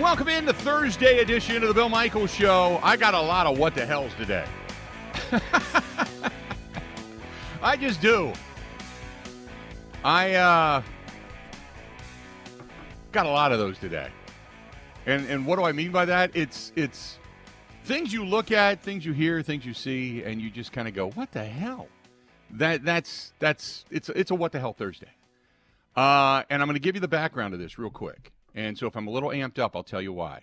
Welcome 0.00 0.28
in 0.28 0.44
to 0.44 0.52
Thursday 0.52 1.20
edition 1.20 1.62
of 1.62 1.68
the 1.68 1.74
Bill 1.74 1.88
Michaels 1.88 2.30
Show. 2.30 2.78
I 2.82 2.98
got 2.98 3.14
a 3.14 3.20
lot 3.20 3.46
of 3.46 3.58
what 3.58 3.74
the 3.74 3.86
hells 3.86 4.12
today. 4.18 4.44
I 7.62 7.78
just 7.78 8.02
do. 8.02 8.30
I 10.04 10.34
uh, 10.34 10.82
got 13.10 13.24
a 13.24 13.30
lot 13.30 13.52
of 13.52 13.58
those 13.58 13.78
today. 13.78 14.10
And 15.06 15.24
and 15.30 15.46
what 15.46 15.56
do 15.56 15.64
I 15.64 15.72
mean 15.72 15.92
by 15.92 16.04
that? 16.04 16.30
It's 16.34 16.72
it's 16.76 17.18
things 17.84 18.12
you 18.12 18.22
look 18.22 18.52
at, 18.52 18.82
things 18.82 19.06
you 19.06 19.14
hear, 19.14 19.40
things 19.40 19.64
you 19.64 19.72
see, 19.72 20.22
and 20.24 20.42
you 20.42 20.50
just 20.50 20.72
kind 20.72 20.86
of 20.86 20.92
go, 20.92 21.08
"What 21.12 21.32
the 21.32 21.44
hell?" 21.44 21.88
That 22.50 22.84
that's 22.84 23.32
that's 23.38 23.86
it's 23.90 24.10
it's 24.10 24.30
a 24.30 24.34
what 24.34 24.52
the 24.52 24.60
hell 24.60 24.74
Thursday. 24.74 25.10
Uh, 25.96 26.42
and 26.50 26.60
I'm 26.60 26.68
going 26.68 26.76
to 26.76 26.80
give 26.80 26.96
you 26.96 27.00
the 27.00 27.08
background 27.08 27.54
of 27.54 27.60
this 27.60 27.78
real 27.78 27.88
quick. 27.88 28.34
And 28.56 28.76
so 28.76 28.86
if 28.86 28.96
I'm 28.96 29.06
a 29.06 29.10
little 29.10 29.28
amped 29.28 29.58
up, 29.58 29.76
I'll 29.76 29.84
tell 29.84 30.02
you 30.02 30.14
why. 30.14 30.42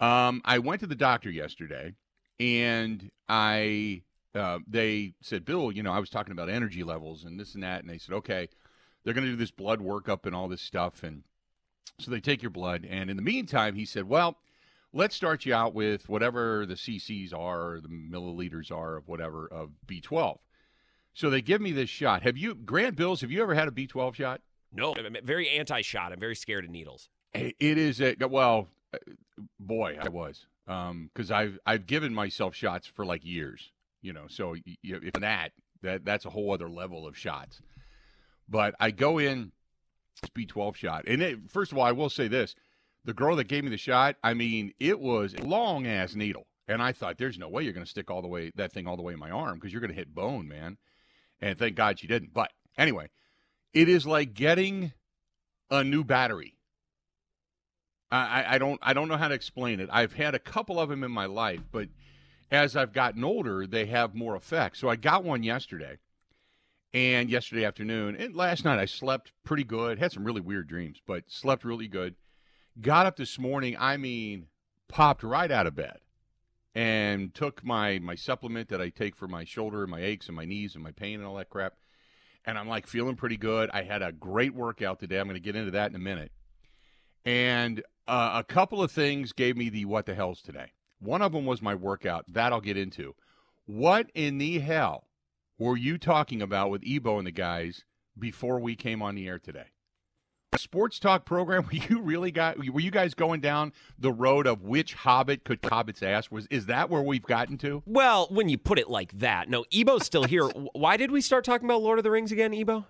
Um, 0.00 0.42
I 0.44 0.58
went 0.58 0.80
to 0.80 0.86
the 0.86 0.94
doctor 0.94 1.30
yesterday, 1.30 1.94
and 2.38 3.10
I 3.28 4.02
uh, 4.34 4.58
they 4.66 5.14
said, 5.22 5.44
Bill, 5.44 5.72
you 5.72 5.82
know, 5.82 5.92
I 5.92 6.00
was 6.00 6.10
talking 6.10 6.32
about 6.32 6.50
energy 6.50 6.84
levels 6.84 7.24
and 7.24 7.40
this 7.40 7.54
and 7.54 7.62
that, 7.62 7.80
and 7.80 7.88
they 7.88 7.98
said, 7.98 8.14
okay, 8.16 8.48
they're 9.02 9.14
going 9.14 9.24
to 9.24 9.32
do 9.32 9.36
this 9.36 9.50
blood 9.50 9.80
workup 9.80 10.26
and 10.26 10.34
all 10.34 10.48
this 10.48 10.60
stuff, 10.60 11.02
and 11.02 11.22
so 11.98 12.10
they 12.10 12.20
take 12.20 12.42
your 12.42 12.50
blood, 12.50 12.86
and 12.88 13.08
in 13.08 13.16
the 13.16 13.22
meantime, 13.22 13.74
he 13.74 13.84
said, 13.84 14.08
well, 14.08 14.36
let's 14.92 15.16
start 15.16 15.46
you 15.46 15.54
out 15.54 15.74
with 15.74 16.08
whatever 16.08 16.66
the 16.66 16.74
CCs 16.74 17.32
are, 17.32 17.72
or 17.72 17.80
the 17.80 17.88
milliliters 17.88 18.70
are 18.70 18.96
of 18.96 19.08
whatever 19.08 19.48
of 19.48 19.70
B12. 19.86 20.38
So 21.14 21.30
they 21.30 21.42
give 21.42 21.60
me 21.60 21.72
this 21.72 21.90
shot. 21.90 22.22
Have 22.22 22.36
you, 22.36 22.54
Grant 22.54 22.94
Bills? 22.94 23.22
Have 23.22 23.32
you 23.32 23.42
ever 23.42 23.54
had 23.54 23.66
a 23.66 23.72
B12 23.72 24.14
shot? 24.14 24.40
No, 24.72 24.94
I'm 24.94 25.16
very 25.24 25.48
anti-shot. 25.48 26.12
I'm 26.12 26.20
very 26.20 26.36
scared 26.36 26.64
of 26.64 26.70
needles. 26.70 27.08
It 27.34 27.78
is 27.78 28.00
a 28.00 28.16
well, 28.28 28.68
uh, 28.94 28.98
boy, 29.60 29.98
I 30.00 30.08
was 30.08 30.46
Um 30.66 31.10
because 31.12 31.30
um, 31.30 31.36
I've 31.36 31.58
I've 31.66 31.86
given 31.86 32.14
myself 32.14 32.54
shots 32.54 32.86
for 32.86 33.04
like 33.04 33.24
years, 33.24 33.70
you 34.02 34.12
know. 34.12 34.26
So 34.28 34.56
if 34.82 35.12
that 35.14 35.52
that 35.82 36.04
that's 36.04 36.24
a 36.24 36.30
whole 36.30 36.52
other 36.52 36.68
level 36.68 37.06
of 37.06 37.16
shots. 37.16 37.60
But 38.48 38.74
I 38.80 38.90
go 38.90 39.18
in 39.18 39.52
B12 40.36 40.74
shot, 40.74 41.04
and 41.06 41.22
it, 41.22 41.50
first 41.50 41.70
of 41.70 41.78
all, 41.78 41.84
I 41.84 41.92
will 41.92 42.08
say 42.08 42.28
this: 42.28 42.54
the 43.04 43.14
girl 43.14 43.36
that 43.36 43.48
gave 43.48 43.64
me 43.64 43.70
the 43.70 43.76
shot, 43.76 44.16
I 44.22 44.34
mean, 44.34 44.72
it 44.80 44.98
was 44.98 45.34
a 45.34 45.42
long 45.42 45.86
ass 45.86 46.14
needle, 46.14 46.46
and 46.66 46.82
I 46.82 46.92
thought, 46.92 47.18
there's 47.18 47.38
no 47.38 47.48
way 47.48 47.62
you're 47.62 47.72
going 47.72 47.84
to 47.84 47.90
stick 47.90 48.10
all 48.10 48.22
the 48.22 48.28
way 48.28 48.52
that 48.56 48.72
thing 48.72 48.86
all 48.86 48.96
the 48.96 49.02
way 49.02 49.12
in 49.12 49.18
my 49.18 49.30
arm 49.30 49.54
because 49.54 49.72
you're 49.72 49.80
going 49.80 49.92
to 49.92 49.96
hit 49.96 50.14
bone, 50.14 50.48
man. 50.48 50.78
And 51.40 51.58
thank 51.58 51.76
God 51.76 52.00
she 52.00 52.06
didn't. 52.06 52.34
But 52.34 52.52
anyway, 52.76 53.10
it 53.72 53.88
is 53.88 54.06
like 54.06 54.34
getting 54.34 54.92
a 55.70 55.84
new 55.84 56.04
battery 56.04 56.57
I, 58.10 58.54
I 58.54 58.58
don't 58.58 58.78
I 58.82 58.94
don't 58.94 59.08
know 59.08 59.16
how 59.16 59.28
to 59.28 59.34
explain 59.34 59.80
it. 59.80 59.88
I've 59.92 60.14
had 60.14 60.34
a 60.34 60.38
couple 60.38 60.80
of 60.80 60.88
them 60.88 61.04
in 61.04 61.10
my 61.10 61.26
life, 61.26 61.60
but 61.70 61.88
as 62.50 62.74
I've 62.74 62.92
gotten 62.92 63.22
older, 63.22 63.66
they 63.66 63.86
have 63.86 64.14
more 64.14 64.34
effect. 64.34 64.78
So 64.78 64.88
I 64.88 64.96
got 64.96 65.24
one 65.24 65.42
yesterday, 65.42 65.98
and 66.94 67.28
yesterday 67.28 67.64
afternoon, 67.66 68.16
and 68.16 68.34
last 68.34 68.64
night 68.64 68.78
I 68.78 68.86
slept 68.86 69.32
pretty 69.44 69.64
good. 69.64 69.98
Had 69.98 70.12
some 70.12 70.24
really 70.24 70.40
weird 70.40 70.68
dreams, 70.68 71.02
but 71.06 71.24
slept 71.28 71.64
really 71.64 71.88
good. 71.88 72.14
Got 72.80 73.06
up 73.06 73.16
this 73.16 73.38
morning. 73.38 73.76
I 73.78 73.98
mean, 73.98 74.46
popped 74.88 75.22
right 75.22 75.50
out 75.50 75.66
of 75.66 75.74
bed, 75.74 75.98
and 76.74 77.34
took 77.34 77.62
my 77.62 77.98
my 77.98 78.14
supplement 78.14 78.70
that 78.70 78.80
I 78.80 78.88
take 78.88 79.16
for 79.16 79.28
my 79.28 79.44
shoulder 79.44 79.82
and 79.82 79.90
my 79.90 80.00
aches 80.00 80.28
and 80.28 80.36
my 80.36 80.46
knees 80.46 80.74
and 80.74 80.82
my 80.82 80.92
pain 80.92 81.18
and 81.18 81.26
all 81.26 81.36
that 81.36 81.50
crap. 81.50 81.74
And 82.46 82.56
I'm 82.56 82.68
like 82.68 82.86
feeling 82.86 83.16
pretty 83.16 83.36
good. 83.36 83.68
I 83.74 83.82
had 83.82 84.00
a 84.00 84.12
great 84.12 84.54
workout 84.54 85.00
today. 85.00 85.18
I'm 85.18 85.26
going 85.26 85.34
to 85.34 85.40
get 85.40 85.56
into 85.56 85.72
that 85.72 85.90
in 85.90 85.96
a 85.96 85.98
minute. 85.98 86.32
And 87.26 87.82
uh, 88.08 88.32
a 88.34 88.44
couple 88.44 88.82
of 88.82 88.90
things 88.90 89.32
gave 89.32 89.56
me 89.56 89.68
the 89.68 89.84
what 89.84 90.06
the 90.06 90.14
hells 90.14 90.42
today. 90.42 90.72
One 90.98 91.22
of 91.22 91.32
them 91.32 91.46
was 91.46 91.62
my 91.62 91.74
workout. 91.74 92.24
That 92.28 92.52
I'll 92.52 92.60
get 92.60 92.76
into. 92.76 93.14
What 93.66 94.10
in 94.14 94.38
the 94.38 94.58
hell 94.58 95.04
were 95.58 95.76
you 95.76 95.98
talking 95.98 96.40
about 96.40 96.70
with 96.70 96.82
Ebo 96.84 97.18
and 97.18 97.26
the 97.26 97.32
guys 97.32 97.84
before 98.18 98.58
we 98.58 98.74
came 98.74 99.02
on 99.02 99.14
the 99.14 99.28
air 99.28 99.38
today? 99.38 99.66
A 100.54 100.58
sports 100.58 100.98
talk 100.98 101.26
program 101.26 101.64
where 101.70 101.82
you 101.88 102.00
really 102.00 102.30
got 102.30 102.56
were 102.56 102.80
you 102.80 102.90
guys 102.90 103.12
going 103.12 103.40
down 103.40 103.72
the 103.98 104.10
road 104.10 104.46
of 104.46 104.62
which 104.62 104.94
hobbit 104.94 105.44
could 105.44 105.60
Hobbit's 105.62 106.02
ass 106.02 106.30
was 106.30 106.46
is 106.46 106.66
that 106.66 106.88
where 106.88 107.02
we've 107.02 107.22
gotten 107.22 107.58
to? 107.58 107.82
Well, 107.84 108.26
when 108.30 108.48
you 108.48 108.56
put 108.56 108.78
it 108.78 108.88
like 108.88 109.12
that. 109.18 109.50
No, 109.50 109.66
Ebo's 109.72 110.06
still 110.06 110.24
here. 110.24 110.44
Why 110.72 110.96
did 110.96 111.10
we 111.10 111.20
start 111.20 111.44
talking 111.44 111.66
about 111.66 111.82
Lord 111.82 111.98
of 111.98 112.04
the 112.04 112.10
Rings 112.10 112.32
again, 112.32 112.54
Ebo? 112.54 112.86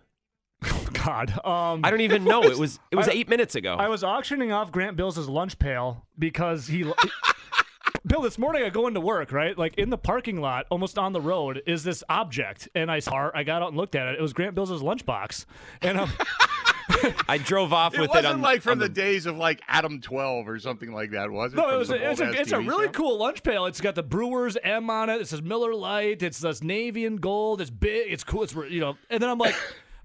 God, 1.08 1.30
um, 1.44 1.80
I 1.84 1.90
don't 1.90 2.02
even 2.02 2.24
know. 2.24 2.42
It 2.42 2.58
was 2.58 2.78
it 2.90 2.96
was 2.96 3.08
I, 3.08 3.12
eight 3.12 3.28
minutes 3.28 3.54
ago. 3.54 3.74
I 3.74 3.88
was 3.88 4.04
auctioning 4.04 4.52
off 4.52 4.70
Grant 4.70 4.96
Bill's 4.96 5.16
lunch 5.16 5.58
pail 5.58 6.04
because 6.18 6.66
he. 6.66 6.84
he 6.84 6.92
Bill, 8.06 8.20
this 8.22 8.38
morning 8.38 8.62
I 8.62 8.70
go 8.70 8.86
into 8.86 9.00
work, 9.00 9.32
right? 9.32 9.56
Like 9.56 9.74
in 9.76 9.90
the 9.90 9.98
parking 9.98 10.40
lot, 10.40 10.66
almost 10.70 10.98
on 10.98 11.12
the 11.12 11.20
road, 11.20 11.62
is 11.66 11.82
this 11.82 12.04
object, 12.08 12.68
and 12.74 12.90
I 12.90 13.00
saw. 13.00 13.30
I 13.34 13.42
got 13.42 13.62
out 13.62 13.68
and 13.68 13.76
looked 13.76 13.94
at 13.94 14.08
it. 14.08 14.18
It 14.18 14.22
was 14.22 14.32
Grant 14.32 14.54
Bill's 14.54 14.70
lunchbox, 14.82 15.46
and 15.82 15.98
I'm. 15.98 16.10
I 17.28 17.36
drove 17.38 17.72
off 17.72 17.94
it 17.94 18.00
with 18.00 18.14
it. 18.14 18.18
it 18.18 18.24
on 18.24 18.40
like 18.40 18.62
from 18.62 18.72
on 18.72 18.78
the, 18.78 18.88
the, 18.88 18.94
days 18.94 19.26
of 19.26 19.36
like 19.36 19.60
Adam 19.68 20.00
Twelve 20.00 20.48
or 20.48 20.58
something 20.58 20.92
like 20.92 21.10
that, 21.10 21.30
was 21.30 21.52
it? 21.52 21.56
No, 21.56 21.70
it 21.70 21.78
was. 21.78 21.90
A, 21.90 22.10
it's 22.10 22.20
a, 22.20 22.30
it's 22.32 22.52
a 22.52 22.60
really 22.60 22.86
show? 22.86 22.92
cool 22.92 23.18
lunch 23.18 23.42
pail. 23.42 23.66
It's 23.66 23.80
got 23.80 23.94
the 23.94 24.02
Brewers 24.02 24.56
M 24.62 24.88
on 24.88 25.10
it. 25.10 25.20
It 25.20 25.28
says 25.28 25.42
Miller 25.42 25.74
Lite. 25.74 26.22
It's 26.22 26.38
this 26.38 26.62
navy 26.62 27.04
and 27.04 27.20
gold. 27.20 27.60
It's 27.60 27.70
big. 27.70 28.10
It's 28.10 28.24
cool. 28.24 28.42
It's 28.42 28.54
you 28.54 28.80
know. 28.80 28.96
And 29.10 29.22
then 29.22 29.30
I'm 29.30 29.38
like. 29.38 29.54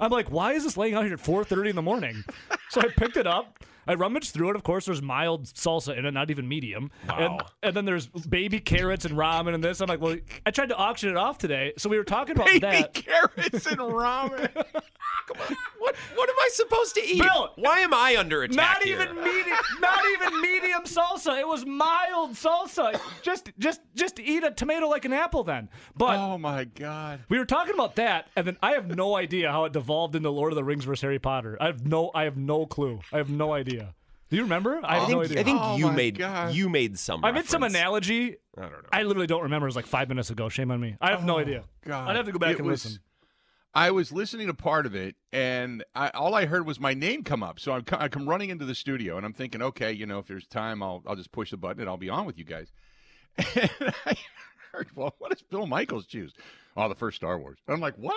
I'm 0.03 0.11
like, 0.11 0.29
why 0.29 0.53
is 0.53 0.63
this 0.63 0.77
laying 0.77 0.93
out 0.95 1.05
here 1.05 1.13
at 1.13 1.19
4:30 1.19 1.69
in 1.69 1.75
the 1.75 1.81
morning? 1.81 2.23
so 2.69 2.81
I 2.81 2.87
picked 2.87 3.17
it 3.17 3.27
up. 3.27 3.59
I 3.87 3.95
rummaged 3.95 4.31
through 4.33 4.51
it. 4.51 4.55
Of 4.55 4.63
course, 4.63 4.85
there's 4.85 5.01
mild 5.01 5.45
salsa 5.45 5.97
in 5.97 6.05
it, 6.05 6.11
not 6.11 6.29
even 6.31 6.47
medium. 6.47 6.91
Wow. 7.07 7.17
And, 7.17 7.41
and 7.61 7.75
then 7.75 7.85
there's 7.85 8.07
baby 8.07 8.59
carrots 8.59 9.05
and 9.05 9.15
ramen 9.15 9.53
and 9.53 9.63
this. 9.63 9.81
I'm 9.81 9.87
like, 9.87 10.01
well, 10.01 10.17
I 10.45 10.51
tried 10.51 10.69
to 10.69 10.75
auction 10.75 11.09
it 11.09 11.17
off 11.17 11.37
today. 11.37 11.73
So 11.77 11.89
we 11.89 11.97
were 11.97 12.03
talking 12.03 12.35
about 12.35 12.47
baby 12.47 12.59
that. 12.59 12.93
carrots 12.93 13.65
and 13.65 13.77
ramen. 13.77 14.53
Come 15.27 15.37
on. 15.49 15.55
What 15.79 15.95
what 16.15 16.29
am 16.29 16.35
I 16.39 16.49
supposed 16.53 16.95
to 16.95 17.01
eat? 17.05 17.21
Bill, 17.21 17.51
Why 17.55 17.79
am 17.79 17.93
I 17.93 18.15
under 18.17 18.43
attack? 18.43 18.55
Not 18.55 18.83
here? 18.83 19.01
even 19.01 19.15
medium. 19.15 19.57
not 19.79 20.01
even 20.13 20.41
medium 20.41 20.83
salsa. 20.83 21.39
It 21.39 21.47
was 21.47 21.65
mild 21.65 22.31
salsa. 22.31 22.99
Just 23.21 23.51
just 23.59 23.81
just 23.95 24.19
eat 24.19 24.43
a 24.43 24.51
tomato 24.51 24.87
like 24.87 25.05
an 25.05 25.13
apple 25.13 25.43
then. 25.43 25.69
But 25.95 26.17
oh 26.19 26.37
my 26.37 26.65
god, 26.65 27.21
we 27.29 27.37
were 27.37 27.45
talking 27.45 27.73
about 27.73 27.95
that, 27.97 28.29
and 28.35 28.47
then 28.47 28.57
I 28.61 28.71
have 28.73 28.95
no 28.95 29.15
idea 29.15 29.51
how 29.51 29.65
it 29.65 29.73
devolved 29.73 30.15
into 30.15 30.29
Lord 30.29 30.51
of 30.51 30.55
the 30.55 30.63
Rings 30.63 30.85
versus 30.85 31.01
Harry 31.01 31.19
Potter. 31.19 31.57
I 31.59 31.67
have 31.67 31.85
no 31.85 32.11
I 32.13 32.23
have 32.23 32.37
no 32.37 32.65
clue. 32.65 32.99
I 33.11 33.17
have 33.17 33.29
no 33.29 33.53
idea. 33.53 33.72
Do 34.33 34.37
you 34.37 34.43
remember? 34.45 34.79
I, 34.83 34.95
have 34.97 35.07
think, 35.07 35.15
no 35.19 35.23
idea. 35.25 35.39
I 35.39 35.43
think 35.43 35.59
oh 35.61 35.77
you 35.77 35.91
made 35.91 36.17
God. 36.17 36.55
you 36.55 36.67
made 36.67 36.97
some. 36.97 37.23
I 37.23 37.31
made 37.31 37.45
some 37.45 37.61
analogy. 37.61 38.37
I 38.57 38.61
don't 38.61 38.71
know. 38.71 38.77
I 38.91 39.03
literally 39.03 39.27
don't 39.27 39.43
remember. 39.43 39.67
It 39.67 39.69
was 39.69 39.75
like 39.75 39.85
five 39.85 40.09
minutes 40.09 40.31
ago. 40.31 40.49
Shame 40.49 40.71
on 40.71 40.79
me. 40.79 40.97
I 40.99 41.11
have 41.11 41.23
no 41.23 41.35
Oh, 41.35 41.39
idea. 41.39 41.65
God. 41.85 42.09
I'd 42.09 42.15
have 42.15 42.25
to 42.25 42.31
go 42.31 42.39
back 42.39 42.53
It 42.53 42.57
and 42.59 42.67
was- 42.67 42.83
listen. 42.83 42.99
I 43.75 43.91
was 43.91 44.11
listening 44.11 44.47
to 44.47 44.55
part 44.55 44.87
of 44.87 44.95
it, 44.95 45.15
and 45.31 45.83
I, 45.93 46.09
all 46.09 46.33
I 46.33 46.45
heard 46.45 46.65
was 46.65 46.79
my 46.79 46.95
name 46.95 47.23
come 47.23 47.43
up. 47.43 47.59
So 47.59 47.73
I'm, 47.73 47.83
I 47.91 48.07
come 48.07 48.27
running 48.27 48.49
into 48.49 48.65
the 48.65 48.73
studio, 48.73 49.17
and 49.17 49.25
I'm 49.25 49.33
thinking, 49.33 49.61
okay, 49.61 49.91
you 49.91 50.07
know, 50.07 50.17
if 50.17 50.25
there's 50.25 50.47
time, 50.47 50.81
I'll 50.81 51.03
I'll 51.05 51.15
just 51.15 51.31
push 51.31 51.51
the 51.51 51.57
button 51.57 51.81
and 51.81 51.87
I'll 51.89 51.97
be 51.97 52.09
on 52.09 52.25
with 52.25 52.39
you 52.39 52.43
guys. 52.45 52.71
And 53.37 53.93
I 54.07 54.15
heard, 54.71 54.87
well, 54.95 55.13
what 55.19 55.29
does 55.31 55.43
Bill 55.43 55.67
Michaels 55.67 56.07
choose? 56.07 56.33
Oh, 56.75 56.89
the 56.89 56.95
first 56.95 57.17
Star 57.17 57.37
Wars. 57.37 57.59
I'm 57.67 57.79
like, 57.79 57.95
what? 57.97 58.15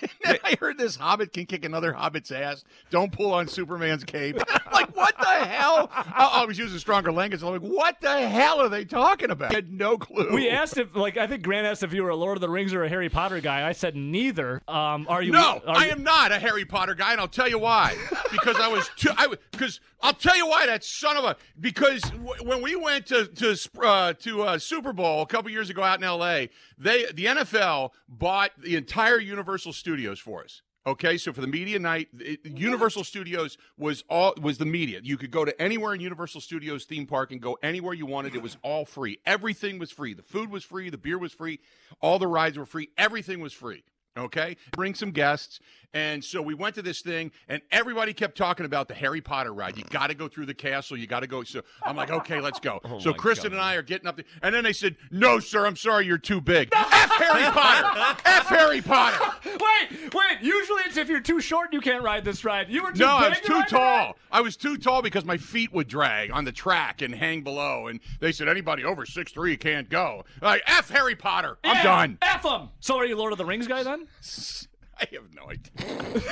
And 0.24 0.38
I 0.44 0.56
heard 0.60 0.78
this 0.78 0.94
Hobbit 0.94 1.32
can 1.32 1.46
kick 1.46 1.64
another 1.64 1.92
Hobbit's 1.92 2.30
ass. 2.30 2.62
Don't 2.90 3.10
pull 3.10 3.32
on 3.32 3.48
Superman's 3.48 4.04
cape. 4.04 4.36
I'm 4.48 4.72
like, 4.72 4.96
what 4.96 5.16
the 5.18 5.24
hell? 5.26 5.90
I, 5.92 6.42
I 6.42 6.44
was 6.44 6.56
using 6.58 6.78
stronger 6.78 7.10
language. 7.10 7.42
I'm 7.42 7.50
like, 7.50 7.60
what 7.62 8.00
the 8.00 8.28
hell 8.28 8.60
are 8.60 8.68
they 8.68 8.84
talking 8.84 9.30
about? 9.32 9.50
I 9.50 9.54
had 9.56 9.72
no 9.72 9.98
clue. 9.98 10.32
We 10.32 10.48
asked 10.50 10.76
if, 10.76 10.94
like, 10.94 11.16
I 11.16 11.26
think 11.26 11.42
Grant 11.42 11.66
asked 11.66 11.82
if 11.82 11.92
you 11.92 12.04
were 12.04 12.10
a 12.10 12.16
Lord 12.16 12.36
of 12.36 12.42
the 12.42 12.48
Rings 12.48 12.72
or 12.74 12.84
a 12.84 12.88
Harry 12.88 13.08
Potter 13.08 13.40
guy. 13.40 13.66
I 13.66 13.72
said 13.72 13.96
neither. 13.96 14.62
Um, 14.68 15.06
are 15.08 15.20
you? 15.22 15.32
No, 15.32 15.60
are 15.66 15.76
I 15.76 15.86
you- 15.86 15.90
am 15.92 16.04
not 16.04 16.30
a 16.30 16.38
Harry 16.38 16.64
Potter 16.64 16.94
guy, 16.94 17.10
and 17.12 17.20
I'll 17.20 17.26
tell 17.26 17.48
you 17.48 17.58
why. 17.58 17.96
Because 18.30 18.56
I 18.60 18.68
was 18.68 18.88
too. 18.96 19.10
I 19.16 19.26
because 19.50 19.80
I'll 20.00 20.12
tell 20.14 20.36
you 20.36 20.46
why. 20.46 20.66
That 20.66 20.84
son 20.84 21.16
of 21.16 21.24
a. 21.24 21.36
Because 21.58 22.02
w- 22.02 22.44
when 22.44 22.62
we 22.62 22.76
went 22.76 23.06
to 23.06 23.26
to 23.26 23.56
uh, 23.82 24.12
to 24.20 24.42
uh, 24.42 24.58
Super 24.58 24.92
Bowl 24.92 25.22
a 25.22 25.26
couple 25.26 25.50
years 25.50 25.70
ago 25.70 25.82
out 25.82 25.98
in 25.98 26.04
L.A., 26.04 26.50
they 26.78 27.06
the 27.12 27.24
NFL 27.24 27.87
bought 28.08 28.50
the 28.58 28.76
entire 28.76 29.18
Universal 29.18 29.72
Studios 29.72 30.18
for 30.18 30.42
us. 30.44 30.62
Okay, 30.86 31.18
so 31.18 31.34
for 31.34 31.42
the 31.42 31.46
media 31.46 31.78
night, 31.78 32.08
it, 32.18 32.40
Universal 32.46 33.04
Studios 33.04 33.58
was 33.76 34.04
all 34.08 34.32
was 34.40 34.56
the 34.56 34.64
media. 34.64 35.00
You 35.02 35.18
could 35.18 35.30
go 35.30 35.44
to 35.44 35.60
anywhere 35.60 35.92
in 35.92 36.00
Universal 36.00 36.40
Studios 36.40 36.84
theme 36.84 37.06
park 37.06 37.30
and 37.30 37.42
go 37.42 37.58
anywhere 37.62 37.92
you 37.92 38.06
wanted. 38.06 38.34
It 38.34 38.42
was 38.42 38.56
all 38.62 38.86
free. 38.86 39.18
Everything 39.26 39.78
was 39.78 39.90
free. 39.90 40.14
The 40.14 40.22
food 40.22 40.50
was 40.50 40.64
free. 40.64 40.88
The 40.88 40.96
beer 40.96 41.18
was 41.18 41.32
free. 41.32 41.60
All 42.00 42.18
the 42.18 42.26
rides 42.26 42.56
were 42.56 42.64
free. 42.64 42.88
Everything 42.96 43.40
was 43.40 43.52
free. 43.52 43.84
Okay, 44.16 44.56
bring 44.72 44.94
some 44.94 45.12
guests, 45.12 45.60
and 45.94 46.22
so 46.24 46.42
we 46.42 46.54
went 46.54 46.74
to 46.74 46.82
this 46.82 47.00
thing, 47.00 47.30
and 47.48 47.62
everybody 47.70 48.12
kept 48.12 48.36
talking 48.36 48.66
about 48.66 48.88
the 48.88 48.94
Harry 48.94 49.20
Potter 49.20 49.52
ride. 49.54 49.76
You 49.76 49.84
got 49.90 50.08
to 50.08 50.14
go 50.14 50.28
through 50.28 50.46
the 50.46 50.54
castle. 50.54 50.96
You 50.96 51.06
got 51.06 51.20
to 51.20 51.26
go. 51.26 51.42
So 51.44 51.62
I'm 51.82 51.96
like, 51.96 52.10
okay, 52.10 52.40
let's 52.40 52.60
go. 52.60 52.80
Oh 52.84 52.98
so 52.98 53.12
Kristen 53.14 53.50
God. 53.50 53.56
and 53.56 53.62
I 53.64 53.74
are 53.74 53.82
getting 53.82 54.06
up 54.06 54.16
there, 54.16 54.24
and 54.42 54.54
then 54.54 54.64
they 54.64 54.72
said, 54.72 54.96
"No, 55.10 55.38
sir, 55.38 55.66
I'm 55.66 55.76
sorry, 55.76 56.06
you're 56.06 56.18
too 56.18 56.40
big." 56.40 56.68
F 56.74 57.10
Harry 57.10 57.50
Potter. 57.52 58.20
F 58.26 58.46
Harry 58.46 58.80
Potter. 58.82 59.18
Wait, 59.58 60.14
wait. 60.14 60.38
Usually 60.40 60.82
it's 60.86 60.96
if 60.96 61.08
you're 61.08 61.20
too 61.20 61.40
short, 61.40 61.72
you 61.72 61.80
can't 61.80 62.02
ride 62.02 62.24
this 62.24 62.44
ride. 62.44 62.68
You 62.68 62.82
were 62.82 62.92
too 62.92 62.98
No, 63.00 63.16
big 63.18 63.24
I 63.26 63.28
was 63.30 63.40
to 63.40 63.46
too 63.46 63.62
tall. 63.68 64.16
I 64.30 64.40
was 64.40 64.56
too 64.56 64.76
tall 64.76 65.02
because 65.02 65.24
my 65.24 65.36
feet 65.36 65.72
would 65.72 65.88
drag 65.88 66.30
on 66.30 66.44
the 66.44 66.52
track 66.52 67.02
and 67.02 67.14
hang 67.14 67.42
below. 67.42 67.86
And 67.88 68.00
they 68.20 68.32
said 68.32 68.48
anybody 68.48 68.84
over 68.84 69.06
six 69.06 69.32
three 69.32 69.56
can't 69.56 69.88
go. 69.88 70.24
Like 70.42 70.62
F 70.66 70.90
Harry 70.90 71.14
Potter. 71.16 71.58
I'm 71.64 71.76
Yeah, 71.76 71.82
done. 71.82 72.18
F 72.22 72.42
them. 72.42 72.68
So 72.80 72.96
are 72.96 73.06
you 73.06 73.16
Lord 73.16 73.32
of 73.32 73.38
the 73.38 73.44
Rings 73.46 73.66
guy 73.66 73.82
then? 73.82 74.06
I 75.00 75.06
have 75.12 75.34
no 75.34 75.48
idea. 75.48 76.22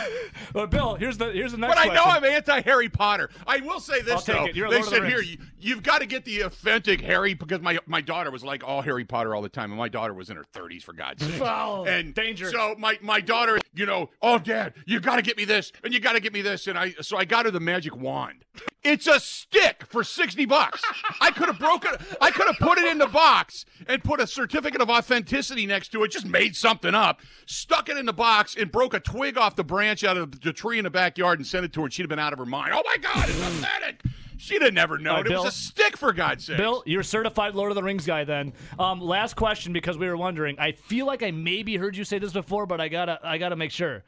Uh, 0.55 0.67
Bill, 0.67 0.95
here's 0.97 1.19
the 1.19 1.31
here's 1.31 1.53
the 1.53 1.59
next 1.59 1.75
But 1.75 1.79
I 1.79 1.95
know 1.95 2.03
question. 2.03 2.25
I'm 2.25 2.33
anti 2.33 2.61
Harry 2.63 2.89
Potter. 2.89 3.31
I 3.47 3.59
will 3.59 3.81
say 3.81 4.01
this 4.01 4.25
though. 4.25 4.49
they 4.53 4.63
of 4.63 4.71
the 4.71 4.83
said 4.83 5.05
here 5.05 5.21
you, 5.21 5.39
you've 5.59 5.83
got 5.83 6.01
to 6.01 6.07
get 6.07 6.25
the 6.25 6.41
authentic 6.41 7.01
Harry 7.01 7.35
because 7.35 7.61
my 7.61 7.79
my 7.87 8.01
daughter 8.01 8.31
was 8.31 8.43
like 8.43 8.65
all 8.65 8.83
Harry 8.83 9.05
Potter 9.05 9.35
all 9.35 9.43
the 9.43 9.49
time, 9.49 9.71
and 9.71 9.79
my 9.79 9.89
daughter 9.89 10.15
was 10.15 10.31
in 10.31 10.37
her 10.37 10.45
30s 10.55 10.83
for 10.83 10.93
God's 10.93 11.25
sake. 11.25 11.41
Oh, 11.41 11.85
and 11.85 12.15
danger. 12.15 12.51
So 12.51 12.75
my 12.79 12.99
my 13.03 13.21
daughter, 13.21 13.59
you 13.75 13.87
know, 13.87 14.11
oh 14.23 14.39
dad, 14.39 14.75
you 14.85 15.01
got 15.01 15.17
to 15.17 15.23
get 15.23 15.37
me 15.37 15.45
this, 15.45 15.73
and 15.85 15.95
you 15.95 16.01
got 16.01 16.13
to 16.13 16.21
get 16.21 16.33
me 16.33 16.43
this, 16.43 16.67
and 16.67 16.79
I 16.79 16.95
so 17.01 17.17
I 17.17 17.25
got 17.25 17.45
her 17.45 17.51
the 17.51 17.61
magic 17.61 17.95
wand. 17.97 18.45
It's 18.83 19.07
a 19.09 19.19
stick 19.19 19.85
for 19.89 20.05
60 20.05 20.47
bucks. 20.47 20.81
I 21.21 21.31
could 21.33 21.47
have 21.49 21.59
broken 21.59 21.93
I 22.21 22.31
could 22.31 22.47
have 22.47 22.59
put 22.59 22.79
it 22.79 22.91
in 22.91 22.99
the 22.99 23.09
box 23.09 23.65
and 23.87 24.03
put 24.03 24.21
a 24.21 24.27
certificate 24.27 24.81
of 24.81 24.91
authenticity 24.91 25.67
next 25.67 25.89
to 25.93 26.03
it, 26.05 26.11
just 26.11 26.27
made 26.27 26.57
something 26.57 26.95
up, 26.95 27.21
stuck 27.47 27.89
it 27.89 27.97
in 27.97 28.07
the 28.07 28.13
box 28.13 28.57
and 28.57 28.71
broke 28.71 28.95
a 28.95 29.01
twig 29.01 29.39
off 29.39 29.57
the 29.57 29.65
branch 29.65 30.05
out 30.05 30.17
of 30.17 30.41
the 30.41 30.53
tree 30.53 30.79
in 30.79 30.85
the 30.85 30.91
backyard 30.91 31.39
and 31.39 31.47
sent 31.47 31.65
it 31.65 31.73
to 31.73 31.81
her 31.81 31.87
and 31.87 31.93
she'd 31.93 32.03
have 32.03 32.11
been 32.11 32.19
out 32.19 32.33
of 32.33 32.39
her 32.39 32.47
mind. 32.47 32.73
Oh 32.75 32.83
my 32.85 32.97
god, 33.01 33.29
it's 33.29 33.41
authentic. 33.41 34.03
She'd 34.39 34.63
have 34.63 34.75
never 34.75 34.99
known. 34.99 35.23
Right, 35.23 35.27
it 35.27 35.39
was 35.39 35.47
a 35.47 35.51
stick 35.51 35.97
for 35.97 36.13
God's 36.13 36.45
sake. 36.45 36.59
Bill, 36.59 36.83
you're 36.85 37.01
a 37.01 37.05
certified 37.05 37.55
Lord 37.55 37.71
of 37.71 37.75
the 37.75 37.83
Rings 37.83 38.07
guy 38.07 38.25
then. 38.25 38.53
Um, 38.79 39.01
last 39.01 39.35
question 39.35 39.73
because 39.73 39.97
we 39.97 40.07
were 40.07 40.17
wondering. 40.17 40.59
I 40.59 40.73
feel 40.73 41.07
like 41.07 41.23
I 41.23 41.31
maybe 41.31 41.77
heard 41.77 41.97
you 41.97 42.05
say 42.05 42.19
this 42.19 42.33
before, 42.33 42.67
but 42.67 42.81
I 42.81 42.89
gotta 42.89 43.19
I 43.25 43.39
gotta 43.39 43.57
make 43.57 43.71
sure. 43.71 44.05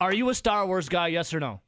Are 0.00 0.12
you 0.12 0.30
a 0.30 0.34
Star 0.34 0.66
Wars 0.66 0.88
guy? 0.88 1.08
Yes 1.08 1.34
or 1.34 1.40
no? 1.40 1.60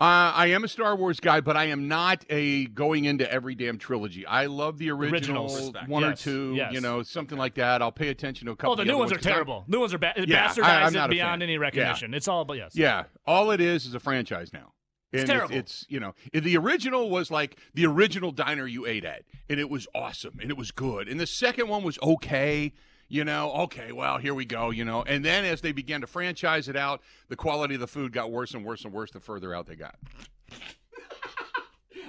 Uh, 0.00 0.34
I 0.34 0.46
am 0.48 0.64
a 0.64 0.68
Star 0.68 0.96
Wars 0.96 1.20
guy, 1.20 1.40
but 1.40 1.56
I 1.56 1.66
am 1.66 1.86
not 1.86 2.24
a 2.28 2.66
going 2.66 3.04
into 3.04 3.30
every 3.30 3.54
damn 3.54 3.78
trilogy. 3.78 4.26
I 4.26 4.46
love 4.46 4.78
the 4.78 4.90
original 4.90 5.44
Originals. 5.44 5.72
One 5.86 6.02
or 6.04 6.14
two, 6.14 6.54
yes. 6.56 6.72
you 6.72 6.80
know, 6.80 7.02
something 7.04 7.38
like 7.38 7.54
that. 7.54 7.80
I'll 7.80 7.92
pay 7.92 8.08
attention 8.08 8.46
to 8.46 8.52
a 8.52 8.56
couple. 8.56 8.72
Oh, 8.72 8.76
the 8.76 8.84
new 8.84 8.98
ones 8.98 9.12
are 9.12 9.18
terrible. 9.18 9.64
New 9.68 9.78
ones 9.78 9.94
are 9.94 9.98
ba- 9.98 10.14
Yeah, 10.16 10.48
bastardized 10.48 10.64
I'm 10.64 10.92
not 10.92 11.10
it 11.10 11.12
a 11.12 11.16
beyond 11.16 11.42
any 11.44 11.58
recognition. 11.58 12.12
It's 12.12 12.26
all, 12.26 12.44
but 12.44 12.56
yes. 12.56 12.74
Yeah, 12.74 13.04
all 13.24 13.52
it 13.52 13.60
is 13.60 13.86
is 13.86 13.94
a 13.94 14.00
franchise 14.00 14.52
now. 14.52 14.72
And 15.12 15.20
It's 15.22 15.30
terrible. 15.30 15.54
It's, 15.54 15.86
you 15.88 16.00
know, 16.00 16.14
the 16.32 16.56
original 16.56 17.08
was 17.08 17.30
like 17.30 17.56
the 17.74 17.86
original 17.86 18.32
diner 18.32 18.66
you 18.66 18.84
ate 18.86 19.04
at, 19.04 19.22
and 19.48 19.60
it 19.60 19.70
was 19.70 19.86
awesome 19.94 20.40
and 20.40 20.50
it 20.50 20.56
was 20.56 20.72
good. 20.72 21.08
And 21.08 21.20
the 21.20 21.26
second 21.26 21.68
one 21.68 21.84
was 21.84 22.00
okay. 22.02 22.72
You 23.08 23.24
know, 23.24 23.52
okay, 23.52 23.92
well, 23.92 24.18
here 24.18 24.34
we 24.34 24.44
go, 24.44 24.70
you 24.70 24.84
know. 24.84 25.02
And 25.02 25.24
then 25.24 25.44
as 25.44 25.60
they 25.60 25.72
began 25.72 26.00
to 26.00 26.06
franchise 26.06 26.68
it 26.68 26.76
out, 26.76 27.02
the 27.28 27.36
quality 27.36 27.74
of 27.74 27.80
the 27.80 27.86
food 27.86 28.12
got 28.12 28.30
worse 28.32 28.54
and 28.54 28.64
worse 28.64 28.84
and 28.84 28.92
worse 28.92 29.10
the 29.10 29.20
further 29.20 29.54
out 29.54 29.66
they 29.66 29.76
got. 29.76 29.96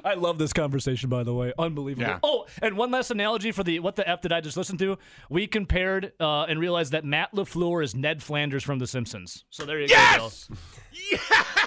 I 0.03 0.13
love 0.13 0.37
this 0.37 0.53
conversation, 0.53 1.09
by 1.09 1.23
the 1.23 1.33
way. 1.33 1.51
Unbelievable. 1.57 2.07
Yeah. 2.07 2.19
Oh, 2.21 2.45
and 2.61 2.77
one 2.77 2.91
last 2.91 3.09
analogy 3.09 3.51
for 3.51 3.63
the 3.63 3.79
what 3.79 3.95
the 3.95 4.07
f 4.07 4.21
did 4.21 4.31
I 4.31 4.39
just 4.39 4.55
listen 4.55 4.77
to? 4.77 4.99
We 5.31 5.47
compared 5.47 6.13
uh, 6.19 6.43
and 6.43 6.59
realized 6.59 6.91
that 6.91 7.03
Matt 7.03 7.33
LaFleur 7.33 7.83
is 7.83 7.95
Ned 7.95 8.21
Flanders 8.21 8.63
from 8.63 8.77
The 8.77 8.85
Simpsons. 8.85 9.45
So 9.49 9.65
there 9.65 9.79
you 9.79 9.87
Yes! 9.89 10.47
go. 10.49 10.55
Bill. 10.55 11.19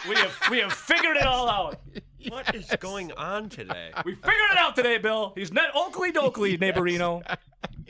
We 0.08 0.14
have 0.16 0.38
we 0.52 0.58
have 0.60 0.72
figured 0.72 1.16
it 1.16 1.26
all 1.26 1.48
out. 1.48 1.80
What 2.28 2.54
is 2.54 2.66
going 2.80 3.12
on 3.12 3.48
today? 3.48 3.90
We 4.04 4.14
figured 4.14 4.34
it 4.52 4.58
out 4.58 4.76
today, 4.76 4.98
Bill. 4.98 5.32
He's 5.34 5.52
Ned 5.52 5.70
Oakley 5.74 6.12
Dokley, 6.12 6.58
neighborino. 6.60 7.22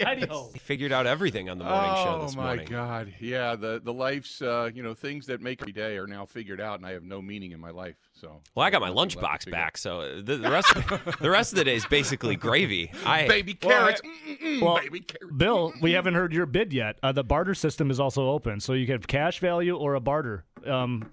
Heidi 0.00 0.26
ho. 0.26 0.50
He 0.52 0.61
figured 0.61 0.93
out 0.93 1.06
everything 1.08 1.50
on 1.50 1.58
the 1.58 1.64
morning 1.64 1.94
show 1.96 2.23
this 2.23 2.37
morning. 2.37 2.69
oh 2.69 2.70
my. 2.70 2.76
God! 2.79 3.14
Yeah, 3.19 3.56
the 3.56 3.81
the 3.82 3.93
life's 3.93 4.40
uh, 4.40 4.70
you 4.73 4.82
know 4.82 4.94
things 4.94 5.26
that 5.26 5.40
make 5.40 5.61
every 5.61 5.73
day 5.73 5.96
are 5.99 6.06
now 6.06 6.25
figured 6.25 6.61
out, 6.61 6.79
and 6.79 6.87
I 6.87 6.93
have 6.93 7.02
no 7.02 7.20
meaning 7.20 7.50
in 7.50 7.58
my 7.61 7.70
life. 7.70 7.96
So 8.12 8.40
Well, 8.55 8.64
I 8.64 8.70
got 8.70 8.81
my 8.81 8.88
Nothing 8.93 8.96
left 8.99 9.11
to 9.12 9.19
lunchbox 9.19 9.38
figure 9.44 9.50
back, 9.52 9.76
so 9.76 10.20
the, 10.23 10.37
the 10.37 10.50
rest 10.50 10.73
the 11.20 11.31
rest 11.31 11.52
of 11.52 11.58
the 11.58 11.64
day 11.64 11.75
is 11.75 11.85
basically 11.87 12.37
gravy. 12.37 12.93
I 13.05 13.23
out. 13.25 13.29
Baby 13.29 13.58
Well, 13.62 13.70
carrots, 13.76 14.00
I- 14.05 14.08
Mm-mm-mm, 14.31 14.62
well, 14.62 14.76
baby 14.76 15.00
carrots. 15.00 15.37
Bill, 15.37 15.73
we 15.82 15.93
haven't 15.93 16.14
heard 16.14 16.32
your 16.32 16.46
bid 16.46 16.73
yet. 16.73 16.99
Uh, 17.02 17.11
the 17.12 17.25
barter 17.25 17.55
system 17.55 17.90
is 17.90 17.99
also 17.99 18.29
open, 18.31 18.61
so 18.61 18.75
you 18.75 18.87
can 18.87 18.94
have 18.94 19.08
cash 19.08 19.40
value 19.40 19.76
or 19.76 19.94
a 19.94 20.00
barter. 20.00 20.44
Um, 20.64 21.11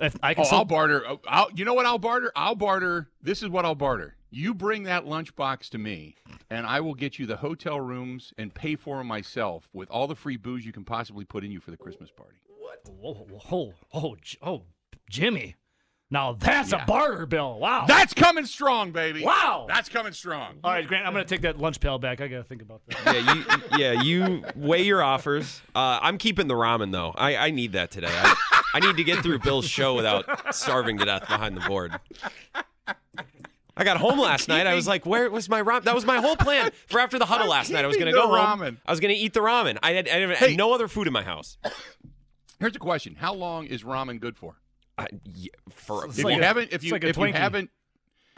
if 0.00 0.16
I 0.22 0.34
can 0.34 0.42
Oh, 0.42 0.44
still- 0.46 0.58
I'll 0.58 0.64
barter. 0.64 1.04
oh, 1.08 1.20
I'll, 1.28 1.50
you 1.54 1.64
know 1.64 1.74
what 1.74 1.86
I'll 1.86 1.98
barter? 1.98 2.32
I'll 2.36 2.54
barter. 2.54 3.08
This 3.22 3.42
is 3.42 3.48
what 3.48 3.64
I'll 3.64 3.74
barter. 3.74 4.16
You 4.32 4.54
bring 4.54 4.84
that 4.84 5.04
lunchbox 5.06 5.70
to 5.70 5.78
me, 5.78 6.14
and 6.50 6.64
I 6.66 6.80
will 6.80 6.94
get 6.94 7.18
you 7.18 7.26
the 7.26 7.36
hotel 7.38 7.80
rooms 7.80 8.32
and 8.38 8.54
pay 8.54 8.76
for 8.76 8.98
them 8.98 9.08
myself 9.08 9.68
with 9.72 9.90
all 9.90 10.06
the 10.06 10.14
free 10.14 10.36
booze 10.36 10.64
you 10.64 10.72
can 10.72 10.84
possibly 10.84 11.24
put 11.24 11.44
in 11.44 11.50
you 11.50 11.58
for 11.60 11.72
the 11.72 11.76
Christmas 11.76 12.10
party. 12.12 12.36
Whoa, 12.88 13.14
whoa, 13.48 13.74
oh, 13.92 14.16
J- 14.22 14.38
oh, 14.42 14.62
Jimmy. 15.08 15.56
Now 16.12 16.32
that's 16.32 16.72
Yeah. 16.72 16.82
a 16.82 16.86
barter 16.86 17.24
bill. 17.26 17.58
Wow. 17.60 17.84
That's 17.86 18.14
coming 18.14 18.44
strong, 18.46 18.90
baby. 18.90 19.22
Wow. 19.24 19.66
That's 19.68 19.88
coming 19.88 20.12
strong. 20.12 20.58
All 20.64 20.72
right, 20.72 20.86
Grant, 20.86 21.06
I'm 21.06 21.12
going 21.12 21.24
to 21.24 21.28
take 21.28 21.42
that 21.42 21.58
lunch 21.58 21.78
pail 21.78 21.98
back. 21.98 22.20
I 22.20 22.26
got 22.28 22.38
to 22.38 22.42
think 22.44 22.62
about 22.62 22.82
that. 22.88 23.14
yeah, 23.14 23.34
you 23.34 23.78
yeah 23.78 24.02
you 24.02 24.44
weigh 24.56 24.82
your 24.82 25.02
offers. 25.04 25.60
Uh, 25.74 26.00
I'm 26.02 26.18
keeping 26.18 26.48
the 26.48 26.54
ramen 26.54 26.90
though. 26.90 27.12
I, 27.16 27.36
I 27.36 27.50
need 27.50 27.72
that 27.72 27.90
today. 27.92 28.08
I, 28.10 28.59
I 28.74 28.80
need 28.80 28.96
to 28.96 29.04
get 29.04 29.22
through 29.22 29.38
Bill's 29.40 29.66
show 29.66 29.94
without 29.94 30.54
starving 30.54 30.98
to 30.98 31.04
death 31.04 31.22
behind 31.28 31.56
the 31.56 31.60
board. 31.60 31.98
I 33.76 33.84
got 33.84 33.96
home 33.96 34.18
last 34.18 34.48
night. 34.48 34.66
I 34.66 34.74
was 34.74 34.86
like, 34.86 35.06
"Where 35.06 35.30
was 35.30 35.48
my 35.48 35.62
ramen?" 35.62 35.84
That 35.84 35.94
was 35.94 36.04
my 36.04 36.18
whole 36.18 36.36
plan 36.36 36.70
for 36.86 37.00
after 37.00 37.18
the 37.18 37.24
huddle 37.24 37.44
I'm 37.44 37.50
last 37.50 37.70
night. 37.70 37.84
I 37.84 37.88
was 37.88 37.96
going 37.96 38.06
to 38.08 38.12
go 38.12 38.30
the 38.30 38.36
home. 38.38 38.60
ramen. 38.60 38.76
I 38.84 38.90
was 38.92 39.00
going 39.00 39.14
to 39.14 39.18
eat 39.20 39.32
the 39.32 39.40
ramen. 39.40 39.78
I 39.82 39.92
had, 39.92 40.08
I 40.08 40.18
had 40.20 40.36
Hey. 40.36 40.56
no 40.56 40.74
other 40.74 40.86
food 40.88 41.06
in 41.06 41.12
my 41.12 41.22
house. 41.22 41.56
Here's 42.58 42.76
a 42.76 42.78
question: 42.80 43.14
How 43.18 43.32
long 43.32 43.66
is 43.66 43.82
ramen 43.82 44.20
good 44.20 44.36
for? 44.36 44.56
Uh, 44.98 45.02
I, 45.02 45.06
yeah, 45.34 45.48
for 45.70 46.04
It's 46.06 46.18
If 46.18 46.24
like 46.24 46.36
you 46.36 46.42
a- 46.42 46.44
haven't, 46.44 46.72
if 46.72 46.84
you 46.84 46.92
like 46.92 47.04
a 47.04 47.08
if 47.08 47.16
you 47.16 47.32
haven't, 47.32 47.70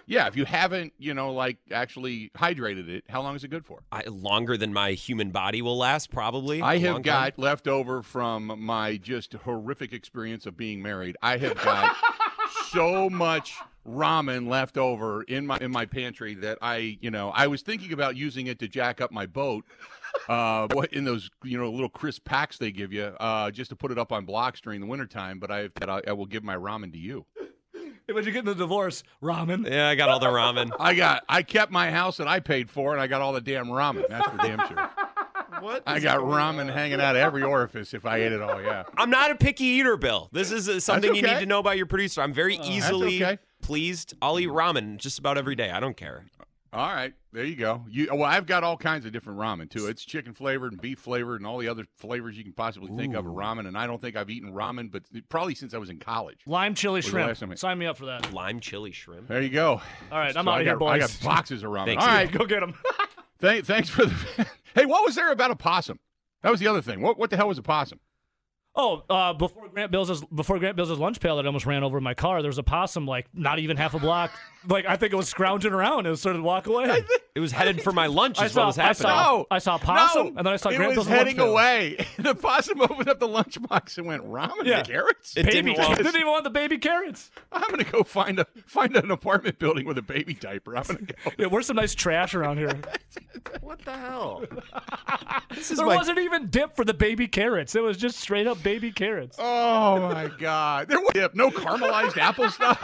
yeah, 0.06 0.26
if 0.26 0.36
you 0.36 0.44
haven't, 0.44 0.92
you 0.98 1.14
know, 1.14 1.32
like 1.32 1.58
actually 1.70 2.30
hydrated 2.36 2.88
it, 2.88 3.04
how 3.08 3.22
long 3.22 3.36
is 3.36 3.44
it 3.44 3.48
good 3.48 3.64
for? 3.64 3.80
I, 3.90 4.02
longer 4.04 4.56
than 4.56 4.72
my 4.72 4.92
human 4.92 5.30
body 5.30 5.62
will 5.62 5.78
last, 5.78 6.10
probably. 6.10 6.62
I 6.62 6.78
have 6.78 7.02
got 7.02 7.36
time. 7.36 7.44
left 7.44 7.68
over 7.68 8.02
from 8.02 8.52
my 8.58 8.96
just 8.96 9.32
horrific 9.32 9.92
experience 9.92 10.46
of 10.46 10.56
being 10.56 10.82
married. 10.82 11.16
I 11.22 11.36
have 11.38 11.62
got 11.62 11.96
so 12.70 13.08
much 13.08 13.56
ramen 13.86 14.48
left 14.48 14.78
over 14.78 15.22
in 15.24 15.46
my 15.46 15.58
in 15.60 15.70
my 15.70 15.86
pantry 15.86 16.34
that 16.34 16.58
I, 16.62 16.98
you 17.00 17.10
know, 17.10 17.30
I 17.30 17.46
was 17.46 17.62
thinking 17.62 17.92
about 17.92 18.16
using 18.16 18.46
it 18.46 18.58
to 18.60 18.68
jack 18.68 19.00
up 19.00 19.12
my 19.12 19.26
boat. 19.26 19.64
Uh, 20.28 20.68
what 20.72 20.92
in 20.92 21.04
those 21.04 21.30
you 21.42 21.56
know 21.56 21.70
little 21.70 21.88
crisp 21.88 22.24
packs 22.24 22.58
they 22.58 22.70
give 22.70 22.92
you, 22.92 23.04
uh, 23.18 23.50
just 23.50 23.70
to 23.70 23.76
put 23.76 23.90
it 23.90 23.98
up 23.98 24.12
on 24.12 24.24
blocks 24.26 24.60
during 24.60 24.80
the 24.80 24.86
wintertime. 24.86 25.38
But 25.38 25.50
I, 25.50 25.70
I 26.06 26.12
will 26.12 26.26
give 26.26 26.44
my 26.44 26.54
ramen 26.54 26.92
to 26.92 26.98
you. 26.98 27.24
When 28.12 28.24
you 28.24 28.32
get 28.32 28.40
in 28.40 28.44
the 28.46 28.54
divorce, 28.54 29.02
ramen. 29.22 29.68
Yeah, 29.68 29.88
I 29.88 29.94
got 29.94 30.08
all 30.08 30.20
the 30.20 30.26
ramen. 30.26 30.70
I 30.80 30.94
got, 30.94 31.24
I 31.28 31.42
kept 31.42 31.72
my 31.72 31.90
house 31.90 32.16
that 32.18 32.28
I 32.28 32.40
paid 32.40 32.70
for, 32.70 32.92
and 32.92 33.00
I 33.00 33.06
got 33.06 33.20
all 33.20 33.32
the 33.32 33.40
damn 33.40 33.66
ramen. 33.66 34.08
That's 34.08 34.28
for 34.28 34.36
damn 34.38 34.66
sure. 34.68 34.90
What? 35.60 35.84
I 35.86 36.00
got 36.00 36.18
ramen 36.18 36.72
hanging 36.72 37.00
out 37.00 37.14
of 37.14 37.22
every 37.22 37.44
orifice 37.44 37.94
if 37.94 38.04
I 38.04 38.16
ate 38.16 38.32
it 38.32 38.42
all. 38.42 38.60
Yeah. 38.60 38.82
I'm 38.96 39.10
not 39.10 39.30
a 39.30 39.36
picky 39.36 39.64
eater, 39.64 39.96
Bill. 39.96 40.28
This 40.32 40.50
is 40.50 40.68
uh, 40.68 40.80
something 40.80 41.14
you 41.14 41.22
need 41.22 41.38
to 41.38 41.46
know 41.46 41.60
about 41.60 41.76
your 41.76 41.86
producer. 41.86 42.20
I'm 42.20 42.32
very 42.32 42.56
easily 42.56 43.22
okay. 43.22 43.38
pleased. 43.60 44.14
I'll 44.20 44.40
eat 44.40 44.48
ramen 44.48 44.96
just 44.96 45.20
about 45.20 45.38
every 45.38 45.54
day. 45.54 45.70
I 45.70 45.78
don't 45.78 45.96
care. 45.96 46.24
All 46.74 46.90
right, 46.90 47.12
there 47.32 47.44
you 47.44 47.54
go. 47.54 47.84
You 47.86 48.08
well, 48.12 48.24
I've 48.24 48.46
got 48.46 48.64
all 48.64 48.78
kinds 48.78 49.04
of 49.04 49.12
different 49.12 49.38
ramen 49.38 49.68
too. 49.68 49.88
It's 49.88 50.02
chicken 50.06 50.32
flavored 50.32 50.72
and 50.72 50.80
beef 50.80 50.98
flavored 50.98 51.40
and 51.40 51.46
all 51.46 51.58
the 51.58 51.68
other 51.68 51.84
flavors 51.98 52.38
you 52.38 52.44
can 52.44 52.54
possibly 52.54 52.90
think 52.96 53.14
of 53.14 53.26
of 53.26 53.32
ramen. 53.34 53.68
And 53.68 53.76
I 53.76 53.86
don't 53.86 54.00
think 54.00 54.16
I've 54.16 54.30
eaten 54.30 54.54
ramen, 54.54 54.90
but 54.90 55.02
probably 55.28 55.54
since 55.54 55.74
I 55.74 55.78
was 55.78 55.90
in 55.90 55.98
college. 55.98 56.40
Lime 56.46 56.74
chili 56.74 57.02
shrimp. 57.02 57.40
last 57.40 57.60
Sign 57.60 57.78
me 57.78 57.84
up 57.84 57.98
for 57.98 58.06
that. 58.06 58.32
Lime 58.32 58.58
chili 58.58 58.90
shrimp. 58.90 59.28
There 59.28 59.42
you 59.42 59.50
go. 59.50 59.82
All 60.10 60.18
right, 60.18 60.34
I'm 60.34 60.46
So 60.46 60.50
out 60.50 60.54
I 60.54 60.60
of 60.60 60.66
here, 60.66 60.78
got, 60.78 60.86
I 60.86 60.98
got 60.98 61.18
boxes 61.24 61.62
of 61.62 61.70
ramen. 61.70 61.84
Thanks, 61.86 62.04
all 62.04 62.22
you. 62.22 62.28
Go 62.28 62.46
get 62.46 62.60
them. 62.60 62.74
Thank, 63.38 63.66
thanks 63.66 63.90
for 63.90 64.06
the. 64.06 64.46
hey, 64.74 64.86
what 64.86 65.04
was 65.04 65.16
there 65.16 65.32
about 65.32 65.50
a 65.50 65.56
possum? 65.56 65.98
That 66.42 66.50
was 66.50 66.60
the 66.60 66.68
other 66.68 66.80
thing. 66.80 67.02
What 67.02 67.18
what 67.18 67.28
the 67.28 67.36
hell 67.36 67.48
was 67.48 67.58
a 67.58 67.62
possum? 67.62 67.98
Oh, 68.74 69.02
uh, 69.10 69.34
before 69.34 69.68
Grant 69.68 69.90
Bill's 69.90 70.24
before 70.26 70.58
Grant 70.58 70.76
Bill's 70.76 70.90
lunch 70.98 71.20
pail 71.20 71.36
that 71.36 71.44
almost 71.46 71.66
ran 71.66 71.82
over 71.82 72.00
my 72.00 72.14
car, 72.14 72.40
there 72.40 72.48
was 72.48 72.58
a 72.58 72.62
possum 72.62 73.06
like 73.06 73.26
not 73.34 73.58
even 73.58 73.76
half 73.76 73.94
a 73.94 73.98
block. 73.98 74.30
Like 74.68 74.84
I 74.86 74.96
think 74.96 75.12
it 75.12 75.16
was 75.16 75.28
scrounging 75.28 75.72
around. 75.72 76.06
It 76.06 76.10
was 76.10 76.20
started 76.20 76.38
to 76.38 76.44
walk 76.44 76.66
away. 76.66 77.04
It 77.34 77.40
was 77.40 77.52
headed 77.52 77.82
for 77.82 77.92
my 77.92 78.06
lunch. 78.06 78.38
I 78.38 78.46
Is 78.46 78.52
saw, 78.52 78.60
what 78.62 78.66
was 78.68 78.78
I 78.78 78.82
happening. 78.82 79.02
saw, 79.10 79.32
No. 79.38 79.46
I 79.50 79.58
saw 79.58 79.76
a 79.76 79.78
possum, 79.78 80.22
no, 80.22 80.28
and 80.28 80.46
then 80.46 80.48
I 80.48 80.56
saw 80.56 80.68
it 80.68 80.76
Grant 80.76 80.90
was 80.90 80.96
Bill's 80.96 81.08
lunch 81.08 81.18
heading 81.18 81.36
pail. 81.36 81.50
away. 81.52 82.06
The 82.18 82.34
possum 82.34 82.80
opened 82.80 83.08
up 83.08 83.18
the 83.20 83.28
lunchbox 83.28 83.98
and 83.98 84.06
went 84.06 84.22
ramen 84.30 84.64
Yeah. 84.64 84.78
and 84.78 84.86
carrots. 84.86 85.36
It 85.36 85.46
Baby, 85.46 85.72
didn't 85.72 85.78
want- 85.78 85.96
didn't 85.96 86.14
even 86.16 86.26
want 86.28 86.44
the 86.44 86.50
baby 86.50 86.78
carrots. 86.78 87.30
I'm 87.50 87.68
gonna 87.70 87.84
go 87.84 88.02
find 88.02 88.38
a 88.38 88.46
find 88.66 88.94
an 88.96 89.10
apartment 89.10 89.58
building 89.58 89.86
with 89.86 89.98
a 89.98 90.02
baby 90.02 90.34
diaper. 90.34 90.76
I'm 90.76 90.84
gonna 90.84 91.00
go. 91.00 91.14
Yeah, 91.38 91.46
where's 91.46 91.66
some 91.66 91.76
nice 91.76 91.94
trash 91.94 92.34
around 92.34 92.58
here? 92.58 92.72
What 93.60 93.80
the 93.84 93.92
hell? 93.92 94.44
this 95.54 95.70
is 95.70 95.78
There 95.78 95.86
my 95.86 95.96
wasn't 95.96 96.18
even 96.18 96.48
dip 96.48 96.76
for 96.76 96.84
the 96.84 96.94
baby 96.94 97.26
carrots. 97.26 97.74
It 97.74 97.82
was 97.82 97.96
just 97.96 98.18
straight 98.18 98.46
up 98.46 98.62
baby 98.62 98.92
carrots. 98.92 99.36
Oh 99.40 99.98
my 100.00 100.30
God! 100.38 100.88
There 100.88 101.00
was 101.00 101.30
no 101.34 101.50
caramelized 101.50 102.16
apple 102.18 102.50
stuff. 102.50 102.78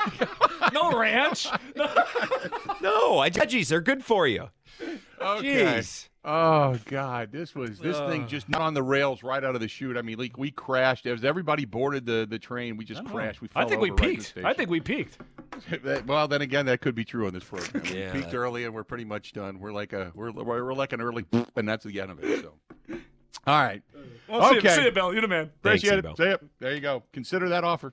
No 0.72 0.98
ranch. 0.98 1.46
No, 2.80 3.18
I 3.18 3.30
veggies 3.30 3.72
are 3.72 3.80
good 3.80 4.04
for 4.04 4.26
you. 4.26 4.48
Okay. 5.20 5.64
Jeez. 5.64 6.08
Oh 6.24 6.76
God, 6.84 7.32
this 7.32 7.54
was 7.54 7.78
this 7.78 7.96
thing 7.98 8.26
just 8.28 8.48
not 8.48 8.60
on 8.60 8.74
the 8.74 8.82
rails 8.82 9.22
right 9.22 9.42
out 9.42 9.54
of 9.54 9.60
the 9.60 9.68
chute. 9.68 9.96
I 9.96 10.02
mean, 10.02 10.18
like 10.18 10.36
we 10.36 10.50
crashed 10.50 11.06
as 11.06 11.24
everybody 11.24 11.64
boarded 11.64 12.06
the 12.06 12.26
the 12.28 12.38
train. 12.38 12.76
We 12.76 12.84
just 12.84 13.04
crashed. 13.04 13.40
We 13.40 13.48
I 13.56 13.64
think 13.64 13.80
we 13.80 13.90
over 13.90 14.02
right 14.02 14.10
in 14.10 14.16
the 14.18 14.24
peaked. 14.24 14.44
I 14.44 14.52
think 14.52 14.70
we 14.70 14.80
peaked. 14.80 15.18
That- 15.82 16.06
well, 16.06 16.28
then 16.28 16.40
again, 16.42 16.66
that 16.66 16.80
could 16.80 16.94
be 16.94 17.04
true 17.04 17.26
on 17.26 17.32
this 17.32 17.42
program. 17.42 17.82
Yeah. 17.92 18.12
We 18.12 18.20
peaked 18.20 18.32
early, 18.32 18.64
and 18.64 18.72
we're 18.72 18.84
pretty 18.84 19.04
much 19.04 19.32
done. 19.32 19.58
We're 19.58 19.72
like 19.72 19.92
a 19.92 20.12
we're 20.14 20.30
we're, 20.30 20.72
like 20.72 20.92
an 20.92 21.00
early, 21.00 21.24
and 21.56 21.68
that's 21.68 21.84
the 21.84 22.00
end 22.00 22.12
of 22.12 22.22
it. 22.22 22.42
So, 22.42 22.52
all 23.44 23.60
right, 23.62 23.82
Well, 24.28 24.50
see, 24.50 24.58
Okay. 24.58 24.68
you, 24.68 24.74
see 24.76 24.84
you, 24.84 24.90
Bill. 24.92 25.12
You're 25.12 25.22
the 25.22 25.28
man. 25.28 25.50
Appreciate 25.64 25.98
Ebo. 25.98 26.10
it. 26.10 26.16
Say 26.16 26.30
it. 26.32 26.44
There 26.60 26.74
you 26.74 26.80
go. 26.80 27.02
Consider 27.12 27.48
that 27.48 27.64
offer. 27.64 27.92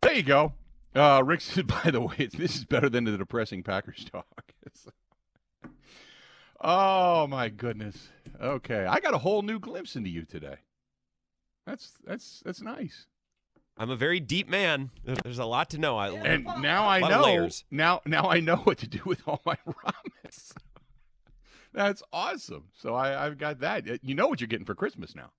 There 0.00 0.14
you 0.14 0.22
go. 0.22 0.54
Uh, 0.96 1.22
Rick 1.22 1.42
said, 1.42 1.66
by 1.84 1.90
the 1.90 2.00
way, 2.00 2.28
this 2.32 2.56
is 2.56 2.64
better 2.64 2.88
than 2.88 3.04
the 3.04 3.16
depressing 3.16 3.62
Packers 3.62 4.04
talk. 4.04 4.26
Oh 6.58 7.26
my 7.26 7.50
goodness. 7.50 8.08
Okay, 8.40 8.86
I 8.86 8.98
got 9.00 9.12
a 9.12 9.18
whole 9.18 9.42
new 9.42 9.58
glimpse 9.58 9.94
into 9.94 10.08
you 10.08 10.24
today. 10.24 10.56
That's 11.66 11.92
that's 12.02 12.42
that's 12.46 12.62
nice. 12.62 13.06
I'm 13.76 13.90
a 13.90 13.96
very 13.96 14.20
deep 14.20 14.48
man. 14.48 14.90
There's 15.04 15.38
a 15.38 15.44
lot 15.44 15.68
to 15.70 15.78
know. 15.78 15.98
I 15.98 16.08
And 16.08 16.44
now 16.62 16.88
I 16.88 17.00
know. 17.00 17.48
Now 17.70 18.00
now 18.06 18.30
I 18.30 18.40
know 18.40 18.56
what 18.56 18.78
to 18.78 18.88
do 18.88 19.00
with 19.04 19.20
all 19.26 19.42
my 19.44 19.56
ramen. 19.66 20.52
That's 21.74 22.02
awesome. 22.10 22.64
So 22.72 22.94
I, 22.94 23.26
I've 23.26 23.36
got 23.36 23.60
that. 23.60 24.02
You 24.02 24.14
know 24.14 24.28
what 24.28 24.40
you're 24.40 24.48
getting 24.48 24.64
for 24.64 24.74
Christmas 24.74 25.14
now. 25.14 25.30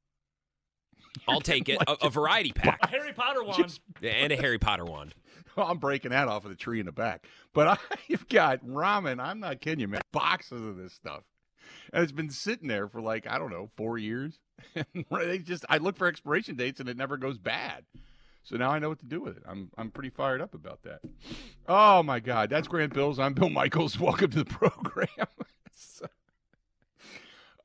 I'll 1.28 1.42
take 1.42 1.68
it. 1.68 1.82
A, 1.88 1.94
a 2.04 2.10
variety 2.12 2.52
pack 2.52 2.78
A 2.84 2.88
Harry 2.88 3.12
Potter 3.12 3.44
one. 3.44 3.70
and 4.04 4.32
a 4.32 4.36
Harry 4.36 4.60
Potter 4.60 4.86
wand. 4.86 5.16
I'm 5.64 5.78
breaking 5.78 6.12
that 6.12 6.28
off 6.28 6.44
of 6.46 6.50
the 6.50 6.56
tree 6.56 6.80
in 6.80 6.86
the 6.86 6.92
back. 6.92 7.28
But 7.54 7.80
I've 8.10 8.28
got 8.30 8.66
ramen. 8.66 9.20
I'm 9.20 9.40
not 9.40 9.62
kidding 9.62 9.80
you, 9.80 9.88
man. 9.88 10.02
Boxes 10.12 10.62
of 10.62 10.78
this 10.78 10.94
stuff. 10.94 11.24
And 11.92 12.04
it's 12.04 12.12
been 12.12 12.30
sitting 12.30 12.68
there 12.68 12.88
for 12.88 13.02
like, 13.02 13.28
I 13.28 13.38
don't 13.38 13.52
know, 13.52 13.70
four 13.76 13.98
years. 13.98 14.40
And 14.76 15.06
they 15.12 15.38
just 15.38 15.66
I 15.70 15.78
look 15.78 15.98
for 15.98 16.08
expiration 16.08 16.56
dates 16.56 16.80
and 16.80 16.90
it 16.90 16.98
never 16.98 17.16
goes 17.16 17.38
bad. 17.38 17.86
So 18.44 18.58
now 18.58 18.72
I 18.72 18.80
know 18.80 18.90
what 18.90 19.00
to 19.00 19.06
do 19.06 19.22
with 19.22 19.38
it. 19.38 19.44
I'm 19.48 19.70
I'm 19.78 19.92
pretty 19.92 20.10
fired 20.10 20.42
up 20.42 20.56
about 20.56 20.82
that. 20.84 21.02
Oh 21.68 22.02
my 22.02 22.20
God. 22.20 22.50
That's 22.50 22.68
Grant 22.68 22.94
Bills. 22.94 23.20
I'm 23.20 23.34
Bill 23.34 23.50
Michaels. 23.50 24.00
Welcome 24.00 24.32
to 24.32 24.40
the 24.40 24.46
program. 24.46 25.08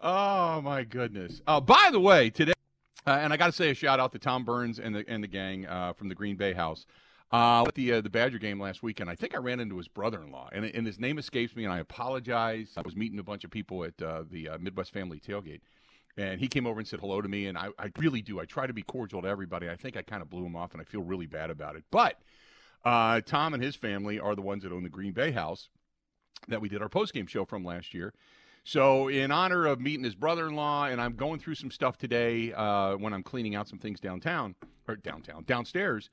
oh 0.00 0.61
my 0.61 0.84
goodness. 0.84 1.40
Uh, 1.46 1.61
by 1.61 1.88
the 1.90 2.00
way, 2.00 2.28
today 2.28 2.52
uh, 3.06 3.18
and 3.22 3.32
I 3.32 3.37
got 3.37 3.46
to 3.46 3.52
say 3.52 3.70
a 3.70 3.75
shout 3.75 3.99
out 3.99 4.12
to 4.12 4.18
Tom 4.18 4.44
Burns 4.44 4.78
and 4.78 4.94
the 4.94 5.04
and 5.08 5.25
the 5.25 5.28
gang 5.28 5.66
uh, 5.66 5.94
from 5.94 6.08
the 6.08 6.14
Green 6.14 6.37
Bay 6.37 6.52
House. 6.52 6.84
Uh, 7.33 7.65
at 7.67 7.75
the 7.75 7.93
uh, 7.93 8.01
the 8.03 8.11
Badger 8.11 8.39
game 8.39 8.61
last 8.61 8.83
weekend, 8.83 9.09
I 9.09 9.15
think 9.15 9.35
I 9.35 9.39
ran 9.39 9.59
into 9.59 9.79
his 9.79 9.89
brother-in-law, 9.89 10.51
and, 10.53 10.67
and 10.67 10.87
his 10.87 11.01
name 11.01 11.19
escapes 11.19 11.57
me, 11.57 11.65
and 11.65 11.73
I 11.73 11.79
apologize. 11.79 12.73
I 12.77 12.83
was 12.83 12.95
meeting 12.95 13.19
a 13.19 13.23
bunch 13.23 13.45
of 13.45 13.51
people 13.51 13.85
at 13.85 14.01
uh, 14.03 14.25
the 14.31 14.51
uh, 14.51 14.59
Midwest 14.59 14.93
Family 14.93 15.19
Tailgate, 15.19 15.62
and 16.19 16.39
he 16.39 16.47
came 16.47 16.67
over 16.67 16.79
and 16.79 16.87
said 16.87 17.01
hello 17.01 17.23
to 17.23 17.29
me, 17.29 17.47
and 17.47 17.57
I, 17.57 17.69
I 17.79 17.91
really 17.97 18.21
do. 18.21 18.39
I 18.39 18.45
try 18.45 18.67
to 18.67 18.75
be 18.75 18.83
cordial 18.83 19.23
to 19.23 19.29
everybody. 19.29 19.71
I 19.71 19.77
think 19.77 19.97
I 19.97 20.03
kind 20.03 20.21
of 20.21 20.29
blew 20.29 20.45
him 20.45 20.57
off, 20.57 20.73
and 20.73 20.81
I 20.83 20.85
feel 20.85 21.01
really 21.01 21.27
bad 21.27 21.49
about 21.49 21.75
it. 21.75 21.85
But 21.91 22.19
uh, 22.85 23.23
Tom 23.23 23.55
and 23.55 23.62
his 23.62 23.77
family 23.77 24.21
are 24.21 24.35
the 24.35 24.43
ones 24.43 24.62
that 24.65 24.73
own 24.73 24.83
the 24.83 24.91
Green 24.91 25.12
Bay 25.12 25.31
House 25.31 25.71
that 26.49 26.61
we 26.61 26.69
did 26.69 26.83
our 26.83 26.89
post-game 26.91 27.27
show 27.27 27.47
from 27.47 27.65
last 27.65 27.95
year. 27.95 28.12
So, 28.65 29.09
in 29.09 29.33
honor 29.33 29.65
of 29.65 29.81
meeting 29.81 30.05
his 30.05 30.15
brother-in-law, 30.15 30.87
and 30.87 31.01
I'm 31.01 31.15
going 31.15 31.41
through 31.41 31.55
some 31.55 31.71
stuff 31.71 31.97
today 31.97 32.53
uh, 32.53 32.95
when 32.97 33.15
I'm 33.15 33.23
cleaning 33.23 33.55
out 33.55 33.69
some 33.69 33.79
things 33.79 34.01
downtown 34.01 34.55
or 34.87 34.97
downtown 34.97 35.45
downstairs. 35.45 36.11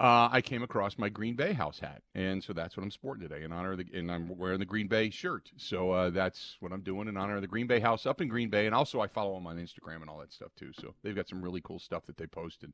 Uh, 0.00 0.30
I 0.32 0.40
came 0.40 0.62
across 0.62 0.96
my 0.96 1.10
Green 1.10 1.36
Bay 1.36 1.52
house 1.52 1.78
hat, 1.78 2.00
and 2.14 2.42
so 2.42 2.54
that's 2.54 2.74
what 2.74 2.82
I'm 2.82 2.90
sporting 2.90 3.28
today 3.28 3.44
in 3.44 3.52
honor 3.52 3.72
of 3.72 3.78
the. 3.78 3.84
And 3.92 4.10
I'm 4.10 4.34
wearing 4.34 4.58
the 4.58 4.64
Green 4.64 4.86
Bay 4.88 5.10
shirt, 5.10 5.52
so 5.58 5.90
uh, 5.90 6.08
that's 6.08 6.56
what 6.60 6.72
I'm 6.72 6.80
doing 6.80 7.06
in 7.06 7.18
honor 7.18 7.34
of 7.36 7.42
the 7.42 7.46
Green 7.46 7.66
Bay 7.66 7.80
house 7.80 8.06
up 8.06 8.22
in 8.22 8.28
Green 8.28 8.48
Bay. 8.48 8.64
And 8.64 8.74
also, 8.74 9.02
I 9.02 9.08
follow 9.08 9.34
them 9.34 9.46
on 9.46 9.58
Instagram 9.58 10.00
and 10.00 10.08
all 10.08 10.18
that 10.20 10.32
stuff 10.32 10.52
too. 10.56 10.72
So 10.80 10.94
they've 11.02 11.14
got 11.14 11.28
some 11.28 11.42
really 11.42 11.60
cool 11.60 11.78
stuff 11.78 12.06
that 12.06 12.16
they 12.16 12.26
posted, 12.26 12.72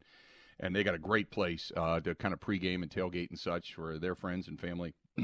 and 0.61 0.75
they 0.75 0.85
got 0.85 0.95
a 0.95 1.01
great 1.01 1.33
place 1.33 1.73
uh, 1.77 1.99
to 1.99 2.15
kind 2.15 2.33
of 2.33 2.39
pregame 2.39 2.83
and 2.83 2.91
tailgate 2.91 3.31
and 3.31 3.39
such 3.39 3.75
for 3.75 3.99
their 3.99 4.15
friends 4.15 4.47
and 4.47 4.61
family. 4.61 4.95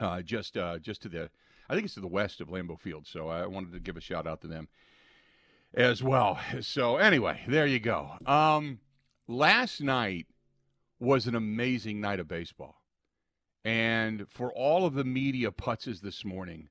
uh, 0.00 0.20
just 0.20 0.58
uh, 0.58 0.78
just 0.78 1.00
to 1.02 1.08
the, 1.08 1.30
I 1.70 1.74
think 1.74 1.86
it's 1.86 1.94
to 1.94 2.00
the 2.00 2.06
west 2.06 2.42
of 2.42 2.48
Lambeau 2.48 2.78
Field. 2.78 3.06
So 3.06 3.28
I 3.28 3.46
wanted 3.46 3.72
to 3.72 3.80
give 3.80 3.96
a 3.96 4.02
shout 4.02 4.26
out 4.26 4.42
to 4.42 4.46
them 4.46 4.68
as 5.72 6.02
well. 6.02 6.38
So 6.60 6.96
anyway, 6.96 7.40
there 7.48 7.66
you 7.66 7.80
go. 7.80 8.10
Um, 8.26 8.80
last 9.26 9.80
night 9.80 10.26
was 11.04 11.26
an 11.26 11.34
amazing 11.34 12.00
night 12.00 12.20
of 12.20 12.28
baseball, 12.28 12.82
and 13.64 14.26
for 14.28 14.52
all 14.52 14.84
of 14.86 14.94
the 14.94 15.04
media 15.04 15.50
putzes 15.50 16.00
this 16.00 16.24
morning, 16.24 16.68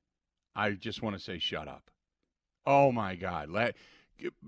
I 0.54 0.72
just 0.72 1.02
want 1.02 1.16
to 1.16 1.22
say 1.22 1.38
shut 1.38 1.68
up. 1.68 1.90
Oh 2.66 2.92
my 2.92 3.14
God. 3.14 3.48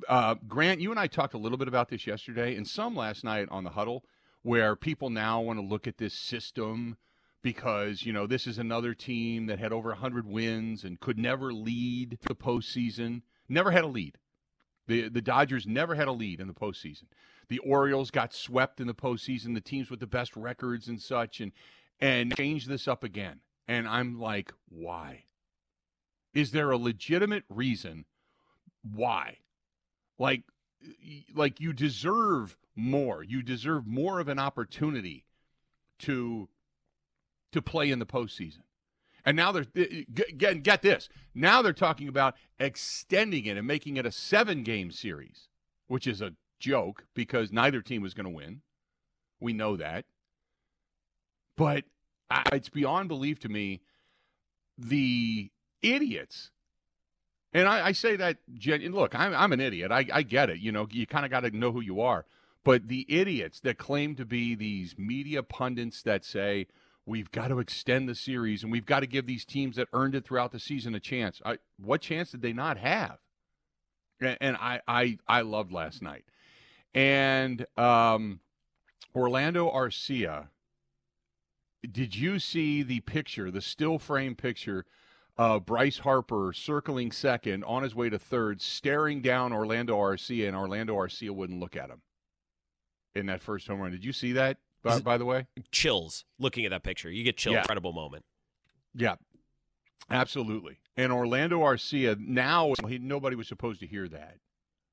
Uh, 0.08 0.34
Grant, 0.46 0.80
you 0.80 0.90
and 0.90 1.00
I 1.00 1.06
talked 1.06 1.34
a 1.34 1.38
little 1.38 1.58
bit 1.58 1.68
about 1.68 1.88
this 1.88 2.06
yesterday, 2.06 2.54
and 2.56 2.66
some 2.66 2.94
last 2.94 3.24
night 3.24 3.48
on 3.50 3.64
the 3.64 3.70
huddle, 3.70 4.04
where 4.42 4.76
people 4.76 5.10
now 5.10 5.40
want 5.40 5.58
to 5.58 5.64
look 5.64 5.86
at 5.86 5.98
this 5.98 6.14
system 6.14 6.96
because 7.42 8.04
you 8.04 8.12
know 8.12 8.26
this 8.26 8.46
is 8.46 8.58
another 8.58 8.94
team 8.94 9.46
that 9.46 9.58
had 9.58 9.72
over 9.72 9.90
100 9.90 10.26
wins 10.26 10.84
and 10.84 11.00
could 11.00 11.18
never 11.18 11.52
lead 11.52 12.18
the 12.22 12.34
postseason. 12.34 13.22
Never 13.48 13.70
had 13.70 13.84
a 13.84 13.88
lead. 13.88 14.18
The 14.86 15.08
the 15.08 15.22
Dodgers 15.22 15.66
never 15.66 15.94
had 15.94 16.08
a 16.08 16.12
lead 16.12 16.40
in 16.40 16.46
the 16.46 16.54
postseason. 16.54 17.04
The 17.48 17.58
Orioles 17.60 18.10
got 18.10 18.32
swept 18.32 18.80
in 18.80 18.86
the 18.86 18.94
postseason. 18.94 19.54
The 19.54 19.60
teams 19.60 19.90
with 19.90 20.00
the 20.00 20.06
best 20.06 20.36
records 20.36 20.88
and 20.88 21.00
such, 21.00 21.40
and 21.40 21.52
and 22.00 22.36
changed 22.36 22.68
this 22.68 22.86
up 22.88 23.02
again. 23.02 23.40
And 23.68 23.88
I'm 23.88 24.20
like, 24.20 24.52
why? 24.68 25.24
Is 26.34 26.52
there 26.52 26.70
a 26.70 26.76
legitimate 26.76 27.44
reason 27.48 28.04
why? 28.82 29.38
Like, 30.18 30.42
like 31.34 31.60
you 31.60 31.72
deserve 31.72 32.56
more. 32.74 33.22
You 33.22 33.42
deserve 33.42 33.86
more 33.86 34.20
of 34.20 34.28
an 34.28 34.38
opportunity 34.38 35.24
to 36.00 36.48
to 37.52 37.62
play 37.62 37.90
in 37.90 37.98
the 37.98 38.06
postseason. 38.06 38.65
And 39.26 39.36
now 39.36 39.50
they're 39.50 39.66
get, 39.74 40.62
get 40.62 40.82
this. 40.82 41.08
Now 41.34 41.60
they're 41.60 41.72
talking 41.72 42.06
about 42.06 42.36
extending 42.60 43.44
it 43.46 43.58
and 43.58 43.66
making 43.66 43.96
it 43.96 44.06
a 44.06 44.12
seven 44.12 44.62
game 44.62 44.92
series, 44.92 45.48
which 45.88 46.06
is 46.06 46.22
a 46.22 46.34
joke 46.60 47.04
because 47.14 47.52
neither 47.52 47.82
team 47.82 48.02
was 48.02 48.14
going 48.14 48.24
to 48.24 48.30
win. 48.30 48.62
We 49.40 49.52
know 49.52 49.76
that. 49.76 50.04
But 51.56 51.84
I, 52.30 52.44
it's 52.52 52.68
beyond 52.68 53.08
belief 53.08 53.40
to 53.40 53.48
me 53.48 53.80
the 54.78 55.50
idiots. 55.82 56.52
And 57.52 57.66
I, 57.66 57.86
I 57.86 57.92
say 57.92 58.16
that, 58.16 58.38
gen- 58.54 58.92
look, 58.92 59.14
I'm, 59.14 59.34
I'm 59.34 59.52
an 59.52 59.60
idiot. 59.60 59.90
I, 59.90 60.06
I 60.12 60.22
get 60.22 60.50
it. 60.50 60.60
You 60.60 60.70
know, 60.70 60.86
you 60.90 61.06
kind 61.06 61.24
of 61.24 61.30
got 61.30 61.40
to 61.40 61.50
know 61.50 61.72
who 61.72 61.80
you 61.80 62.00
are. 62.00 62.26
But 62.62 62.88
the 62.88 63.06
idiots 63.08 63.60
that 63.60 63.78
claim 63.78 64.14
to 64.16 64.24
be 64.24 64.54
these 64.54 64.96
media 64.98 65.42
pundits 65.42 66.02
that 66.02 66.24
say, 66.24 66.66
we've 67.06 67.30
got 67.30 67.48
to 67.48 67.60
extend 67.60 68.08
the 68.08 68.14
series 68.14 68.62
and 68.62 68.72
we've 68.72 68.84
got 68.84 69.00
to 69.00 69.06
give 69.06 69.26
these 69.26 69.44
teams 69.44 69.76
that 69.76 69.88
earned 69.92 70.14
it 70.14 70.24
throughout 70.24 70.52
the 70.52 70.58
season 70.58 70.94
a 70.94 71.00
chance. 71.00 71.40
I, 71.44 71.58
what 71.78 72.00
chance 72.00 72.32
did 72.32 72.42
they 72.42 72.52
not 72.52 72.76
have? 72.76 73.18
And, 74.20 74.36
and 74.40 74.56
I, 74.56 74.80
I, 74.88 75.18
I 75.28 75.42
loved 75.42 75.72
last 75.72 76.02
night. 76.02 76.24
And 76.92 77.64
um, 77.76 78.40
Orlando 79.14 79.70
Arcia, 79.70 80.48
did 81.90 82.16
you 82.16 82.38
see 82.40 82.82
the 82.82 83.00
picture, 83.00 83.50
the 83.50 83.60
still 83.60 83.98
frame 83.98 84.34
picture 84.34 84.84
of 85.38 85.66
Bryce 85.66 85.98
Harper 85.98 86.52
circling 86.52 87.12
second 87.12 87.62
on 87.64 87.82
his 87.82 87.94
way 87.94 88.08
to 88.08 88.18
third, 88.18 88.60
staring 88.60 89.20
down 89.20 89.52
Orlando 89.52 89.96
Arcia, 89.96 90.48
and 90.48 90.56
Orlando 90.56 90.96
Arcia 90.96 91.30
wouldn't 91.30 91.60
look 91.60 91.76
at 91.76 91.90
him 91.90 92.00
in 93.14 93.26
that 93.26 93.42
first 93.42 93.68
home 93.68 93.80
run? 93.80 93.90
Did 93.92 94.04
you 94.04 94.12
see 94.12 94.32
that, 94.32 94.58
by, 94.86 95.00
by 95.00 95.18
the 95.18 95.24
way? 95.24 95.46
Chills 95.72 96.24
looking 96.38 96.64
at 96.64 96.70
that 96.70 96.82
picture. 96.82 97.10
You 97.10 97.24
get 97.24 97.36
chills. 97.36 97.54
Yeah. 97.54 97.60
Incredible 97.60 97.92
moment. 97.92 98.24
Yeah, 98.94 99.16
absolutely. 100.10 100.78
And 100.96 101.12
Orlando 101.12 101.60
Arcia, 101.60 102.18
now 102.18 102.72
he, 102.88 102.98
nobody 102.98 103.36
was 103.36 103.48
supposed 103.48 103.80
to 103.80 103.86
hear 103.86 104.08
that. 104.08 104.38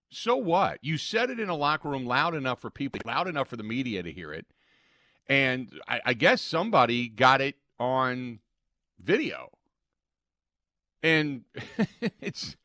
So 0.10 0.36
what? 0.36 0.80
You 0.82 0.98
said 0.98 1.30
it 1.30 1.40
in 1.40 1.50
a 1.50 1.56
locker 1.56 1.90
room 1.90 2.06
loud 2.06 2.36
enough 2.36 2.60
for 2.60 2.70
people, 2.70 3.02
loud 3.06 3.28
enough 3.28 3.48
for 3.48 3.56
the 3.56 3.64
media 3.64 4.04
to 4.04 4.12
hear 4.12 4.32
it. 4.34 4.46
And 5.28 5.72
I, 5.88 6.02
I 6.08 6.14
guess 6.14 6.42
somebody 6.42 7.08
got 7.08 7.42
it 7.42 7.56
on 7.80 8.40
video. 9.02 9.50
And 11.02 11.44
it's 12.22 12.58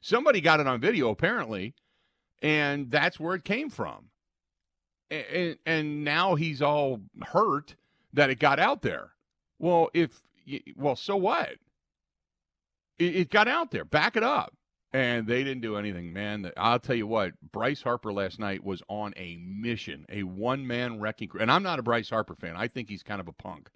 somebody 0.00 0.40
got 0.40 0.60
it 0.60 0.66
on 0.66 0.80
video 0.80 1.10
apparently, 1.10 1.74
and 2.42 2.90
that's 2.90 3.18
where 3.18 3.34
it 3.34 3.44
came 3.44 3.70
from. 3.70 4.10
And, 5.10 5.56
and 5.66 6.04
now 6.04 6.34
he's 6.34 6.60
all 6.62 7.00
hurt 7.26 7.76
that 8.12 8.30
it 8.30 8.38
got 8.38 8.58
out 8.58 8.82
there. 8.82 9.10
Well, 9.58 9.90
if 9.94 10.22
well, 10.76 10.96
so 10.96 11.16
what? 11.16 11.50
It, 12.98 13.16
it 13.16 13.30
got 13.30 13.48
out 13.48 13.70
there. 13.70 13.84
Back 13.84 14.16
it 14.16 14.22
up. 14.22 14.54
and 14.94 15.26
they 15.26 15.42
didn't 15.42 15.60
do 15.60 15.76
anything, 15.76 16.12
man. 16.12 16.52
I'll 16.56 16.78
tell 16.78 16.94
you 16.94 17.08
what, 17.08 17.32
Bryce 17.50 17.82
Harper 17.82 18.12
last 18.12 18.38
night 18.38 18.62
was 18.62 18.80
on 18.88 19.12
a 19.16 19.36
mission, 19.36 20.06
a 20.08 20.22
one 20.22 20.66
man 20.68 21.00
wrecking 21.00 21.28
crew. 21.28 21.40
And 21.40 21.50
I'm 21.50 21.64
not 21.64 21.80
a 21.80 21.82
Bryce 21.82 22.10
Harper 22.10 22.36
fan. 22.36 22.54
I 22.56 22.68
think 22.68 22.88
he's 22.88 23.02
kind 23.02 23.20
of 23.20 23.26
a 23.26 23.32
punk. 23.32 23.70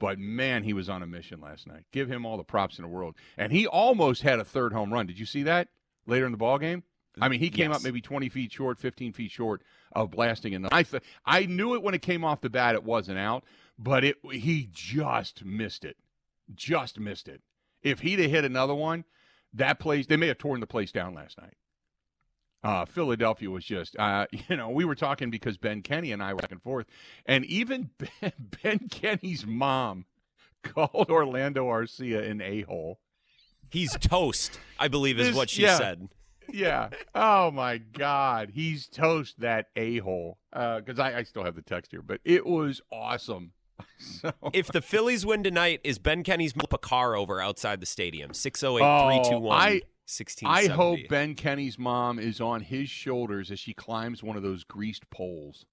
But 0.00 0.18
man, 0.18 0.64
he 0.64 0.72
was 0.72 0.88
on 0.88 1.02
a 1.02 1.06
mission 1.06 1.40
last 1.40 1.66
night. 1.68 1.84
Give 1.92 2.10
him 2.10 2.26
all 2.26 2.36
the 2.36 2.44
props 2.44 2.76
in 2.78 2.82
the 2.82 2.88
world. 2.88 3.14
And 3.36 3.52
he 3.52 3.66
almost 3.68 4.22
had 4.22 4.40
a 4.40 4.44
third 4.44 4.72
home 4.72 4.92
run. 4.92 5.06
Did 5.06 5.18
you 5.20 5.26
see 5.26 5.44
that 5.44 5.68
later 6.06 6.26
in 6.26 6.32
the 6.32 6.38
ball 6.38 6.58
game? 6.58 6.82
I 7.20 7.28
mean, 7.28 7.40
he 7.40 7.50
came 7.50 7.70
Yes. 7.70 7.78
up 7.80 7.84
maybe 7.84 8.00
20 8.00 8.28
feet 8.28 8.52
short, 8.52 8.78
15 8.78 9.12
feet 9.12 9.30
short 9.30 9.62
of 9.92 10.10
blasting. 10.10 10.54
And 10.54 10.68
I 10.72 10.82
th- 10.82 11.02
I 11.24 11.46
knew 11.46 11.74
it 11.74 11.82
when 11.82 11.94
it 11.94 12.02
came 12.02 12.24
off 12.24 12.40
the 12.40 12.50
bat. 12.50 12.74
It 12.74 12.84
wasn't 12.84 13.18
out, 13.18 13.44
but 13.78 14.04
it 14.04 14.16
he 14.32 14.68
just 14.72 15.44
missed 15.44 15.84
it, 15.84 15.96
just 16.54 16.98
missed 16.98 17.28
it. 17.28 17.42
If 17.82 18.00
he'd 18.00 18.18
have 18.18 18.30
hit 18.30 18.44
another 18.44 18.74
one, 18.74 19.04
that 19.54 19.78
place 19.78 20.06
they 20.06 20.16
may 20.16 20.28
have 20.28 20.38
torn 20.38 20.60
the 20.60 20.66
place 20.66 20.92
down 20.92 21.14
last 21.14 21.38
night. 21.40 21.54
Uh, 22.64 22.84
Philadelphia 22.84 23.48
was 23.48 23.64
just, 23.64 23.96
uh, 23.98 24.26
you 24.48 24.56
know, 24.56 24.68
we 24.70 24.84
were 24.84 24.96
talking 24.96 25.30
because 25.30 25.56
Ben 25.56 25.80
Kenny 25.82 26.10
and 26.12 26.22
I 26.22 26.32
were 26.32 26.40
back 26.40 26.50
and 26.52 26.62
forth, 26.62 26.86
and 27.24 27.44
even 27.46 27.90
Ben, 28.20 28.32
ben 28.62 28.78
Kenny's 28.90 29.46
mom 29.46 30.06
called 30.64 31.08
Orlando 31.10 31.66
Arcia 31.68 32.28
an 32.28 32.40
a 32.40 32.62
hole. 32.62 32.98
He's 33.70 33.96
toast, 33.98 34.58
I 34.78 34.88
believe 34.88 35.20
is 35.20 35.28
This- 35.28 35.36
what 35.36 35.50
she 35.50 35.62
yeah. 35.62 35.76
said. 35.78 36.08
Yeah. 36.50 36.90
Oh 37.14 37.50
my 37.50 37.78
God, 37.78 38.50
he's 38.54 38.86
toast 38.88 39.40
that 39.40 39.66
a 39.76 39.98
hole. 39.98 40.38
Because 40.52 40.98
uh, 40.98 41.02
I, 41.02 41.18
I 41.18 41.22
still 41.24 41.44
have 41.44 41.54
the 41.54 41.62
text 41.62 41.90
here, 41.90 42.02
but 42.02 42.20
it 42.24 42.46
was 42.46 42.80
awesome. 42.92 43.52
So, 44.00 44.32
If 44.52 44.68
the 44.68 44.80
Phillies 44.80 45.24
win 45.26 45.42
tonight, 45.44 45.80
is 45.84 45.98
Ben 46.00 46.24
Kenny's 46.24 46.52
flip 46.52 46.72
a 46.72 46.78
car 46.78 47.14
over 47.16 47.40
outside 47.40 47.80
the 47.80 47.86
stadium? 47.86 48.32
608 48.34 48.80
321 48.80 49.44
Oh, 49.44 49.50
I- 49.50 49.82
1670. 50.06 50.46
I 50.46 50.72
oh 50.72 50.76
hope 50.76 50.98
Ben 51.08 51.34
Kenny's 51.34 51.78
mom 51.78 52.18
is 52.18 52.40
on 52.40 52.62
his 52.62 52.88
shoulders 52.88 53.50
as 53.50 53.60
she 53.60 53.74
climbs 53.74 54.22
one 54.22 54.36
of 54.36 54.42
those 54.42 54.64
greased 54.64 55.08
poles. 55.10 55.64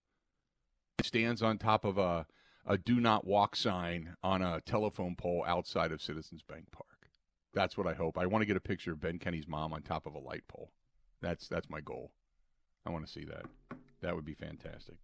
Stands 1.01 1.41
on 1.41 1.57
top 1.57 1.85
of 1.85 1.97
a, 1.97 2.25
a 2.65 2.77
do 2.77 2.99
not 2.99 3.25
walk 3.25 3.55
sign 3.55 4.15
on 4.23 4.41
a 4.41 4.59
telephone 4.61 5.15
pole 5.15 5.43
outside 5.47 5.91
of 5.91 6.01
Citizens 6.01 6.41
Bank 6.47 6.65
Park. 6.71 6.94
That's 7.55 7.77
what 7.77 7.87
I 7.87 7.93
hope. 7.93 8.17
I 8.17 8.25
want 8.25 8.41
to 8.41 8.45
get 8.45 8.57
a 8.57 8.61
picture 8.61 8.91
of 8.91 8.99
Ben 8.99 9.17
Kenny's 9.17 9.47
mom 9.47 9.73
on 9.73 9.81
top 9.81 10.05
of 10.05 10.13
a 10.13 10.19
light 10.19 10.43
pole. 10.47 10.71
That's 11.21 11.47
that's 11.47 11.69
my 11.69 11.79
goal. 11.81 12.11
I 12.85 12.91
want 12.91 13.05
to 13.05 13.11
see 13.11 13.25
that. 13.25 13.45
That 14.01 14.13
would 14.13 14.25
be 14.25 14.35
fantastic. 14.35 14.95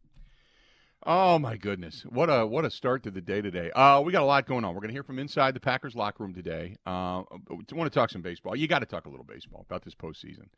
Oh 1.04 1.40
my 1.40 1.58
goodness. 1.58 2.06
What 2.10 2.28
a 2.28 2.46
what 2.46 2.66
a 2.66 2.70
start 2.70 3.04
to 3.04 3.12
the 3.12 3.22
day 3.22 3.42
today. 3.42 3.72
Uh 3.72 4.02
we 4.02 4.12
got 4.12 4.22
a 4.22 4.26
lot 4.26 4.46
going 4.46 4.66
on. 4.66 4.76
We're 4.76 4.82
going 4.82 4.90
to 4.90 4.94
hear 4.94 5.02
from 5.02 5.18
inside 5.18 5.56
the 5.56 5.60
Packers 5.60 5.96
locker 5.96 6.24
room 6.24 6.34
today. 6.34 6.76
Uh 6.86 7.24
want 7.50 7.68
to 7.70 7.90
talk 7.90 8.12
some 8.12 8.22
baseball. 8.22 8.56
You 8.56 8.68
got 8.68 8.80
to 8.80 8.86
talk 8.86 9.06
a 9.06 9.10
little 9.10 9.26
baseball 9.26 9.66
about 9.68 9.84
this 9.84 9.96
postseason. 9.96 10.50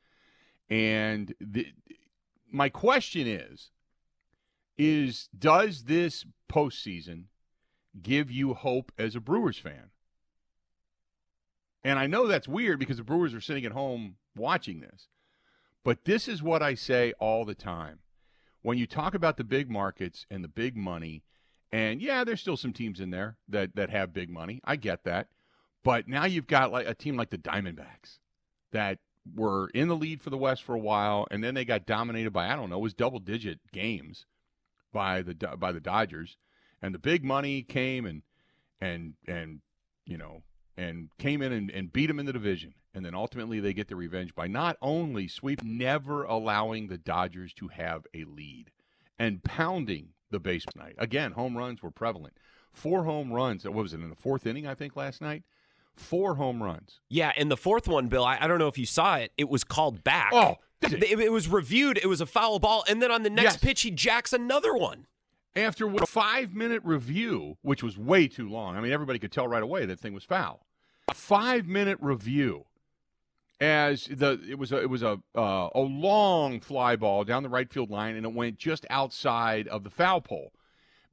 And 0.70 1.34
the, 1.40 1.68
my 2.52 2.70
question 2.70 3.28
is 3.28 3.70
is 4.78 5.30
does 5.38 5.84
this 5.84 6.26
postseason 6.52 7.26
give 8.02 8.32
you 8.32 8.56
hope 8.56 8.92
as 8.98 9.16
a 9.16 9.22
Brewers 9.22 9.60
fan? 9.60 9.92
And 11.84 12.00
I 12.00 12.08
know 12.08 12.28
that's 12.28 12.48
weird 12.48 12.80
because 12.80 12.98
the 12.98 13.04
Brewers 13.04 13.34
are 13.34 13.42
sitting 13.42 13.66
at 13.66 13.72
home 13.74 14.16
watching 14.36 14.80
this. 14.80 15.08
But 15.84 16.06
this 16.06 16.28
is 16.28 16.42
what 16.42 16.64
I 16.64 16.76
say 16.76 17.14
all 17.20 17.44
the 17.44 17.56
time. 17.56 18.00
When 18.62 18.78
you 18.78 18.88
talk 18.88 19.14
about 19.14 19.36
the 19.36 19.44
big 19.44 19.70
markets 19.70 20.26
and 20.32 20.44
the 20.44 20.48
big 20.48 20.78
money, 20.78 21.24
and 21.72 22.02
yeah, 22.02 22.24
there's 22.24 22.40
still 22.40 22.56
some 22.56 22.72
teams 22.72 23.02
in 23.02 23.10
there 23.10 23.38
that, 23.50 23.76
that 23.76 23.90
have 23.90 24.14
big 24.14 24.30
money. 24.30 24.62
I 24.64 24.78
get 24.78 25.04
that. 25.04 25.28
But 25.84 26.08
now 26.08 26.24
you've 26.26 26.48
got 26.48 26.72
like 26.72 26.88
a 26.88 26.94
team 26.94 27.18
like 27.18 27.30
the 27.30 27.38
Diamondbacks 27.38 28.20
that 28.72 29.00
were 29.36 29.70
in 29.70 29.88
the 29.90 29.96
lead 29.96 30.22
for 30.22 30.30
the 30.30 30.38
West 30.38 30.64
for 30.64 30.76
a 30.76 30.80
while, 30.80 31.28
and 31.30 31.44
then 31.44 31.54
they 31.54 31.66
got 31.66 31.86
dominated 31.86 32.32
by 32.32 32.50
I 32.50 32.56
don't 32.56 32.70
know, 32.70 32.78
it 32.78 32.82
was 32.82 32.94
double 32.94 33.20
digit 33.20 33.60
games 33.74 34.26
by 34.94 35.22
the 35.22 35.34
by 35.34 35.72
the 35.72 35.82
Dodgers, 35.82 36.38
and 36.82 36.94
the 36.94 37.00
big 37.00 37.26
money 37.26 37.64
came 37.64 38.06
and 38.06 38.22
and 38.80 39.16
and 39.28 39.60
you 40.06 40.18
know 40.18 40.44
and 40.78 41.10
came 41.18 41.42
in 41.42 41.52
and, 41.52 41.70
and 41.72 41.94
beat 41.94 42.08
them 42.08 42.20
in 42.20 42.26
the 42.26 42.34
division, 42.34 42.74
and 42.94 43.06
then 43.06 43.14
ultimately 43.16 43.60
they 43.60 43.74
get 43.74 43.88
their 43.88 43.98
revenge 43.98 44.34
by 44.36 44.48
not 44.48 44.78
only 44.82 45.28
sweep, 45.28 45.64
never 45.64 46.24
allowing 46.24 46.88
the 46.88 46.98
Dodgers 46.98 47.54
to 47.54 47.68
have 47.70 48.06
a 48.14 48.24
lead, 48.24 48.72
and 49.20 49.44
pounding 49.44 50.10
the 50.32 50.40
base 50.40 50.66
night 50.76 50.96
again. 50.98 51.32
Home 51.34 51.58
runs 51.58 51.82
were 51.84 51.92
prevalent. 51.92 52.34
Four 52.72 53.04
home 53.04 53.32
runs. 53.32 53.66
What 53.66 53.76
was 53.76 53.94
it 53.94 54.00
in 54.02 54.10
the 54.10 54.16
fourth 54.16 54.48
inning? 54.48 54.66
I 54.66 54.74
think 54.74 54.96
last 54.96 55.22
night. 55.22 55.44
Four 55.96 56.36
home 56.36 56.64
runs. 56.64 57.00
Yeah, 57.08 57.32
and 57.38 57.52
the 57.52 57.58
fourth 57.58 57.88
one, 57.88 58.08
Bill, 58.08 58.26
I, 58.26 58.40
I 58.42 58.48
don't 58.48 58.58
know 58.58 58.68
if 58.68 58.80
you 58.80 58.88
saw 58.88 59.18
it. 59.18 59.32
It 59.38 59.48
was 59.48 59.64
called 59.64 60.04
back. 60.04 60.32
Oh, 60.34 60.56
it? 60.82 61.04
It, 61.04 61.32
was 61.32 61.48
reviewed. 61.48 61.98
It 61.98 62.08
was 62.08 62.20
a 62.20 62.26
foul 62.26 62.58
ball. 62.58 62.84
And 62.90 63.00
then 63.00 63.12
on 63.12 63.22
the 63.22 63.30
next 63.30 63.44
Yes. 63.44 63.58
pitch, 63.58 63.82
he 63.82 63.92
jacks 63.92 64.34
another 64.34 64.74
one. 64.74 65.06
After 65.56 65.88
a 65.88 66.06
five 66.06 66.54
minute 66.54 66.82
review, 66.84 67.58
which 67.62 67.84
was 67.84 67.98
way 67.98 68.28
too 68.28 68.50
long. 68.50 68.76
I 68.76 68.82
mean, 68.82 68.92
everybody 68.92 69.20
could 69.20 69.32
tell 69.32 69.48
right 69.48 69.64
away 69.64 69.86
that 69.86 70.00
thing 70.00 70.14
was 70.14 70.24
foul. 70.24 70.66
A 71.10 71.14
five 71.14 71.68
minute 71.68 71.98
review, 72.02 72.66
as 73.60 74.06
the 74.06 74.40
it 74.50 74.58
was 74.58 74.72
a, 74.72 74.82
it 74.82 74.90
was 74.90 75.04
a 75.04 75.20
uh, 75.36 75.70
a 75.74 75.80
long 75.80 76.60
fly 76.60 76.96
ball 76.96 77.24
down 77.24 77.44
the 77.44 77.50
right 77.50 77.72
field 77.72 77.90
line, 77.90 78.16
and 78.16 78.26
it 78.26 78.34
went 78.34 78.58
just 78.58 78.86
outside 78.90 79.68
of 79.68 79.84
the 79.84 79.90
foul 79.90 80.22
pole. 80.22 80.54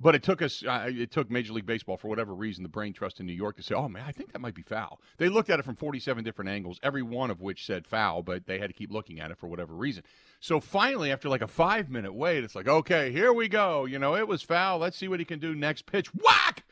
But 0.03 0.15
it 0.15 0.23
took 0.23 0.41
us, 0.41 0.65
uh, 0.67 0.87
it 0.89 1.11
took 1.11 1.31
Major 1.31 1.53
League 1.53 1.67
Baseball 1.67 1.99
for 1.99 2.09
whatever 2.09 2.35
reason, 2.35 2.63
the 2.63 2.71
brain 2.71 2.95
trust 2.95 3.21
in 3.21 3.27
New 3.27 3.35
York 3.35 3.57
to 3.57 3.63
say, 3.63 3.75
"Oh 3.75 3.89
man, 3.89 4.05
I 4.07 4.13
think 4.13 4.33
that 4.33 4.41
might 4.41 4.55
be 4.55 4.63
foul." 4.63 4.99
They 5.19 5.29
looked 5.29 5.51
at 5.51 5.59
it 5.59 5.65
from 5.65 5.77
47 5.77 6.25
different 6.25 6.51
angles, 6.51 6.81
every 6.83 7.03
one 7.03 7.31
of 7.31 7.43
which 7.43 7.67
said 7.67 7.87
foul, 7.87 8.23
but 8.23 8.47
they 8.47 8.59
had 8.59 8.69
to 8.69 8.73
keep 8.73 8.91
looking 8.91 9.21
at 9.21 9.31
it 9.31 9.37
for 9.37 9.47
whatever 9.47 9.75
reason. 9.75 10.03
So 10.41 10.59
finally, 10.59 11.13
after 11.13 11.29
like 11.29 11.43
a 11.43 11.47
five 11.47 11.91
minute 11.91 12.15
wait, 12.15 12.43
it's 12.43 12.55
like, 12.55 12.67
"Okay, 12.67 13.13
here 13.13 13.33
we 13.33 13.47
go." 13.47 13.85
You 13.85 13.99
know, 13.99 14.17
it 14.17 14.27
was 14.27 14.43
foul. 14.43 14.79
Let's 14.79 14.97
see 14.97 15.07
what 15.07 15.21
he 15.21 15.27
can 15.27 15.39
do 15.39 15.55
next 15.55 15.85
pitch. 15.85 16.09
Whack! 16.15 16.65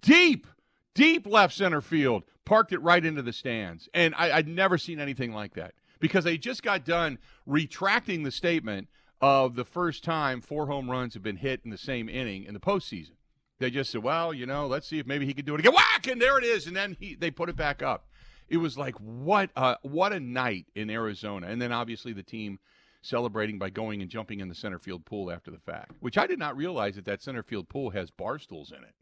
Deep, 0.00 0.46
deep 0.94 1.26
left 1.26 1.54
center 1.54 1.80
field. 1.80 2.22
Parked 2.44 2.72
it 2.72 2.78
right 2.78 3.04
into 3.04 3.20
the 3.20 3.32
stands, 3.32 3.88
and 3.92 4.14
I, 4.16 4.38
I'd 4.38 4.48
never 4.48 4.78
seen 4.78 5.00
anything 5.00 5.32
like 5.32 5.54
that 5.54 5.74
because 5.98 6.24
they 6.24 6.38
just 6.38 6.62
got 6.62 6.84
done 6.84 7.18
retracting 7.44 8.22
the 8.22 8.30
statement 8.30 8.88
of 9.20 9.56
the 9.56 9.64
first 9.64 10.04
time 10.04 10.40
four 10.40 10.66
home 10.66 10.88
runs 10.88 11.14
have 11.14 11.22
been 11.22 11.36
hit 11.36 11.60
in 11.64 11.70
the 11.70 11.76
same 11.76 12.08
inning 12.08 12.44
in 12.44 12.54
the 12.54 12.60
postseason. 12.60 13.16
They 13.58 13.70
just 13.70 13.90
said, 13.90 14.04
"Well, 14.04 14.32
you 14.32 14.46
know, 14.46 14.68
let's 14.68 14.86
see 14.86 15.00
if 15.00 15.06
maybe 15.06 15.26
he 15.26 15.34
could 15.34 15.44
do 15.44 15.54
it 15.54 15.60
again." 15.60 15.74
Whack, 15.74 16.06
and 16.06 16.22
there 16.22 16.38
it 16.38 16.44
is, 16.44 16.68
and 16.68 16.76
then 16.76 16.96
he 17.00 17.16
they 17.16 17.32
put 17.32 17.48
it 17.48 17.56
back 17.56 17.82
up. 17.82 18.06
It 18.48 18.58
was 18.58 18.78
like 18.78 18.94
what 18.94 19.50
a 19.56 19.76
what 19.82 20.12
a 20.12 20.20
night 20.20 20.66
in 20.76 20.88
Arizona, 20.88 21.48
and 21.48 21.60
then 21.60 21.72
obviously 21.72 22.12
the 22.12 22.22
team 22.22 22.60
celebrating 23.02 23.58
by 23.58 23.70
going 23.70 24.02
and 24.02 24.10
jumping 24.10 24.40
in 24.40 24.48
the 24.48 24.54
center 24.54 24.78
field 24.78 25.04
pool 25.04 25.30
after 25.30 25.50
the 25.50 25.58
fact, 25.58 25.92
which 26.00 26.18
I 26.18 26.26
did 26.26 26.38
not 26.38 26.56
realize 26.56 26.96
that 26.96 27.04
that 27.06 27.22
center 27.22 27.42
field 27.42 27.68
pool 27.68 27.90
has 27.90 28.10
bar 28.10 28.38
stools 28.38 28.72
in 28.72 28.82
it. 28.82 28.94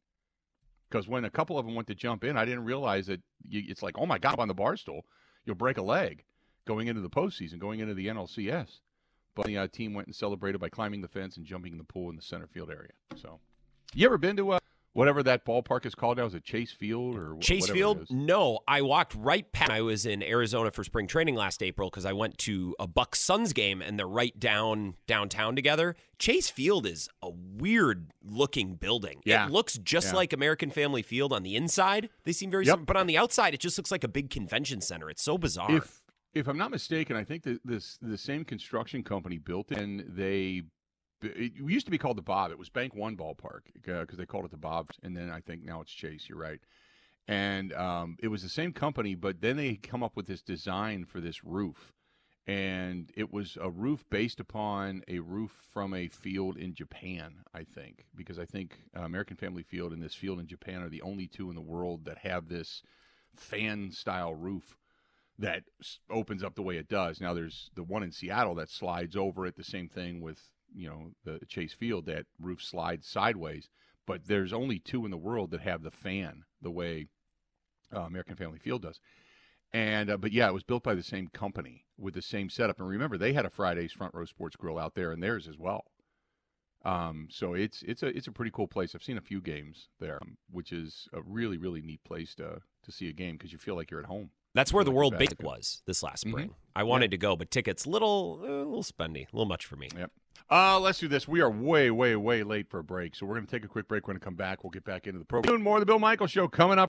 Because 0.89 1.09
when 1.09 1.25
a 1.25 1.31
couple 1.31 1.59
of 1.59 1.67
them 1.67 1.75
went 1.75 1.89
to 1.89 1.95
jump 1.95 2.23
in, 2.23 2.37
I 2.37 2.45
didn't 2.45 2.65
realize 2.65 3.07
that 3.07 3.21
you, 3.49 3.63
it's 3.67 3.83
like, 3.83 3.97
oh 3.99 4.07
my 4.07 4.19
god, 4.19 4.39
on 4.39 4.49
the 4.49 4.55
bar 4.55 4.77
stool, 4.77 5.05
you'll 5.45 5.57
break 5.57 5.79
a 5.79 5.83
leg 5.83 6.25
going 6.67 6.89
into 6.89 7.01
the 7.01 7.11
postseason, 7.11 7.59
going 7.59 7.81
into 7.81 7.95
the 7.95 8.07
NLCS. 8.07 8.81
But 9.35 9.47
the 9.47 9.59
uh, 9.59 9.67
team 9.69 9.93
went 9.95 10.07
and 10.09 10.17
celebrated 10.17 10.59
by 10.59 10.69
climbing 10.69 11.03
the 11.03 11.09
fence 11.09 11.37
and 11.37 11.45
jumping 11.45 11.73
in 11.73 11.79
the 11.79 11.85
pool 11.85 12.09
in 12.09 12.17
the 12.17 12.23
center 12.23 12.47
field 12.47 12.71
area. 12.71 12.93
So, 13.17 13.41
you 13.95 14.07
ever 14.07 14.17
been 14.17 14.37
to 14.37 14.53
uh, 14.53 14.59
whatever 14.97 15.23
that 15.23 15.45
ballpark 15.45 15.87
is 15.87 15.95
called 15.95 16.17
now? 16.19 16.27
Is 16.27 16.35
it 16.35 16.45
Chase 16.45 16.73
Field 16.73 17.17
or 17.17 17.37
Chase 17.41 17.69
Field? 17.69 18.07
No, 18.11 18.61
I 18.67 18.83
walked 18.83 19.15
right 19.15 19.51
past. 19.53 19.71
I 19.71 19.83
was 19.83 20.07
in 20.07 20.23
Arizona 20.23 20.71
for 20.71 20.83
spring 20.85 21.07
training 21.07 21.35
last 21.35 21.63
April 21.63 21.91
because 21.91 22.05
I 22.07 22.13
went 22.13 22.39
to 22.39 22.75
a 22.81 22.87
Bucks 22.87 23.21
Suns 23.21 23.53
game 23.53 23.83
and 23.83 23.99
they're 23.99 24.09
right 24.09 24.39
down 24.39 24.95
downtown 25.07 25.55
together. 25.55 25.95
Chase 26.19 26.49
Field 26.49 26.87
is 26.87 27.09
a 27.23 27.31
weird 27.31 28.13
looking 28.25 28.75
building. 28.75 29.21
Yeah. 29.25 29.47
It 29.47 29.53
looks 29.53 29.79
just 29.79 30.09
Yeah. 30.09 30.17
like 30.17 30.33
American 30.33 30.71
Family 30.71 31.03
Field 31.03 31.33
on 31.33 31.43
the 31.43 31.57
inside. 31.57 32.09
They 32.25 32.33
seem 32.33 32.51
very 32.51 32.65
Yep. 32.65 32.73
similar, 32.73 32.87
but 32.87 32.97
on 32.97 33.07
the 33.07 33.19
outside, 33.19 33.55
it 33.55 33.61
just 33.61 33.79
looks 33.79 33.91
like 33.91 34.03
a 34.05 34.09
big 34.09 34.31
convention 34.31 34.81
center. 34.81 35.11
It's 35.11 35.23
so 35.23 35.37
bizarre. 35.39 35.77
If 35.77 36.03
if 36.35 36.49
I'm 36.49 36.59
not 36.59 36.71
mistaken, 36.71 37.17
I 37.17 37.25
think 37.25 37.45
that 37.45 37.61
this 37.65 37.99
the 38.03 38.19
same 38.19 38.45
construction 38.45 39.03
company 39.03 39.39
built 39.39 39.73
it, 39.73 39.79
and 39.79 40.01
they 40.07 40.63
it 41.23 41.53
used 41.57 41.87
to 41.87 41.91
be 41.91 41.99
called 41.99 42.19
the 42.19 42.23
Bob. 42.23 42.51
It 42.51 42.59
was 42.59 42.69
Bank 42.69 42.95
One 42.95 43.17
Ballpark 43.17 43.63
because 43.75 44.19
they 44.19 44.27
called 44.27 44.45
it 44.45 44.51
the 44.51 44.57
Bob, 44.57 44.91
and 45.03 45.17
then 45.17 45.31
I 45.31 45.41
think 45.41 45.65
now 45.65 45.81
it's 45.81 45.93
Chase. 45.93 46.29
You're 46.29 46.39
right, 46.39 46.61
and 47.27 47.73
um, 47.73 48.17
it 48.21 48.29
was 48.29 48.43
the 48.43 48.49
same 48.49 48.73
company, 48.73 49.15
but 49.15 49.41
then 49.41 49.57
they 49.57 49.75
come 49.75 50.03
up 50.03 50.17
with 50.17 50.27
this 50.27 50.43
design 50.43 51.05
for 51.05 51.21
this 51.21 51.45
roof, 51.45 51.93
and 52.47 53.11
it 53.17 53.33
was 53.33 53.57
a 53.61 53.71
roof 53.71 54.05
based 54.11 54.41
upon 54.41 55.03
a 55.09 55.19
roof 55.21 55.53
from 55.73 55.95
a 55.95 56.09
field 56.09 56.57
in 56.57 56.75
Japan. 56.75 57.37
I 57.55 57.65
think 57.65 58.07
because 58.15 58.39
I 58.39 58.45
think 58.45 58.79
uh, 58.97 59.03
American 59.03 59.37
Family 59.37 59.63
Field 59.63 59.93
and 59.93 60.03
this 60.03 60.15
field 60.15 60.39
in 60.39 60.47
Japan 60.47 60.83
are 60.83 60.91
the 60.91 61.03
only 61.03 61.27
two 61.27 61.49
in 61.49 61.57
the 61.57 61.63
world 61.63 62.05
that 62.05 62.19
have 62.19 62.49
this 62.49 62.83
fan 63.35 63.91
style 63.91 64.35
roof 64.35 64.77
that 65.39 65.65
opens 66.11 66.43
up 66.43 66.55
the 66.55 66.63
way 66.63 66.77
it 66.77 66.89
does. 66.89 67.21
Now 67.21 67.35
there's 67.35 67.71
the 67.75 67.83
one 67.83 68.03
in 68.03 68.13
Seattle 68.13 68.55
that 68.57 68.71
slides 68.71 69.17
over 69.17 69.47
it. 69.47 69.57
The 69.57 69.65
same 69.65 69.89
thing 69.89 70.21
with 70.21 70.41
you 70.77 70.89
know 70.89 71.11
the 71.25 71.45
Chase 71.47 71.73
Field 71.73 72.07
that 72.07 72.27
roof 72.39 72.63
slides 72.63 73.07
sideways. 73.07 73.69
But 74.07 74.27
there's 74.27 74.53
only 74.53 74.79
two 74.79 75.05
in 75.05 75.11
the 75.11 75.17
world 75.17 75.51
that 75.51 75.63
have 75.63 75.83
the 75.83 75.91
fan 75.91 76.45
the 76.63 76.71
way 76.71 77.09
uh, 77.95 78.03
American 78.03 78.37
Family 78.37 78.59
Field 78.59 78.83
does. 78.83 79.01
And 79.73 80.11
uh, 80.11 80.17
but 80.17 80.33
yeah, 80.33 80.49
it 80.49 80.55
was 80.55 80.63
built 80.63 80.83
by 80.83 80.95
the 80.95 81.03
same 81.03 81.29
company 81.29 81.85
with 81.99 82.15
the 82.15 82.23
same 82.23 82.49
setup. 82.49 82.79
And 82.79 82.89
remember, 82.89 83.19
they 83.19 83.33
had 83.33 83.47
a 83.47 83.51
Fridays 83.51 83.93
Front 83.93 84.15
Row 84.15 84.25
Sports 84.25 84.57
Grill 84.57 84.79
out 84.79 84.95
there, 84.95 85.13
and 85.13 85.23
theirs 85.23 85.49
as 85.49 85.59
well. 85.59 85.85
Um, 86.85 87.27
so 87.31 87.55
it's 87.55 87.83
it's 87.83 88.03
a 88.03 88.17
it's 88.17 88.29
a 88.29 88.33
pretty 88.33 88.53
cool 88.53 88.69
place. 88.69 88.95
I've 88.95 89.03
seen 89.03 89.19
a 89.19 89.23
few 89.23 89.41
games 89.41 89.89
there, 89.99 90.19
um, 90.23 90.37
which 90.51 90.73
is 90.73 91.09
a 91.13 91.21
really 91.23 91.59
really 91.59 91.83
neat 91.83 92.03
place 92.05 92.35
to 92.37 92.61
to 92.85 92.93
see 92.93 93.09
a 93.09 93.13
game 93.13 93.35
because 93.37 93.53
you 93.53 93.59
feel 93.59 93.75
like 93.75 93.91
you're 93.91 94.01
at 94.01 94.07
home. 94.07 94.31
That's 94.57 94.73
where 94.73 94.83
the 94.85 94.91
World 94.91 95.13
that. 95.13 95.19
Basic 95.19 95.43
was 95.43 95.83
this 95.87 96.03
last 96.03 96.25
Mhm. 96.25 96.31
spring. 96.31 96.51
I 96.75 96.83
wanted 96.83 97.11
to 97.13 97.19
go, 97.19 97.37
but 97.37 97.51
tickets 97.51 97.87
little 97.87 98.41
uh, 98.43 98.47
a 98.47 98.65
little 98.65 98.83
spendy, 98.83 99.23
a 99.25 99.37
little 99.37 99.47
much 99.47 99.67
for 99.67 99.77
me. 99.77 99.89
Yep. 99.97 100.11
Uh, 100.51 100.79
let's 100.81 100.99
do 100.99 101.09
this. 101.09 101.27
We 101.29 101.41
are 101.41 101.51
way, 101.51 101.91
way, 101.91 102.15
way 102.17 102.43
late 102.43 102.71
for 102.71 102.79
a 102.79 102.85
break, 102.85 103.15
so 103.17 103.27
we're 103.27 103.35
going 103.35 103.47
to 103.47 103.51
take 103.51 103.65
a 103.65 103.69
quick 103.69 103.87
break. 103.89 104.05
We're 104.07 104.15
going 104.15 104.21
to 104.21 104.25
come 104.25 104.35
back. 104.37 104.65
We'll 104.65 104.71
get 104.71 104.85
back 104.85 105.07
into 105.07 105.19
the 105.19 105.25
program. 105.25 105.61
More 105.63 105.77
of 105.77 105.81
the 105.81 105.87
Bill 105.87 105.99
Michaels 105.99 106.31
Show 106.31 106.49
coming 106.49 106.79
up. 106.79 106.89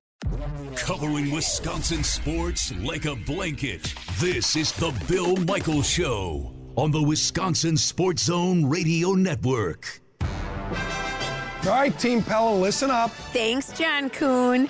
Covering 0.76 1.32
Wisconsin 1.32 2.04
sports 2.04 2.74
like 2.78 3.06
a 3.06 3.16
blanket. 3.16 3.94
This 4.20 4.56
is 4.56 4.72
the 4.74 4.92
Bill 5.08 5.36
Michaels 5.38 5.90
Show 5.90 6.54
on 6.76 6.92
the 6.92 7.02
Wisconsin 7.02 7.76
Sports 7.78 8.24
Zone 8.24 8.66
Radio 8.66 9.14
Network. 9.14 10.02
All 10.22 11.74
right, 11.74 11.98
Team 12.00 12.22
Pella, 12.24 12.56
listen 12.56 12.90
up. 12.92 13.12
Thanks, 13.34 13.72
John 13.78 14.10
Kuhn. 14.10 14.70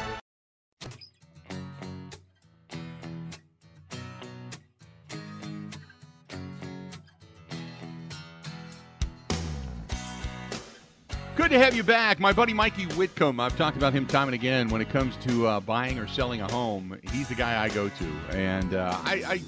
To 11.51 11.59
have 11.59 11.75
you 11.75 11.83
back. 11.83 12.17
My 12.17 12.31
buddy 12.31 12.53
Mikey 12.53 12.85
Whitcomb. 12.95 13.41
I've 13.41 13.57
talked 13.57 13.75
about 13.75 13.91
him 13.91 14.05
time 14.05 14.29
and 14.29 14.35
again 14.35 14.69
when 14.69 14.79
it 14.79 14.89
comes 14.89 15.17
to 15.25 15.47
uh, 15.47 15.59
buying 15.59 15.99
or 15.99 16.07
selling 16.07 16.39
a 16.39 16.49
home. 16.49 16.97
He's 17.11 17.27
the 17.27 17.35
guy 17.35 17.61
I 17.61 17.67
go 17.67 17.89
to. 17.89 18.05
And 18.29 18.73
uh, 18.73 18.97
I, 19.03 19.23
I, 19.27 19.41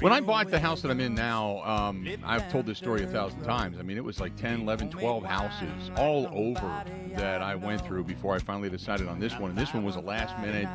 when 0.00 0.12
I 0.12 0.20
bought 0.20 0.48
the 0.48 0.58
house 0.58 0.82
that 0.82 0.90
I'm 0.90 1.00
in 1.00 1.14
now, 1.14 1.62
um, 1.64 2.08
I've 2.24 2.50
told 2.50 2.66
this 2.66 2.78
story 2.78 3.02
a 3.02 3.06
thousand 3.06 3.42
times. 3.42 3.78
I 3.78 3.82
mean, 3.82 3.96
it 3.96 4.04
was 4.04 4.20
like 4.20 4.36
10, 4.36 4.60
11, 4.62 4.90
12 4.90 5.24
houses 5.24 5.90
all 5.96 6.28
over 6.32 6.84
that 7.16 7.42
I 7.42 7.54
went 7.54 7.84
through 7.84 8.04
before 8.04 8.34
I 8.34 8.38
finally 8.38 8.70
decided 8.70 9.08
on 9.08 9.18
this 9.18 9.38
one. 9.38 9.50
And 9.50 9.58
this 9.58 9.74
one 9.74 9.84
was 9.84 9.96
a 9.96 10.00
last 10.00 10.38
minute, 10.38 10.68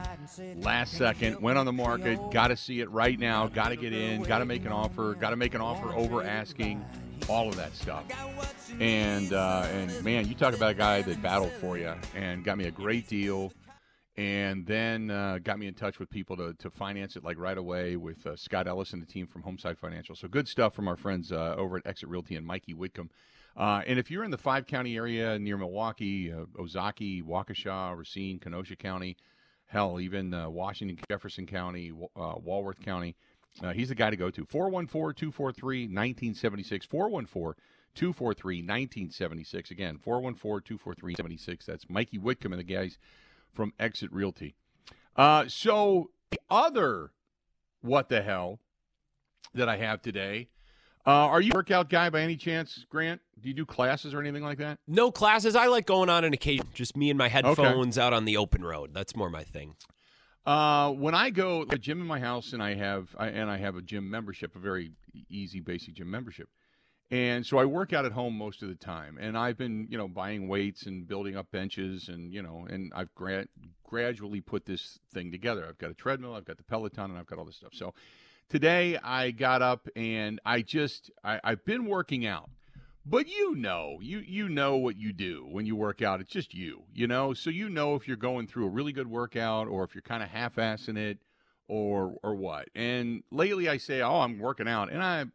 last 0.57 0.93
second, 0.93 1.41
went 1.41 1.57
on 1.57 1.65
the 1.65 1.73
market, 1.73 2.19
got 2.31 2.47
to 2.47 2.57
see 2.57 2.81
it 2.81 2.89
right 2.89 3.17
now, 3.17 3.47
got 3.47 3.69
to 3.69 3.75
get 3.75 3.93
in, 3.93 4.23
got 4.23 4.39
to 4.39 4.45
make 4.45 4.65
an 4.65 4.71
offer, 4.71 5.15
got 5.15 5.29
to 5.29 5.35
make 5.35 5.53
an 5.53 5.61
offer 5.61 5.93
over 5.93 6.23
asking, 6.23 6.83
all 7.29 7.47
of 7.47 7.55
that 7.55 7.73
stuff. 7.75 8.03
And 8.79 9.33
uh, 9.33 9.67
and 9.71 10.03
man, 10.03 10.27
you 10.27 10.35
talk 10.35 10.53
about 10.53 10.71
a 10.71 10.75
guy 10.75 11.01
that 11.01 11.21
battled 11.21 11.53
for 11.53 11.77
you 11.77 11.93
and 12.15 12.43
got 12.43 12.57
me 12.57 12.65
a 12.65 12.71
great 12.71 13.07
deal, 13.07 13.53
and 14.15 14.65
then 14.65 15.09
uh, 15.09 15.39
got 15.43 15.57
me 15.57 15.67
in 15.67 15.73
touch 15.73 15.97
with 15.99 16.09
people 16.09 16.37
to, 16.37 16.53
to 16.53 16.69
finance 16.69 17.15
it 17.15 17.23
like 17.23 17.37
right 17.39 17.57
away 17.57 17.95
with 17.95 18.25
uh, 18.27 18.35
Scott 18.35 18.67
Ellis 18.67 18.93
and 18.93 19.01
the 19.01 19.07
team 19.07 19.25
from 19.25 19.41
Homeside 19.41 19.77
Financial. 19.77 20.15
So 20.15 20.27
good 20.27 20.47
stuff 20.47 20.75
from 20.75 20.87
our 20.87 20.95
friends 20.95 21.31
uh, 21.31 21.55
over 21.57 21.77
at 21.77 21.87
Exit 21.87 22.09
Realty 22.09 22.35
and 22.35 22.45
Mikey 22.45 22.73
Whitcomb. 22.73 23.09
Uh, 23.57 23.81
and 23.87 23.97
if 23.97 24.11
you're 24.11 24.23
in 24.23 24.31
the 24.31 24.37
five 24.37 24.67
county 24.67 24.97
area 24.97 25.37
near 25.39 25.57
Milwaukee, 25.57 26.31
uh, 26.31 26.45
Ozaukee, 26.59 27.23
Waukesha, 27.23 27.97
Racine, 27.97 28.39
Kenosha 28.39 28.75
County, 28.75 29.17
hell, 29.67 29.99
even 29.99 30.33
uh, 30.33 30.49
Washington, 30.49 30.97
Jefferson 31.09 31.47
County, 31.47 31.91
Walworth 32.15 32.79
County, 32.81 33.15
he's 33.73 33.89
the 33.89 33.95
guy 33.95 34.09
to 34.09 34.15
go 34.15 34.29
to. 34.29 34.45
414 34.45 35.15
243 35.15 35.83
1976. 35.83 36.85
414 36.85 37.63
243 37.95 38.57
1976. 38.57 39.71
Again, 39.71 39.97
414 39.97 40.63
243 40.65 41.15
76. 41.15 41.65
That's 41.65 41.89
Mikey 41.89 42.17
Whitcomb 42.17 42.53
and 42.53 42.59
the 42.59 42.63
guys 42.63 42.97
from 43.53 43.73
Exit 43.79 44.11
Realty. 44.11 44.55
Uh, 45.15 45.45
so, 45.47 46.09
the 46.31 46.39
other 46.49 47.11
what 47.81 48.09
the 48.09 48.21
hell 48.21 48.59
that 49.53 49.69
I 49.69 49.77
have 49.77 50.01
today. 50.01 50.49
Uh, 51.05 51.11
are 51.11 51.41
you 51.41 51.51
a 51.53 51.57
workout 51.57 51.89
guy 51.89 52.09
by 52.09 52.21
any 52.21 52.37
chance, 52.37 52.85
Grant? 52.89 53.19
Do 53.41 53.49
you 53.49 53.53
do 53.53 53.65
classes 53.65 54.13
or 54.13 54.21
anything 54.21 54.41
like 54.43 54.57
that? 54.59 54.79
No 54.87 55.11
classes. 55.11 55.53
I 55.55 55.67
like 55.67 55.85
going 55.85 56.09
on 56.09 56.23
an 56.23 56.33
occasion. 56.33 56.67
Just 56.73 56.95
me 56.95 57.09
and 57.09 57.17
my 57.17 57.27
headphones 57.27 57.97
out 57.97 58.13
on 58.13 58.23
the 58.23 58.37
open 58.37 58.63
road. 58.63 58.93
That's 58.93 59.15
more 59.15 59.29
my 59.29 59.43
thing. 59.43 59.75
Uh, 60.45 60.91
when 60.91 61.13
I 61.13 61.29
go 61.29 61.65
to 61.65 61.75
a 61.75 61.77
gym 61.77 61.99
in 62.01 62.07
my 62.07 62.19
house, 62.19 62.53
and 62.53 62.63
I 62.63 62.75
have 62.75 63.09
I, 63.17 63.27
and 63.27 63.49
I 63.49 63.57
have 63.57 63.75
a 63.75 63.81
gym 63.81 64.09
membership, 64.09 64.55
a 64.55 64.59
very 64.59 64.91
easy 65.29 65.59
basic 65.59 65.95
gym 65.95 66.09
membership, 66.09 66.49
and 67.11 67.45
so 67.45 67.57
I 67.57 67.65
work 67.65 67.93
out 67.93 68.05
at 68.05 68.11
home 68.11 68.37
most 68.37 68.63
of 68.63 68.69
the 68.69 68.75
time. 68.75 69.17
And 69.19 69.37
I've 69.37 69.57
been 69.57 69.87
you 69.89 69.97
know 69.97 70.07
buying 70.07 70.47
weights 70.47 70.83
and 70.85 71.07
building 71.07 71.35
up 71.35 71.51
benches, 71.51 72.09
and 72.09 72.33
you 72.33 72.41
know, 72.41 72.65
and 72.69 72.91
I've 72.95 73.13
gra- 73.15 73.47
gradually 73.83 74.41
put 74.41 74.65
this 74.65 74.99
thing 75.13 75.31
together. 75.31 75.65
I've 75.67 75.77
got 75.77 75.91
a 75.91 75.95
treadmill, 75.95 76.33
I've 76.35 76.45
got 76.45 76.57
the 76.57 76.63
Peloton, 76.63 77.11
and 77.11 77.19
I've 77.19 77.27
got 77.27 77.39
all 77.39 77.45
this 77.45 77.57
stuff. 77.57 77.73
So 77.73 77.93
today 78.49 78.97
I 78.97 79.31
got 79.31 79.61
up 79.61 79.87
and 79.95 80.39
I 80.45 80.61
just 80.61 81.11
I, 81.23 81.39
I've 81.43 81.65
been 81.65 81.85
working 81.85 82.25
out. 82.25 82.49
But 83.05 83.27
you 83.27 83.55
know, 83.55 83.97
you 84.01 84.19
you 84.19 84.47
know 84.47 84.77
what 84.77 84.95
you 84.95 85.11
do 85.11 85.45
when 85.51 85.65
you 85.65 85.75
work 85.75 86.01
out. 86.01 86.21
It's 86.21 86.31
just 86.31 86.53
you, 86.53 86.83
you 86.93 87.05
know. 87.05 87.33
So 87.33 87.49
you 87.49 87.69
know 87.69 87.95
if 87.95 88.07
you're 88.07 88.15
going 88.15 88.47
through 88.47 88.65
a 88.65 88.69
really 88.69 88.93
good 88.93 89.07
workout 89.07 89.67
or 89.67 89.83
if 89.83 89.93
you're 89.93 90.01
kind 90.01 90.23
of 90.23 90.29
half-assing 90.29 90.97
it 90.97 91.19
or 91.67 92.15
or 92.23 92.33
what. 92.33 92.69
And 92.75 93.23
lately 93.29 93.67
I 93.67 93.77
say, 93.77 94.01
"Oh, 94.01 94.21
I'm 94.21 94.39
working 94.39 94.69
out." 94.69 94.89
And 94.89 95.03
I 95.03 95.25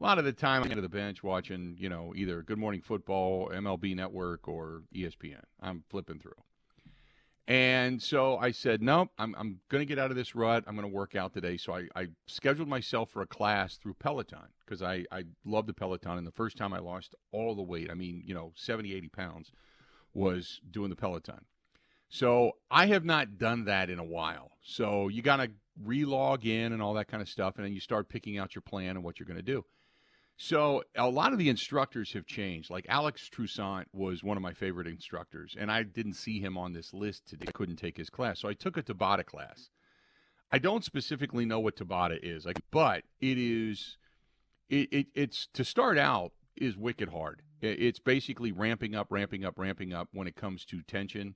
a 0.00 0.04
lot 0.04 0.18
of 0.18 0.24
the 0.24 0.32
time 0.32 0.62
I'm 0.62 0.70
into 0.70 0.82
the 0.82 0.88
bench 0.88 1.22
watching, 1.22 1.76
you 1.78 1.88
know, 1.88 2.12
either 2.14 2.42
Good 2.42 2.58
Morning 2.58 2.80
Football, 2.80 3.50
MLB 3.50 3.96
Network 3.96 4.46
or 4.46 4.82
ESPN. 4.94 5.42
I'm 5.60 5.82
flipping 5.88 6.20
through. 6.20 6.32
And 7.48 8.00
so 8.00 8.36
I 8.36 8.50
said, 8.50 8.82
nope, 8.82 9.08
I'm, 9.18 9.34
I'm 9.38 9.60
going 9.70 9.80
to 9.80 9.86
get 9.86 9.98
out 9.98 10.10
of 10.10 10.16
this 10.16 10.34
rut. 10.34 10.64
I'm 10.66 10.76
going 10.76 10.86
to 10.86 10.94
work 10.94 11.16
out 11.16 11.32
today. 11.32 11.56
So 11.56 11.74
I, 11.74 11.88
I 11.96 12.08
scheduled 12.26 12.68
myself 12.68 13.10
for 13.10 13.22
a 13.22 13.26
class 13.26 13.76
through 13.76 13.94
Peloton 13.94 14.50
because 14.64 14.82
I, 14.82 15.06
I 15.10 15.24
love 15.46 15.66
the 15.66 15.72
Peloton. 15.72 16.18
And 16.18 16.26
the 16.26 16.32
first 16.32 16.58
time 16.58 16.74
I 16.74 16.78
lost 16.78 17.14
all 17.32 17.54
the 17.54 17.62
weight, 17.62 17.90
I 17.90 17.94
mean, 17.94 18.22
you 18.24 18.34
know, 18.34 18.52
70, 18.54 18.94
80 18.94 19.08
pounds, 19.08 19.52
was 20.12 20.60
doing 20.70 20.90
the 20.90 20.96
Peloton. 20.96 21.40
So 22.10 22.52
I 22.70 22.86
have 22.86 23.04
not 23.04 23.38
done 23.38 23.64
that 23.64 23.88
in 23.88 23.98
a 23.98 24.04
while. 24.04 24.52
So 24.62 25.08
you 25.08 25.22
got 25.22 25.36
to 25.36 25.50
re-log 25.82 26.44
in 26.44 26.72
and 26.72 26.82
all 26.82 26.94
that 26.94 27.08
kind 27.08 27.22
of 27.22 27.30
stuff. 27.30 27.56
And 27.56 27.64
then 27.64 27.72
you 27.72 27.80
start 27.80 28.10
picking 28.10 28.36
out 28.36 28.54
your 28.54 28.62
plan 28.62 28.90
and 28.90 29.02
what 29.02 29.18
you're 29.18 29.26
going 29.26 29.38
to 29.38 29.42
do. 29.42 29.64
So 30.40 30.84
a 30.94 31.10
lot 31.10 31.32
of 31.32 31.38
the 31.38 31.48
instructors 31.48 32.12
have 32.12 32.24
changed. 32.24 32.70
Like 32.70 32.86
Alex 32.88 33.28
Toussaint 33.28 33.86
was 33.92 34.22
one 34.22 34.36
of 34.36 34.42
my 34.42 34.52
favorite 34.52 34.86
instructors, 34.86 35.56
and 35.58 35.70
I 35.70 35.82
didn't 35.82 36.14
see 36.14 36.38
him 36.38 36.56
on 36.56 36.72
this 36.72 36.94
list 36.94 37.26
today. 37.26 37.46
I 37.48 37.50
couldn't 37.50 37.76
take 37.76 37.96
his 37.96 38.08
class, 38.08 38.38
so 38.38 38.48
I 38.48 38.54
took 38.54 38.76
a 38.76 38.82
Tabata 38.82 39.26
class. 39.26 39.68
I 40.52 40.58
don't 40.58 40.84
specifically 40.84 41.44
know 41.44 41.58
what 41.58 41.76
Tabata 41.76 42.18
is, 42.22 42.46
like, 42.46 42.60
but 42.70 43.02
it 43.20 43.36
is, 43.36 43.98
it, 44.70 44.88
it 44.92 45.06
it's 45.12 45.48
to 45.54 45.64
start 45.64 45.98
out 45.98 46.32
is 46.56 46.76
wicked 46.76 47.08
hard. 47.08 47.42
It, 47.60 47.82
it's 47.82 47.98
basically 47.98 48.52
ramping 48.52 48.94
up, 48.94 49.08
ramping 49.10 49.44
up, 49.44 49.58
ramping 49.58 49.92
up 49.92 50.08
when 50.12 50.28
it 50.28 50.36
comes 50.36 50.64
to 50.66 50.82
tension 50.82 51.34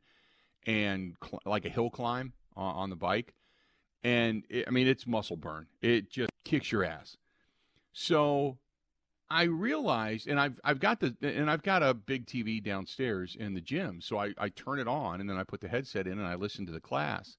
and 0.64 1.16
cl- 1.22 1.42
like 1.44 1.64
a 1.64 1.70
hill 1.70 1.90
climb 1.90 2.34
on, 2.54 2.74
on 2.76 2.90
the 2.90 2.96
bike. 2.96 3.34
And 4.04 4.44
it, 4.48 4.66
I 4.68 4.70
mean, 4.70 4.86
it's 4.86 5.08
muscle 5.08 5.36
burn. 5.36 5.66
It 5.80 6.08
just 6.08 6.30
kicks 6.44 6.70
your 6.70 6.84
ass. 6.84 7.16
So 7.92 8.58
I 9.32 9.44
realized, 9.44 10.28
and 10.28 10.38
I've 10.38 10.60
I've 10.62 10.78
got 10.78 11.00
the 11.00 11.16
and 11.22 11.50
I've 11.50 11.62
got 11.62 11.82
a 11.82 11.94
big 11.94 12.26
TV 12.26 12.62
downstairs 12.62 13.34
in 13.38 13.54
the 13.54 13.62
gym, 13.62 14.00
so 14.02 14.18
I, 14.18 14.34
I 14.36 14.50
turn 14.50 14.78
it 14.78 14.86
on 14.86 15.20
and 15.20 15.30
then 15.30 15.38
I 15.38 15.44
put 15.44 15.62
the 15.62 15.68
headset 15.68 16.06
in 16.06 16.18
and 16.18 16.28
I 16.28 16.34
listen 16.34 16.66
to 16.66 16.72
the 16.72 16.80
class. 16.80 17.38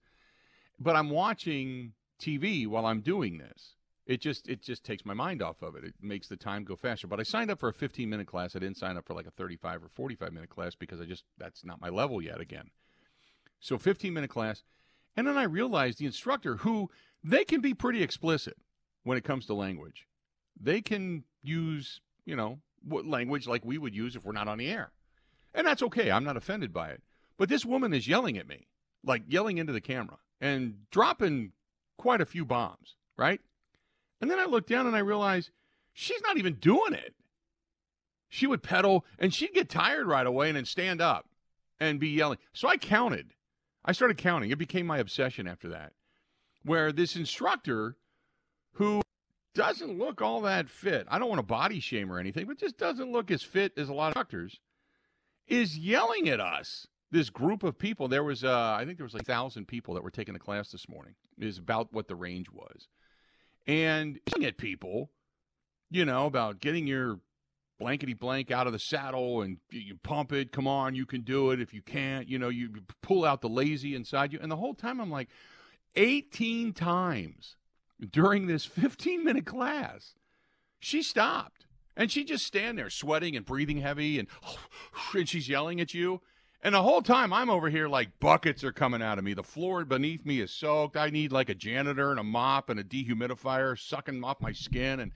But 0.80 0.96
I'm 0.96 1.12
watching 1.12 1.94
TV 2.20 2.66
while 2.68 2.88
I'm 2.88 3.02
doing 3.02 3.38
this, 3.38 3.76
It 4.06 4.22
just 4.22 4.50
it 4.50 4.62
just 4.64 4.84
takes 4.84 5.06
my 5.06 5.14
mind 5.14 5.42
off 5.44 5.62
of 5.62 5.76
it. 5.76 5.84
It 5.84 5.94
makes 6.02 6.28
the 6.28 6.36
time 6.36 6.64
go 6.64 6.76
faster. 6.76 7.08
But 7.08 7.20
I 7.20 7.24
signed 7.24 7.52
up 7.52 7.60
for 7.60 7.70
a 7.70 7.74
15 7.74 8.10
minute 8.10 8.28
class. 8.28 8.56
I 8.56 8.60
didn't 8.60 8.78
sign 8.78 8.98
up 8.98 9.06
for 9.06 9.14
like 9.14 9.28
a 9.28 9.32
35 9.32 9.84
or 9.84 9.90
45 9.90 10.34
minute 10.34 10.50
class 10.50 10.76
because 10.76 11.00
I 11.00 11.06
just 11.06 11.26
that's 11.38 11.64
not 11.64 11.80
my 11.80 11.90
level 11.90 12.22
yet. 12.22 12.42
Again, 12.42 12.72
so 13.60 13.78
15 13.78 14.14
minute 14.14 14.32
class, 14.32 14.64
and 15.16 15.28
then 15.28 15.38
I 15.38 15.44
realized 15.44 16.00
the 16.00 16.06
instructor 16.08 16.58
who 16.58 16.90
they 17.24 17.46
can 17.46 17.62
be 17.62 17.74
pretty 17.74 18.02
explicit 18.02 18.58
when 19.04 19.18
it 19.18 19.24
comes 19.24 19.46
to 19.46 19.54
language. 19.54 20.08
They 20.60 20.82
can 20.82 21.24
use 21.42 22.02
you 22.26 22.36
know 22.36 22.60
what 22.84 23.06
language 23.06 23.48
like 23.48 23.64
we 23.66 23.78
would 23.78 23.96
use 23.96 24.16
if 24.16 24.26
we're 24.26 24.34
not 24.34 24.48
on 24.48 24.58
the 24.58 24.70
air, 24.70 24.92
and 25.54 25.66
that's 25.66 25.84
okay. 25.84 26.12
I'm 26.12 26.24
not 26.24 26.38
offended 26.38 26.74
by 26.74 26.90
it. 26.90 27.02
But 27.38 27.50
this 27.50 27.66
woman 27.66 27.94
is 27.94 28.08
yelling 28.08 28.38
at 28.38 28.48
me, 28.48 28.68
like 29.04 29.24
yelling 29.28 29.58
into 29.58 29.74
the 29.74 29.82
camera 29.82 30.18
and 30.40 30.76
dropping 30.92 31.54
quite 31.98 32.22
a 32.22 32.26
few 32.26 32.46
bombs, 32.46 32.96
right? 33.18 33.42
And 34.22 34.30
then 34.30 34.40
I 34.40 34.46
look 34.46 34.68
down 34.68 34.88
and 34.88 34.96
I 34.96 35.00
realize 35.00 35.52
she's 35.94 36.22
not 36.22 36.38
even 36.38 36.56
doing 36.56 36.94
it. 36.94 37.16
She 38.30 38.48
would 38.48 38.64
pedal 38.64 39.06
and 39.20 39.34
she'd 39.34 39.54
get 39.54 39.70
tired 39.70 40.08
right 40.08 40.26
away 40.26 40.50
and 40.50 40.58
then 40.58 40.66
stand 40.66 41.02
up 41.02 41.30
and 41.80 42.00
be 42.00 42.10
yelling. 42.10 42.40
So 42.52 42.68
I 42.68 42.78
counted. 42.78 43.34
I 43.86 43.92
started 43.92 44.18
counting. 44.18 44.52
It 44.52 44.58
became 44.58 44.86
my 44.86 44.98
obsession 44.98 45.48
after 45.48 45.70
that. 45.70 45.94
Where 46.64 46.92
this 46.92 47.16
instructor 47.16 47.96
who 48.74 49.03
doesn't 49.56 49.98
look 49.98 50.22
all 50.22 50.42
that 50.42 50.70
fit, 50.70 51.08
I 51.10 51.20
don't 51.20 51.30
want 51.30 51.40
to 51.40 51.44
body 51.44 51.80
shame 51.80 52.12
or 52.12 52.20
anything, 52.20 52.48
but 52.48 52.58
just 52.58 52.78
doesn't 52.78 53.12
look 53.12 53.32
as 53.32 53.44
fit 53.44 53.74
as 53.78 53.90
a 53.90 53.94
lot 53.94 54.08
of 54.08 54.12
instructors, 54.12 54.60
is 55.48 55.78
yelling 55.78 56.30
at 56.30 56.40
us. 56.40 56.88
This 57.12 57.30
group 57.30 57.64
of 57.64 57.78
people, 57.78 58.08
there 58.08 58.24
was, 58.24 58.44
uh, 58.44 58.76
I 58.78 58.86
think 58.86 58.98
there 58.98 59.06
was 59.06 59.14
like 59.14 59.22
a 59.22 59.26
thousand 59.26 59.68
people 59.68 59.94
that 59.94 60.04
were 60.04 60.10
taking 60.10 60.34
the 60.34 60.40
class 60.40 60.72
this 60.72 60.90
morning, 60.90 61.14
is 61.40 61.60
about 61.60 61.94
what 61.94 62.08
the 62.08 62.16
range 62.16 62.48
was 62.52 62.88
and 63.68 64.20
yelling 64.32 64.46
at 64.46 64.58
people, 64.58 65.12
you 65.90 66.06
know, 66.06 66.26
about 66.26 66.60
getting 66.60 66.88
your 66.88 67.20
blankety 67.80 68.14
blank 68.14 68.52
out 68.52 68.68
of 68.68 68.74
the 68.74 68.80
saddle 68.80 69.42
and 69.42 69.58
you 69.70 69.96
pump 70.04 70.32
it. 70.32 70.52
Come 70.52 70.68
on, 70.68 70.96
you 70.96 71.06
can 71.06 71.22
do 71.22 71.52
it. 71.52 71.62
If 71.62 71.74
you 71.74 71.82
can't, 71.82 72.28
you 72.28 72.40
know, 72.40 72.50
you 72.50 72.70
pull 73.02 73.26
out 73.26 73.42
the 73.42 73.50
lazy 73.50 73.96
inside 73.96 74.34
you. 74.34 74.40
And 74.42 74.52
the 74.52 74.56
whole 74.56 74.74
time 74.74 75.00
I'm 75.00 75.12
like, 75.12 75.30
18 75.96 76.74
times 76.74 77.56
during 78.12 78.48
this 78.48 78.66
15 78.66 79.24
minute 79.24 79.46
class, 79.46 80.14
she 80.80 81.02
stopped 81.02 81.66
and 81.96 82.12
she 82.12 82.24
just 82.24 82.46
stand 82.46 82.78
there 82.78 82.90
sweating 82.90 83.36
and 83.36 83.46
breathing 83.46 83.78
heavy 83.78 84.20
and, 84.20 84.28
and 85.14 85.28
she's 85.28 85.50
yelling 85.50 85.80
at 85.80 85.94
you. 85.94 86.22
And 86.66 86.76
the 86.76 86.82
whole 86.82 87.02
time 87.02 87.34
I'm 87.34 87.50
over 87.50 87.70
here 87.70 87.90
like 87.90 88.20
buckets 88.22 88.64
are 88.64 88.72
coming 88.72 89.02
out 89.02 89.18
of 89.18 89.26
me. 89.26 89.34
The 89.34 89.44
floor 89.44 89.84
beneath 89.84 90.26
me 90.26 90.40
is 90.40 90.52
soaked. 90.52 90.96
I 90.96 91.10
need 91.10 91.32
like 91.32 91.50
a 91.50 91.56
janitor 91.56 92.10
and 92.12 92.20
a 92.20 92.24
mop 92.24 92.70
and 92.70 92.80
a 92.80 92.84
dehumidifier 92.84 93.78
sucking 93.78 94.24
off 94.24 94.40
my 94.42 94.54
skin 94.54 95.00
and 95.02 95.12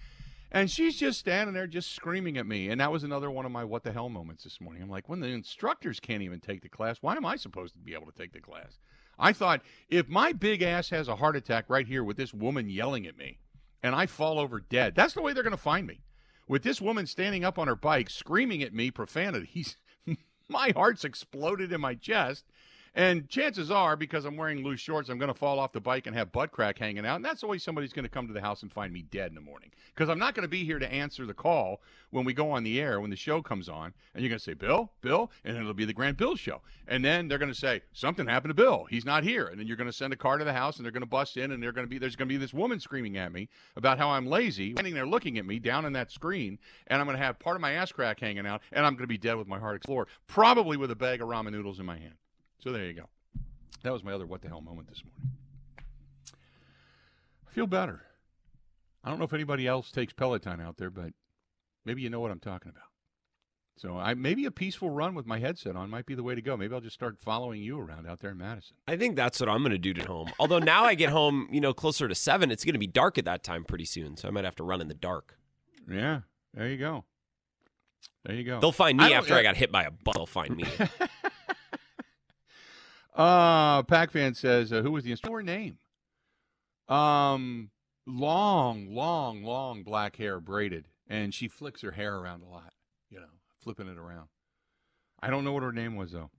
and 0.50 0.72
she's 0.72 0.98
just 0.98 1.20
standing 1.20 1.54
there 1.54 1.68
just 1.68 1.94
screaming 1.94 2.38
at 2.38 2.48
me. 2.48 2.70
And 2.70 2.80
that 2.80 2.92
was 2.92 3.04
another 3.04 3.30
one 3.30 3.46
of 3.46 3.52
my 3.52 3.64
what 3.64 3.84
the 3.84 3.92
hell 3.92 4.10
moments 4.10 4.44
this 4.44 4.62
morning. 4.62 4.82
I'm 4.82 4.90
like, 4.90 5.10
when 5.10 5.20
the 5.20 5.28
instructors 5.28 6.00
can't 6.00 6.22
even 6.22 6.40
take 6.40 6.62
the 6.62 6.70
class, 6.70 6.98
why 7.02 7.16
am 7.16 7.26
I 7.26 7.36
supposed 7.36 7.74
to 7.74 7.80
be 7.80 7.94
able 7.94 8.06
to 8.06 8.18
take 8.18 8.32
the 8.32 8.40
class? 8.40 8.80
I 9.20 9.34
thought 9.34 9.62
if 9.90 10.08
my 10.08 10.32
big 10.32 10.62
ass 10.62 10.90
has 10.90 11.08
a 11.08 11.16
heart 11.16 11.36
attack 11.36 11.66
right 11.70 11.88
here 11.88 12.04
with 12.04 12.18
this 12.18 12.34
woman 12.34 12.70
yelling 12.70 13.08
at 13.08 13.18
me 13.18 13.40
and 13.82 13.96
I 13.96 14.06
fall 14.06 14.40
over 14.40 14.60
dead, 14.60 14.96
that's 14.96 15.14
the 15.14 15.22
way 15.22 15.34
they're 15.34 15.44
going 15.44 15.52
to 15.52 15.58
find 15.58 15.88
me. 15.88 16.02
With 16.48 16.64
this 16.64 16.82
woman 16.82 17.08
standing 17.08 17.44
up 17.44 17.60
on 17.60 17.68
her 17.68 17.76
bike 17.76 18.10
screaming 18.10 18.64
at 18.64 18.74
me 18.74 18.92
profanities 18.92 19.78
my 20.50 20.72
heart's 20.76 21.04
exploded 21.04 21.72
in 21.72 21.82
my 21.82 21.96
chest. 21.96 22.46
And 22.96 23.30
chances 23.30 23.70
are, 23.70 23.96
because 23.96 24.26
I'm 24.26 24.38
wearing 24.38 24.64
loose 24.64 24.80
shorts, 24.80 25.10
I'm 25.10 25.18
going 25.18 25.32
to 25.32 25.38
fall 25.38 25.60
off 25.60 25.72
the 25.72 25.80
bike 25.80 26.08
and 26.08 26.16
have 26.16 26.32
butt 26.32 26.52
crack 26.52 26.78
hanging 26.78 27.06
out. 27.06 27.18
And 27.18 27.26
that's 27.26 27.44
way 27.44 27.58
somebody's 27.58 27.94
going 27.94 28.06
to 28.06 28.10
come 28.10 28.28
to 28.28 28.34
the 28.34 28.42
house 28.42 28.64
and 28.64 28.72
find 28.72 28.92
me 28.92 29.04
dead 29.04 29.30
in 29.30 29.36
the 29.36 29.42
morning. 29.42 29.72
Because 29.94 30.10
I'm 30.10 30.20
not 30.20 30.34
going 30.34 30.44
to 30.44 30.50
be 30.50 30.64
here 30.64 30.80
to 30.80 30.92
answer 30.92 31.26
the 31.26 31.34
call 31.34 31.82
when 32.12 32.26
we 32.26 32.34
go 32.34 32.52
on 32.52 32.64
the 32.64 32.80
air, 32.80 33.00
when 33.00 33.10
the 33.10 33.16
show 33.16 33.42
comes 33.42 33.70
on. 33.70 33.94
And 34.14 34.24
you're 34.24 34.30
going 34.30 34.40
to 34.40 34.44
say, 34.44 34.54
Bill, 34.54 34.92
Bill, 35.02 35.32
and 35.44 35.58
it'll 35.58 35.74
be 35.74 35.86
the 35.86 35.94
Grant 35.94 36.18
Bill 36.18 36.36
show. 36.36 36.62
And 36.88 37.04
then 37.04 37.28
they're 37.28 37.38
going 37.38 37.52
to 37.52 37.58
say, 37.58 37.82
something 37.94 38.28
happened 38.28 38.52
to 38.52 38.56
Bill. 38.56 38.86
He's 38.90 39.06
not 39.06 39.24
here. 39.24 39.48
And 39.48 39.60
then 39.60 39.68
you're 39.68 39.78
going 39.78 39.90
to 39.90 39.94
send 39.94 40.14
a 40.14 40.18
car 40.18 40.38
to 40.38 40.46
the 40.46 40.54
house 40.54 40.78
and 40.78 40.86
they're 40.86 40.92
going 40.92 41.02
to 41.02 41.08
bust 41.08 41.38
in 41.38 41.52
and 41.52 41.62
they're 41.62 41.72
going 41.72 41.86
to 41.86 41.90
be, 41.90 41.98
there's 41.98 42.16
going 42.16 42.30
to 42.30 42.34
be 42.34 42.38
this 42.38 42.54
woman 42.54 42.80
screaming 42.80 43.18
at 43.18 43.32
me 43.32 43.50
about 43.76 43.98
how 43.98 44.10
I'm 44.10 44.28
lazy, 44.28 44.74
standing 44.74 44.94
there 44.94 45.08
looking 45.08 45.38
at 45.38 45.46
me 45.46 45.60
down 45.60 45.86
in 45.86 45.94
that 45.94 46.12
screen. 46.12 46.58
And 46.88 47.00
I'm 47.00 47.08
going 47.08 47.18
to 47.18 47.24
have 47.24 47.40
part 47.40 47.56
of 47.56 47.62
my 47.62 47.74
ass 47.74 47.92
crack 47.92 48.20
hanging 48.20 48.48
out 48.48 48.62
and 48.72 48.86
I'm 48.86 48.94
going 48.94 49.04
to 49.04 49.08
be 49.08 49.18
dead 49.18 49.36
with 49.36 49.48
my 49.48 49.60
heart 49.60 49.76
explored, 49.76 50.08
probably 50.28 50.78
with 50.78 50.92
a 50.92 50.96
bag 50.96 51.22
of 51.22 51.28
ramen 51.28 51.52
noodles 51.52 51.80
in 51.80 51.86
my 51.86 51.98
hand. 51.98 52.16
So 52.60 52.72
there 52.72 52.86
you 52.86 52.94
go. 52.94 53.10
That 53.84 53.94
was 53.94 54.04
my 54.04 54.14
other 54.14 54.26
what 54.26 54.42
the 54.42 54.48
hell 54.48 54.62
moment 54.62 54.90
this 54.90 55.04
morning. 55.04 55.38
I 57.48 57.54
feel 57.54 57.68
better. 57.68 58.02
I 59.04 59.10
don't 59.10 59.20
know 59.20 59.26
if 59.26 59.34
anybody 59.34 59.68
else 59.68 59.92
takes 59.92 60.14
Peloton 60.14 60.60
out 60.60 60.78
there, 60.78 60.90
but 60.90 61.14
maybe 61.86 62.02
you 62.02 62.10
know 62.10 62.20
what 62.20 62.32
I'm 62.32 62.40
talking 62.40 62.70
about. 62.70 62.84
So 63.78 63.96
I 63.96 64.16
maybe 64.16 64.46
a 64.46 64.52
peaceful 64.52 64.90
run 64.90 65.14
with 65.14 65.28
my 65.28 65.38
headset 65.38 65.76
on 65.76 65.92
might 65.92 66.08
be 66.08 66.16
the 66.16 66.24
way 66.24 66.34
to 66.34 66.42
go. 66.42 66.58
Maybe 66.58 66.74
I'll 66.74 66.82
just 66.82 66.96
start 66.96 67.18
following 67.20 67.62
you 67.62 67.80
around 67.80 68.08
out 68.08 68.20
there 68.20 68.32
in 68.32 68.38
Madison. 68.38 68.76
I 68.88 68.98
think 68.98 69.16
that's 69.16 69.40
what 69.40 69.50
I'm 69.50 69.60
going 69.60 69.72
to 69.72 69.78
do 69.78 69.92
at 69.92 70.08
home. 70.08 70.32
Although 70.40 70.58
now 70.58 70.84
I 70.84 70.96
get 70.96 71.10
home, 71.10 71.48
you 71.52 71.62
know, 71.62 71.74
closer 71.74 72.08
to 72.08 72.16
seven. 72.16 72.50
It's 72.50 72.66
going 72.66 72.74
to 72.74 72.80
be 72.80 72.88
dark 72.88 73.20
at 73.20 73.26
that 73.26 73.44
time 73.44 73.64
pretty 73.64 73.86
soon, 73.86 74.18
so 74.18 74.28
I 74.28 74.32
might 74.32 74.46
have 74.46 74.56
to 74.56 74.64
run 74.64 74.82
in 74.82 74.88
the 74.88 74.96
dark. 74.96 75.38
Yeah, 75.90 76.22
there 76.56 76.68
you 76.68 76.78
go. 76.78 77.06
There 78.26 78.36
you 78.36 78.44
go. 78.44 78.60
They'll 78.60 78.72
find 78.72 78.98
me 78.98 79.06
I 79.06 79.12
after 79.12 79.36
I 79.36 79.44
got 79.44 79.56
hit 79.56 79.72
by 79.72 79.84
a 79.84 79.92
bus. 79.92 80.16
They'll 80.16 80.26
find 80.26 80.58
me. 80.58 80.66
Uh, 83.18 83.82
Pac 83.84 84.12
fan 84.12 84.36
says, 84.36 84.72
uh, 84.72 84.84
who 84.84 84.92
was 84.92 85.04
the 85.04 85.12
instructor? 85.12 85.42
name? 85.42 85.80
Um, 86.88 87.72
long, 88.06 88.94
long, 88.94 89.44
long 89.44 89.84
black 89.84 90.16
hair 90.18 90.40
braided, 90.40 90.86
and 91.08 91.34
she 91.34 91.48
flicks 91.48 91.82
her 91.82 91.92
hair 91.92 92.16
around 92.16 92.44
a 92.44 92.48
lot, 92.48 92.74
you 93.10 93.20
know, 93.20 93.26
flipping 93.60 93.88
it 93.88 93.98
around. 93.98 94.28
I 95.20 95.32
don't 95.32 95.44
know 95.44 95.52
what 95.52 95.64
her 95.64 95.74
name 95.74 95.96
was, 95.96 96.12
though. 96.12 96.30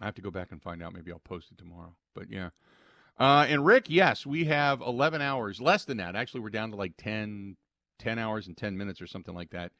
I 0.00 0.06
have 0.06 0.16
to 0.16 0.22
go 0.22 0.32
back 0.32 0.50
and 0.50 0.60
find 0.60 0.82
out. 0.82 0.92
Maybe 0.92 1.12
I'll 1.12 1.20
post 1.20 1.52
it 1.52 1.58
tomorrow. 1.58 1.94
But 2.14 2.28
yeah. 2.28 2.50
Uh, 3.16 3.46
and 3.48 3.64
Rick, 3.64 3.84
yes, 3.88 4.26
we 4.26 4.46
have 4.46 4.80
11 4.80 5.22
hours, 5.22 5.60
less 5.60 5.84
than 5.84 5.98
that. 5.98 6.16
Actually, 6.16 6.40
we're 6.40 6.50
down 6.50 6.72
to 6.72 6.76
like 6.76 6.94
10, 6.98 7.56
10 8.00 8.18
hours 8.18 8.48
and 8.48 8.56
10 8.56 8.76
minutes 8.76 9.00
or 9.00 9.06
something 9.06 9.36
like 9.36 9.50
that. 9.50 9.70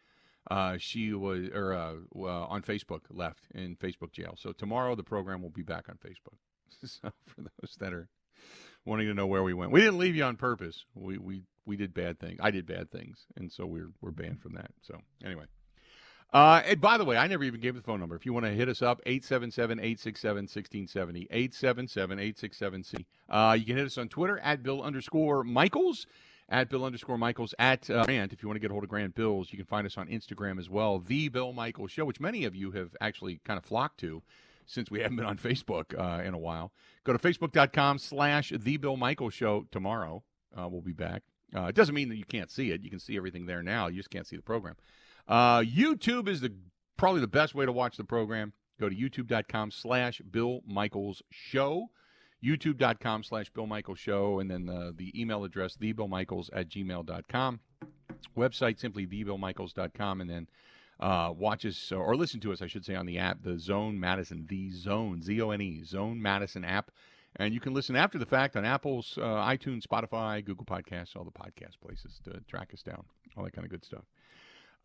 Uh, 0.51 0.77
she 0.79 1.13
was 1.13 1.49
or 1.55 1.73
uh, 1.73 1.95
on 2.15 2.63
Facebook 2.63 3.01
left 3.11 3.45
in 3.55 3.77
Facebook 3.77 4.13
jail. 4.13 4.35
So 4.37 4.53
tomorrow 4.53 4.95
the 4.95 5.03
program 5.03 5.43
will 5.43 5.51
be 5.51 5.63
back 5.63 5.87
on 5.89 5.97
Facebook. 5.97 6.37
so 6.85 7.11
for 7.27 7.43
those 7.43 7.77
that 7.81 7.93
are 7.93 8.09
wanting 8.85 9.07
to 9.07 9.15
know 9.15 9.27
where 9.27 9.43
we 9.43 9.55
went, 9.55 9.73
we 9.73 9.81
didn't 9.81 9.99
leave 9.99 10.17
you 10.17 10.25
on 10.25 10.37
purpose. 10.37 10.85
We 10.95 11.19
we 11.19 11.43
we 11.67 11.77
did 11.77 11.95
bad 11.95 12.21
things. 12.21 12.39
I 12.43 12.51
did 12.51 12.67
bad 12.67 12.91
things, 12.91 13.25
and 13.37 13.51
so 13.51 13.65
we're 13.67 13.91
we're 14.01 14.11
banned 14.11 14.43
from 14.43 14.55
that. 14.55 14.71
So 14.83 14.99
anyway. 15.25 15.45
Uh, 16.33 16.63
and 16.67 16.81
by 16.81 16.99
the 16.99 17.05
way, 17.05 17.17
I 17.17 17.29
never 17.29 17.45
even 17.45 17.61
gave 17.61 17.77
the 17.77 17.83
phone 17.83 18.01
number. 18.01 18.17
If 18.17 18.27
you 18.27 18.33
want 18.33 18.45
to 18.45 18.51
hit 18.51 18.69
us 18.69 18.83
up, 18.83 19.01
877-867-1670, 19.05 21.31
877-867-C. 21.31 23.07
Uh, 23.29 23.57
you 23.57 23.65
can 23.65 23.77
hit 23.77 23.87
us 23.87 23.97
on 23.99 24.09
Twitter 24.09 24.41
at 24.41 24.65
Bill 24.65 24.83
underscore 24.83 25.45
Michaels 25.45 26.09
at 26.49 26.69
Bill 26.69 26.85
underscore 26.85 27.19
Michaels 27.19 27.55
at 27.59 27.89
uh, 27.91 28.05
Grant. 28.05 28.33
If 28.33 28.43
you 28.43 28.49
want 28.49 28.57
to 28.57 28.61
get 28.61 28.71
a 28.71 28.75
hold 28.75 28.85
of 28.85 28.91
Grant 28.91 29.15
Bills, 29.15 29.49
you 29.51 29.59
can 29.59 29.67
find 29.67 29.87
us 29.87 29.97
on 29.97 30.09
Instagram 30.09 30.59
as 30.59 30.69
well, 30.69 30.99
The 30.99 31.29
Bill 31.29 31.53
Michaels 31.53 31.91
Show, 31.91 32.05
which 32.05 32.21
many 32.21 32.45
of 32.45 32.55
you 32.55 32.71
have 32.73 32.97
actually 33.01 33.41
kind 33.45 33.59
of 33.59 33.65
flocked 33.65 33.99
to 34.01 34.23
since 34.67 34.91
we 34.91 35.01
haven't 35.03 35.17
been 35.17 35.27
on 35.27 35.39
Facebook 35.39 35.99
uh, 35.99 36.23
in 36.23 36.35
a 36.35 36.39
while. 36.39 36.73
Go 37.05 37.13
to 37.13 37.19
facebook.com 37.19 37.99
slash 37.99 38.53
The 38.57 38.77
Bill 38.77 38.97
Michaels 38.97 39.35
Show 39.35 39.67
tomorrow. 39.71 40.23
Uh, 40.57 40.69
we'll 40.69 40.83
be 40.83 40.93
back. 40.93 41.23
Uh, 41.55 41.65
it 41.65 41.75
doesn't 41.75 41.95
mean 41.95 42.09
that 42.09 42.17
you 42.17 42.25
can't 42.25 42.51
see 42.51 42.71
it. 42.71 42.83
You 42.83 42.91
can 42.91 42.99
see 42.99 43.17
everything 43.17 43.47
there 43.47 43.63
now. 43.63 43.87
You 43.87 43.97
just 43.97 44.11
can't 44.11 44.27
see 44.27 44.37
the 44.37 44.43
program. 44.43 44.77
Uh, 45.29 45.61
YouTube 45.61 46.29
is 46.29 46.41
the 46.41 46.53
probably 46.97 47.21
the 47.21 47.27
best 47.27 47.55
way 47.55 47.65
to 47.65 47.73
watch 47.73 47.97
the 47.97 48.05
program. 48.05 48.53
Go 48.81 48.89
to 48.89 48.95
youtube.com 48.95 49.71
slash 49.71 50.21
Bill 50.31 50.61
Michaels 50.67 51.23
Show 51.31 51.91
youtube.com 52.45 53.23
slash 53.23 53.51
Bill 53.51 53.67
Michaels 53.67 53.99
Show, 53.99 54.41
and 54.41 54.51
then 54.51 54.67
the, 54.67 54.95
the 54.97 55.19
email 55.21 55.45
address, 55.45 55.77
thebillmichaels 55.77 56.51
at 56.53 56.69
gmail.com. 56.69 57.61
Website 58.37 58.79
simply 58.79 59.07
thebillmichaels.com, 59.07 60.21
and 60.21 60.31
then 60.31 60.49
uh, 61.01 61.33
watch 61.37 61.65
us 61.65 61.93
or 61.93 62.15
listen 62.17 62.41
to 62.41 62.53
us, 62.53 62.63
I 62.63 62.67
should 62.67 62.85
say, 62.85 62.95
on 62.95 63.07
the 63.07 63.19
app, 63.19 63.43
the 63.43 63.59
Zone 63.59 63.99
Madison, 63.99 64.47
the 64.49 64.71
Zone, 64.71 65.23
Z 65.23 65.41
O 65.41 65.51
N 65.51 65.61
E, 65.61 65.83
Zone 65.85 66.21
Madison 66.21 66.65
app. 66.65 66.91
And 67.37 67.53
you 67.53 67.61
can 67.61 67.75
listen 67.75 67.97
after 67.97 68.17
the 68.17 68.27
fact 68.27 68.57
on 68.57 68.65
Apple's, 68.65 69.19
uh, 69.21 69.23
iTunes, 69.23 69.83
Spotify, 69.85 70.45
Google 70.45 70.65
Podcasts, 70.65 71.17
all 71.17 71.25
the 71.25 71.33
podcast 71.33 71.81
places 71.85 72.21
to 72.25 72.41
track 72.49 72.71
us 72.73 72.83
down, 72.83 73.05
all 73.37 73.43
that 73.43 73.53
kind 73.53 73.65
of 73.65 73.73
good 73.73 73.85
stuff. 73.85 74.05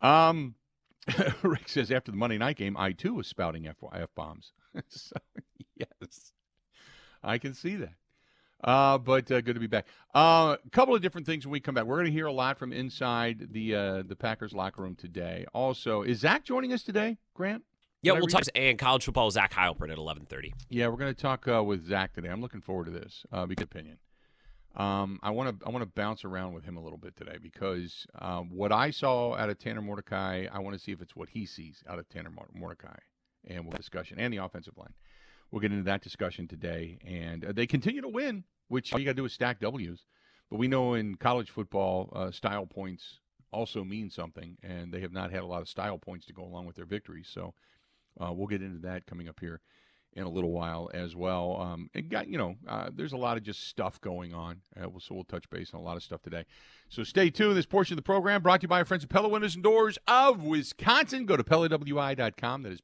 Um, 0.00 0.56
Rick 1.42 1.68
says 1.68 1.90
after 1.90 2.10
the 2.10 2.16
Monday 2.16 2.38
night 2.38 2.56
game, 2.56 2.76
I 2.76 2.92
too 2.92 3.14
was 3.14 3.26
spouting 3.26 3.68
F, 3.68 3.76
bombs. 4.14 4.52
so, 4.88 5.16
yes. 5.76 6.32
I 7.22 7.38
can 7.38 7.54
see 7.54 7.76
that. 7.76 7.94
Uh, 8.62 8.98
but 8.98 9.30
uh, 9.30 9.40
good 9.40 9.54
to 9.54 9.60
be 9.60 9.66
back. 9.66 9.86
A 10.14 10.18
uh, 10.18 10.56
couple 10.70 10.94
of 10.94 11.00
different 11.00 11.26
things 11.26 11.46
when 11.46 11.52
we 11.52 11.60
come 11.60 11.74
back. 11.74 11.84
We're 11.84 11.96
going 11.96 12.06
to 12.06 12.12
hear 12.12 12.26
a 12.26 12.32
lot 12.32 12.58
from 12.58 12.72
inside 12.72 13.48
the 13.52 13.74
uh, 13.74 14.02
the 14.06 14.16
Packers 14.16 14.52
locker 14.52 14.82
room 14.82 14.94
today. 14.94 15.46
Also, 15.54 16.02
is 16.02 16.20
Zach 16.20 16.44
joining 16.44 16.72
us 16.72 16.82
today, 16.82 17.16
Grant? 17.34 17.64
yeah, 18.02 18.12
we'll 18.12 18.26
talk 18.26 18.44
and 18.54 18.78
college 18.78 19.04
football 19.04 19.26
with 19.26 19.34
Zach 19.34 19.52
Heilprin 19.52 19.90
at 19.90 19.98
11:30. 19.98 20.52
Yeah, 20.68 20.88
we're 20.88 20.96
going 20.96 21.14
to 21.14 21.20
talk 21.20 21.48
uh, 21.48 21.62
with 21.62 21.86
Zach 21.86 22.12
today. 22.12 22.28
I'm 22.28 22.40
looking 22.40 22.60
forward 22.60 22.86
to 22.86 22.90
this. 22.90 23.24
Uh, 23.32 23.46
be 23.46 23.54
good 23.54 23.64
opinion. 23.64 23.98
Um, 24.76 25.18
I 25.22 25.30
want 25.30 25.58
to 25.58 25.66
I 25.66 25.70
want 25.70 25.82
to 25.82 25.86
bounce 25.86 26.24
around 26.24 26.52
with 26.52 26.64
him 26.64 26.76
a 26.76 26.82
little 26.82 26.98
bit 26.98 27.16
today 27.16 27.38
because 27.42 28.06
um, 28.18 28.50
what 28.54 28.72
I 28.72 28.90
saw 28.90 29.34
out 29.34 29.50
of 29.50 29.58
Tanner 29.58 29.82
Mordecai, 29.82 30.46
I 30.52 30.58
want 30.60 30.76
to 30.76 30.82
see 30.82 30.92
if 30.92 31.00
it's 31.00 31.16
what 31.16 31.28
he 31.30 31.44
sees 31.44 31.82
out 31.88 31.98
of 31.98 32.08
Tanner 32.08 32.30
Mordecai, 32.54 32.96
and 33.46 33.64
we'll 33.64 33.76
discussion 33.76 34.18
and 34.18 34.32
the 34.32 34.38
offensive 34.38 34.76
line. 34.76 34.94
We'll 35.50 35.60
get 35.60 35.72
into 35.72 35.84
that 35.84 36.02
discussion 36.02 36.46
today, 36.46 36.98
and 37.04 37.44
uh, 37.44 37.52
they 37.52 37.66
continue 37.66 38.00
to 38.02 38.08
win, 38.08 38.44
which 38.68 38.92
all 38.92 39.00
you 39.00 39.04
got 39.04 39.12
to 39.12 39.16
do 39.16 39.24
is 39.24 39.32
stack 39.32 39.60
W's. 39.60 40.04
But 40.48 40.58
we 40.58 40.68
know 40.68 40.94
in 40.94 41.16
college 41.16 41.50
football, 41.50 42.12
uh, 42.14 42.30
style 42.30 42.66
points 42.66 43.18
also 43.52 43.84
mean 43.84 44.10
something, 44.10 44.56
and 44.62 44.92
they 44.92 45.00
have 45.00 45.12
not 45.12 45.30
had 45.30 45.42
a 45.42 45.46
lot 45.46 45.62
of 45.62 45.68
style 45.68 45.98
points 45.98 46.26
to 46.26 46.32
go 46.32 46.44
along 46.44 46.66
with 46.66 46.76
their 46.76 46.84
victories. 46.84 47.28
So 47.32 47.54
uh, 48.20 48.32
we'll 48.32 48.46
get 48.46 48.62
into 48.62 48.80
that 48.80 49.06
coming 49.06 49.28
up 49.28 49.40
here 49.40 49.60
in 50.14 50.24
a 50.24 50.28
little 50.28 50.50
while 50.50 50.90
as 50.92 51.14
well. 51.14 51.56
Um, 51.60 51.90
and 51.94 52.08
got 52.08 52.28
you 52.28 52.38
know, 52.38 52.56
uh, 52.68 52.90
there's 52.92 53.12
a 53.12 53.16
lot 53.16 53.36
of 53.36 53.42
just 53.42 53.68
stuff 53.68 54.00
going 54.00 54.34
on, 54.34 54.60
uh, 54.80 54.86
so 54.98 55.14
we'll 55.14 55.24
touch 55.24 55.48
base 55.50 55.72
on 55.72 55.80
a 55.80 55.82
lot 55.82 55.96
of 55.96 56.02
stuff 56.02 56.22
today. 56.22 56.44
So 56.88 57.04
stay 57.04 57.30
tuned. 57.30 57.56
This 57.56 57.66
portion 57.66 57.94
of 57.94 57.96
the 57.96 58.02
program 58.02 58.42
brought 58.42 58.60
to 58.60 58.64
you 58.64 58.68
by 58.68 58.78
our 58.78 58.84
friends 58.84 59.04
at 59.04 59.10
Pella 59.10 59.28
Windows 59.28 59.54
and 59.54 59.64
Doors 59.64 59.98
of 60.06 60.42
Wisconsin. 60.42 61.26
Go 61.26 61.36
to 61.36 61.44
PellaWI.com. 61.44 62.62
That 62.62 62.72
is 62.72 62.80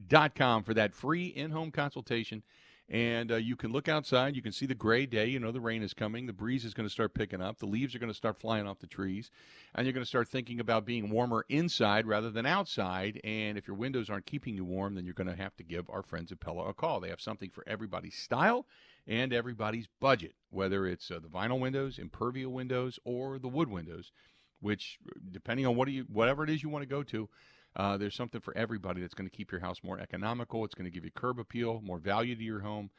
PellaWI.com 0.00 0.62
for 0.64 0.74
that 0.74 0.94
free 0.94 1.26
in-home 1.26 1.70
consultation 1.70 2.42
and 2.88 3.32
uh, 3.32 3.36
you 3.36 3.56
can 3.56 3.72
look 3.72 3.88
outside. 3.88 4.36
You 4.36 4.42
can 4.42 4.52
see 4.52 4.66
the 4.66 4.74
gray 4.74 5.06
day. 5.06 5.26
You 5.26 5.40
know 5.40 5.50
the 5.50 5.60
rain 5.60 5.82
is 5.82 5.92
coming. 5.92 6.26
The 6.26 6.32
breeze 6.32 6.64
is 6.64 6.72
going 6.72 6.86
to 6.88 6.92
start 6.92 7.14
picking 7.14 7.42
up. 7.42 7.58
The 7.58 7.66
leaves 7.66 7.94
are 7.94 7.98
going 7.98 8.12
to 8.12 8.16
start 8.16 8.38
flying 8.38 8.66
off 8.66 8.78
the 8.78 8.86
trees, 8.86 9.30
and 9.74 9.84
you're 9.84 9.92
going 9.92 10.04
to 10.04 10.08
start 10.08 10.28
thinking 10.28 10.60
about 10.60 10.86
being 10.86 11.10
warmer 11.10 11.44
inside 11.48 12.06
rather 12.06 12.30
than 12.30 12.46
outside. 12.46 13.20
And 13.24 13.58
if 13.58 13.66
your 13.66 13.76
windows 13.76 14.08
aren't 14.08 14.26
keeping 14.26 14.54
you 14.54 14.64
warm, 14.64 14.94
then 14.94 15.04
you're 15.04 15.14
going 15.14 15.26
to 15.26 15.34
have 15.34 15.56
to 15.56 15.64
give 15.64 15.90
our 15.90 16.02
friends 16.02 16.30
at 16.30 16.38
Pella 16.38 16.68
a 16.68 16.74
call. 16.74 17.00
They 17.00 17.08
have 17.08 17.20
something 17.20 17.50
for 17.50 17.64
everybody's 17.66 18.16
style 18.16 18.66
and 19.08 19.32
everybody's 19.32 19.88
budget, 20.00 20.34
whether 20.50 20.86
it's 20.86 21.10
uh, 21.10 21.18
the 21.18 21.28
vinyl 21.28 21.58
windows, 21.58 21.98
impervia 21.98 22.46
windows, 22.46 23.00
or 23.04 23.38
the 23.40 23.48
wood 23.48 23.68
windows. 23.68 24.12
Which, 24.60 24.98
depending 25.32 25.66
on 25.66 25.76
what 25.76 25.88
you, 25.88 26.06
whatever 26.10 26.42
it 26.42 26.50
is 26.50 26.62
you 26.62 26.70
want 26.70 26.82
to 26.82 26.88
go 26.88 27.02
to, 27.02 27.28
uh, 27.76 27.96
there's 27.98 28.14
something 28.14 28.40
for 28.40 28.56
everybody 28.56 29.02
that's 29.02 29.14
going 29.14 29.28
to 29.28 29.36
keep 29.36 29.52
your 29.52 29.60
house 29.60 29.80
more 29.82 30.00
economical. 30.00 30.64
It's 30.64 30.74
going 30.74 30.86
to 30.86 30.90
give 30.90 31.04
you 31.04 31.10
curb 31.10 31.38
appeal, 31.38 31.80
more 31.84 31.98
value 31.98 32.34
to 32.34 32.42
your 32.42 32.60
home, 32.60 32.90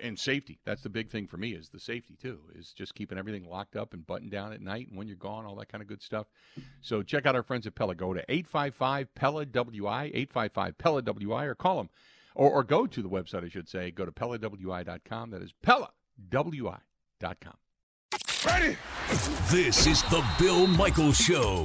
and 0.00 0.18
safety. 0.18 0.58
That's 0.64 0.82
the 0.82 0.90
big 0.90 1.10
thing 1.10 1.26
for 1.26 1.36
me 1.36 1.52
is 1.52 1.68
the 1.70 1.80
safety 1.80 2.16
too. 2.20 2.40
Is 2.54 2.72
just 2.72 2.94
keeping 2.94 3.18
everything 3.18 3.48
locked 3.48 3.76
up 3.76 3.94
and 3.94 4.06
buttoned 4.06 4.30
down 4.32 4.52
at 4.52 4.60
night 4.60 4.88
and 4.88 4.98
when 4.98 5.06
you're 5.08 5.16
gone, 5.16 5.46
all 5.46 5.56
that 5.56 5.68
kind 5.68 5.80
of 5.80 5.88
good 5.88 6.02
stuff. 6.02 6.26
So 6.80 7.02
check 7.02 7.24
out 7.24 7.34
our 7.34 7.42
friends 7.42 7.66
at 7.66 7.74
Pella. 7.74 7.94
Go 7.94 8.12
to 8.12 8.20
855 8.28 9.14
Pella 9.14 9.46
WI, 9.46 10.04
855 10.12 10.78
Pella 10.78 11.02
WI, 11.02 11.44
or 11.44 11.54
call 11.54 11.78
them, 11.78 11.88
or, 12.34 12.50
or 12.50 12.64
go 12.64 12.86
to 12.86 13.02
the 13.02 13.08
website. 13.08 13.44
I 13.44 13.48
should 13.48 13.68
say, 13.68 13.90
go 13.90 14.04
to 14.04 14.12
PellaWI.com. 14.12 15.30
That 15.30 15.42
is 15.42 15.54
PellaWI.com. 15.64 17.54
Ready? 18.44 18.76
This 19.50 19.86
is 19.86 20.02
the 20.04 20.24
Bill 20.38 20.66
Michaels 20.66 21.16
Show 21.16 21.64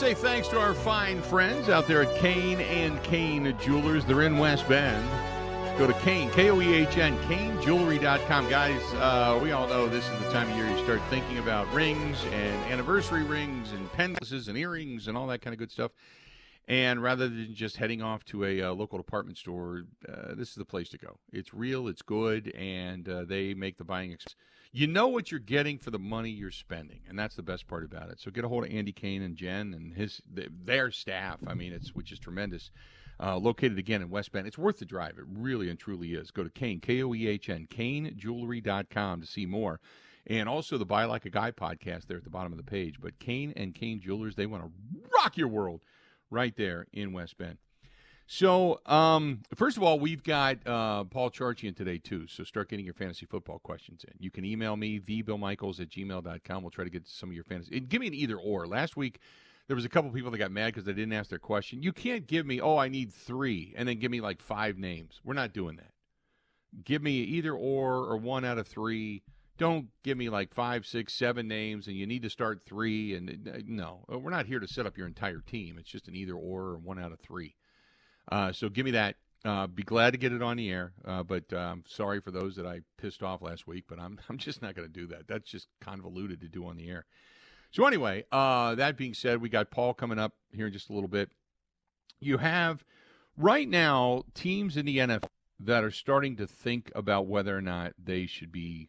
Say 0.00 0.14
thanks 0.14 0.48
to 0.48 0.58
our 0.58 0.72
fine 0.72 1.20
friends 1.20 1.68
out 1.68 1.86
there 1.86 2.00
at 2.00 2.08
Koehn 2.22 2.58
and 2.58 2.98
Koehn 3.02 3.60
Jewelers. 3.60 4.02
They're 4.06 4.22
in 4.22 4.38
West 4.38 4.66
Bend. 4.66 5.06
Go 5.78 5.86
to 5.86 5.92
Koehn, 5.92 6.32
K 6.32 6.48
O 6.48 6.58
E 6.58 6.72
H 6.72 6.96
N, 6.96 7.14
KoehnJewelry.com. 7.24 8.48
Guys, 8.48 8.80
uh, 8.94 9.38
we 9.42 9.52
all 9.52 9.68
know 9.68 9.88
this 9.88 10.08
is 10.08 10.24
the 10.24 10.30
time 10.32 10.50
of 10.50 10.56
year 10.56 10.66
you 10.66 10.84
start 10.84 11.02
thinking 11.10 11.36
about 11.36 11.70
rings 11.74 12.24
and 12.32 12.72
anniversary 12.72 13.24
rings 13.24 13.72
and 13.72 13.92
pendants 13.92 14.32
and 14.32 14.56
earrings 14.56 15.06
and 15.06 15.18
all 15.18 15.26
that 15.26 15.42
kind 15.42 15.52
of 15.52 15.58
good 15.58 15.70
stuff. 15.70 15.92
And 16.70 17.02
rather 17.02 17.28
than 17.28 17.52
just 17.52 17.76
heading 17.76 18.00
off 18.00 18.24
to 18.26 18.44
a 18.44 18.62
uh, 18.62 18.72
local 18.72 18.96
department 18.96 19.36
store, 19.36 19.86
uh, 20.08 20.34
this 20.36 20.50
is 20.50 20.54
the 20.54 20.64
place 20.64 20.88
to 20.90 20.98
go. 20.98 21.18
It's 21.32 21.52
real, 21.52 21.88
it's 21.88 22.00
good, 22.00 22.54
and 22.54 23.08
uh, 23.08 23.24
they 23.24 23.54
make 23.54 23.76
the 23.76 23.84
buying 23.84 24.12
experience 24.12 24.36
you 24.72 24.86
know 24.86 25.08
what 25.08 25.30
you're 25.30 25.40
getting 25.40 25.78
for 25.78 25.90
the 25.90 25.98
money 25.98 26.30
you're 26.30 26.50
spending, 26.50 27.00
and 27.08 27.18
that's 27.18 27.34
the 27.34 27.42
best 27.42 27.66
part 27.66 27.84
about 27.84 28.10
it. 28.10 28.20
So 28.20 28.30
get 28.30 28.44
a 28.44 28.48
hold 28.48 28.64
of 28.64 28.72
Andy 28.72 28.92
Koehn 28.92 29.24
and 29.24 29.36
Jen 29.36 29.74
and 29.74 29.92
his 29.94 30.22
their 30.32 30.90
staff. 30.92 31.40
I 31.46 31.54
mean, 31.54 31.72
it's 31.72 31.94
which 31.94 32.12
is 32.12 32.18
tremendous. 32.18 32.70
Uh, 33.18 33.36
located 33.36 33.78
again 33.78 34.00
in 34.00 34.08
West 34.08 34.32
Bend. 34.32 34.46
It's 34.46 34.56
worth 34.56 34.78
the 34.78 34.86
drive. 34.86 35.18
It 35.18 35.24
really 35.28 35.68
and 35.68 35.78
truly 35.78 36.14
is. 36.14 36.30
Go 36.30 36.42
to 36.42 36.50
Koehn, 36.50 36.80
K 36.80 37.02
O 37.02 37.12
E 37.12 37.28
H 37.28 37.50
N, 37.50 37.66
KoehnJewelry.com 37.70 39.20
to 39.20 39.26
see 39.26 39.44
more. 39.44 39.80
And 40.26 40.48
also 40.48 40.78
the 40.78 40.86
Buy 40.86 41.04
Like 41.04 41.26
a 41.26 41.30
Guy 41.30 41.50
podcast 41.50 42.06
there 42.06 42.16
at 42.16 42.24
the 42.24 42.30
bottom 42.30 42.52
of 42.52 42.56
the 42.56 42.64
page. 42.64 43.00
But 43.00 43.18
Koehn 43.18 43.52
and 43.56 43.74
Koehn 43.74 44.00
Jewelers, 44.00 44.36
they 44.36 44.46
want 44.46 44.64
to 44.64 44.70
rock 45.18 45.36
your 45.36 45.48
world 45.48 45.80
right 46.30 46.54
there 46.56 46.86
in 46.92 47.12
West 47.12 47.36
Bend. 47.36 47.58
So, 48.32 48.80
um, 48.86 49.40
first 49.56 49.76
of 49.76 49.82
all, 49.82 49.98
we've 49.98 50.22
got 50.22 50.64
uh, 50.64 51.02
Paul 51.02 51.30
Charchian 51.30 51.76
today, 51.76 51.98
too. 51.98 52.28
So 52.28 52.44
start 52.44 52.68
getting 52.68 52.84
your 52.84 52.94
fantasy 52.94 53.26
football 53.26 53.58
questions 53.58 54.04
in. 54.06 54.14
You 54.20 54.30
can 54.30 54.44
email 54.44 54.76
me, 54.76 55.00
thebillmichaels 55.00 55.80
at 55.80 55.88
gmail.com. 55.88 56.62
We'll 56.62 56.70
try 56.70 56.84
to 56.84 56.90
get 56.90 57.08
some 57.08 57.28
of 57.28 57.34
your 57.34 57.42
fantasy. 57.42 57.80
Give 57.80 58.00
me 58.00 58.06
an 58.06 58.14
either 58.14 58.36
or. 58.36 58.68
Last 58.68 58.96
week, 58.96 59.18
there 59.66 59.74
was 59.74 59.84
a 59.84 59.88
couple 59.88 60.12
people 60.12 60.30
that 60.30 60.38
got 60.38 60.52
mad 60.52 60.66
because 60.66 60.84
they 60.84 60.92
didn't 60.92 61.12
ask 61.12 61.28
their 61.28 61.40
question. 61.40 61.82
You 61.82 61.92
can't 61.92 62.26
give 62.26 62.46
me, 62.46 62.60
oh, 62.60 62.76
I 62.76 62.88
need 62.88 63.12
three, 63.12 63.74
and 63.76 63.88
then 63.88 63.98
give 63.98 64.12
me 64.12 64.20
like 64.20 64.40
five 64.40 64.78
names. 64.78 65.20
We're 65.24 65.34
not 65.34 65.52
doing 65.52 65.74
that. 65.76 65.90
Give 66.84 67.02
me 67.02 67.14
either 67.22 67.52
or 67.52 68.04
or 68.04 68.16
one 68.16 68.44
out 68.44 68.58
of 68.58 68.68
three. 68.68 69.22
Don't 69.60 69.88
give 70.02 70.16
me 70.16 70.30
like 70.30 70.54
five, 70.54 70.86
six, 70.86 71.12
seven 71.12 71.46
names, 71.46 71.86
and 71.86 71.94
you 71.94 72.06
need 72.06 72.22
to 72.22 72.30
start 72.30 72.62
three. 72.64 73.14
And 73.14 73.46
uh, 73.46 73.58
no, 73.66 74.06
we're 74.08 74.30
not 74.30 74.46
here 74.46 74.58
to 74.58 74.66
set 74.66 74.86
up 74.86 74.96
your 74.96 75.06
entire 75.06 75.40
team. 75.40 75.76
It's 75.78 75.90
just 75.90 76.08
an 76.08 76.16
either 76.16 76.32
or 76.32 76.62
or 76.62 76.78
one 76.78 76.98
out 76.98 77.12
of 77.12 77.20
three. 77.20 77.56
Uh, 78.32 78.52
so 78.52 78.70
give 78.70 78.86
me 78.86 78.92
that. 78.92 79.16
Uh, 79.44 79.66
be 79.66 79.82
glad 79.82 80.12
to 80.12 80.18
get 80.18 80.32
it 80.32 80.42
on 80.42 80.56
the 80.56 80.70
air, 80.70 80.92
uh, 81.04 81.22
but 81.22 81.52
um, 81.52 81.84
sorry 81.86 82.20
for 82.20 82.30
those 82.30 82.56
that 82.56 82.66
I 82.66 82.80
pissed 82.96 83.22
off 83.22 83.42
last 83.42 83.66
week. 83.66 83.84
But 83.86 84.00
I'm 84.00 84.18
I'm 84.30 84.38
just 84.38 84.62
not 84.62 84.74
going 84.74 84.88
to 84.88 84.92
do 84.92 85.06
that. 85.08 85.28
That's 85.28 85.50
just 85.50 85.68
convoluted 85.82 86.40
to 86.40 86.48
do 86.48 86.64
on 86.64 86.78
the 86.78 86.88
air. 86.88 87.04
So 87.70 87.86
anyway, 87.86 88.24
uh, 88.32 88.76
that 88.76 88.96
being 88.96 89.12
said, 89.12 89.42
we 89.42 89.50
got 89.50 89.70
Paul 89.70 89.92
coming 89.92 90.18
up 90.18 90.32
here 90.54 90.68
in 90.68 90.72
just 90.72 90.88
a 90.88 90.94
little 90.94 91.06
bit. 91.06 91.30
You 92.18 92.38
have 92.38 92.82
right 93.36 93.68
now 93.68 94.22
teams 94.32 94.78
in 94.78 94.86
the 94.86 94.96
NFL 94.96 95.28
that 95.60 95.84
are 95.84 95.90
starting 95.90 96.36
to 96.36 96.46
think 96.46 96.90
about 96.94 97.26
whether 97.26 97.54
or 97.54 97.60
not 97.60 97.92
they 98.02 98.24
should 98.24 98.50
be 98.50 98.88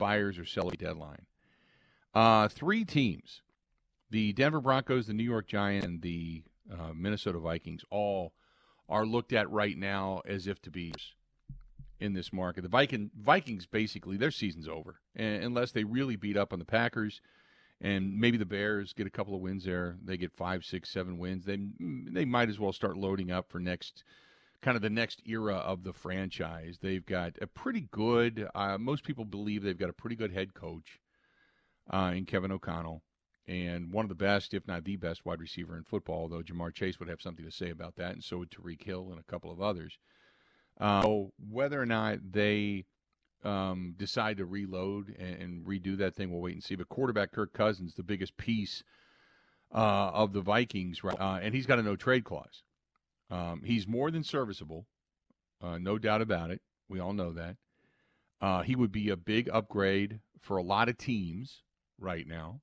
buyers 0.00 0.36
or 0.38 0.44
sellers 0.44 0.76
deadline. 0.78 1.26
Uh, 2.12 2.48
three 2.48 2.84
teams: 2.84 3.42
the 4.10 4.32
Denver 4.32 4.60
Broncos, 4.60 5.06
the 5.06 5.12
New 5.12 5.22
York 5.22 5.46
Giants, 5.46 5.86
and 5.86 6.02
the 6.02 6.42
uh, 6.72 6.92
Minnesota 6.94 7.38
Vikings 7.38 7.84
all 7.90 8.32
are 8.88 9.06
looked 9.06 9.32
at 9.32 9.48
right 9.50 9.78
now 9.78 10.20
as 10.26 10.48
if 10.48 10.60
to 10.62 10.70
be 10.70 10.92
in 12.00 12.14
this 12.14 12.32
market. 12.32 12.62
The 12.62 12.68
Viking 12.68 13.10
Vikings 13.16 13.66
basically 13.66 14.16
their 14.16 14.30
season's 14.30 14.66
over 14.66 14.96
and, 15.14 15.44
unless 15.44 15.70
they 15.72 15.84
really 15.84 16.16
beat 16.16 16.36
up 16.36 16.52
on 16.52 16.58
the 16.58 16.64
Packers 16.64 17.20
and 17.80 18.18
maybe 18.18 18.36
the 18.36 18.44
Bears 18.44 18.92
get 18.92 19.06
a 19.06 19.10
couple 19.10 19.34
of 19.34 19.40
wins 19.40 19.64
there. 19.64 19.96
They 20.04 20.16
get 20.16 20.32
five, 20.32 20.64
six, 20.64 20.90
seven 20.90 21.18
wins. 21.18 21.44
They 21.44 21.58
they 21.78 22.24
might 22.24 22.48
as 22.48 22.58
well 22.58 22.72
start 22.72 22.96
loading 22.96 23.30
up 23.30 23.50
for 23.50 23.58
next 23.58 24.04
kind 24.62 24.76
of 24.76 24.82
the 24.82 24.90
next 24.90 25.22
era 25.26 25.56
of 25.56 25.84
the 25.84 25.92
franchise. 25.92 26.78
They've 26.80 27.04
got 27.04 27.32
a 27.40 27.46
pretty 27.46 27.88
good. 27.90 28.48
Uh, 28.54 28.78
most 28.78 29.04
people 29.04 29.24
believe 29.24 29.62
they've 29.62 29.78
got 29.78 29.90
a 29.90 29.94
pretty 29.94 30.16
good 30.16 30.32
head 30.32 30.54
coach 30.54 31.00
uh, 31.90 32.12
in 32.14 32.26
Kevin 32.26 32.52
O'Connell 32.52 33.02
and 33.50 33.92
one 33.92 34.04
of 34.04 34.08
the 34.08 34.14
best, 34.14 34.54
if 34.54 34.66
not 34.68 34.84
the 34.84 34.96
best, 34.96 35.26
wide 35.26 35.40
receiver 35.40 35.76
in 35.76 35.82
football. 35.82 36.28
Though 36.28 36.42
Ja'Marr 36.42 36.72
Chase 36.72 37.00
would 37.00 37.08
have 37.08 37.20
something 37.20 37.44
to 37.44 37.50
say 37.50 37.70
about 37.70 37.96
that, 37.96 38.12
and 38.12 38.22
so 38.22 38.38
would 38.38 38.50
Tyreek 38.50 38.84
Hill 38.84 39.08
and 39.10 39.18
a 39.18 39.30
couple 39.30 39.50
of 39.50 39.60
others. 39.60 39.98
Uh, 40.80 41.02
so 41.02 41.32
whether 41.50 41.80
or 41.80 41.86
not 41.86 42.18
they 42.30 42.84
um, 43.44 43.94
decide 43.96 44.36
to 44.36 44.44
reload 44.44 45.14
and, 45.18 45.42
and, 45.42 45.66
redo 45.66 45.96
that 45.98 46.14
thing, 46.14 46.30
we'll 46.30 46.40
wait 46.40 46.54
and 46.54 46.62
see. 46.62 46.74
But 46.74 46.88
quarterback 46.88 47.32
Kirk 47.32 47.52
Cousins, 47.52 47.94
the 47.94 48.02
biggest 48.02 48.36
piece 48.36 48.84
uh, 49.74 50.10
of 50.12 50.32
the 50.32 50.40
Vikings, 50.40 51.00
uh, 51.04 51.40
and 51.42 51.54
he's 51.54 51.66
got 51.66 51.78
a 51.78 51.82
no 51.82 51.96
trade 51.96 52.24
clause. 52.24 52.62
Um, 53.30 53.62
he's 53.64 53.86
more 53.86 54.10
than 54.10 54.24
serviceable, 54.24 54.86
uh, 55.62 55.78
no 55.78 55.98
doubt 55.98 56.20
about 56.20 56.50
it. 56.50 56.60
We 56.88 57.00
all 57.00 57.12
know 57.12 57.32
that. 57.32 57.56
Uh, 58.40 58.62
he 58.62 58.74
would 58.74 58.90
be 58.90 59.10
a 59.10 59.16
big 59.16 59.48
upgrade 59.52 60.20
for 60.40 60.56
a 60.56 60.62
lot 60.62 60.88
of 60.88 60.98
teams 60.98 61.62
right 61.98 62.26
now. 62.26 62.60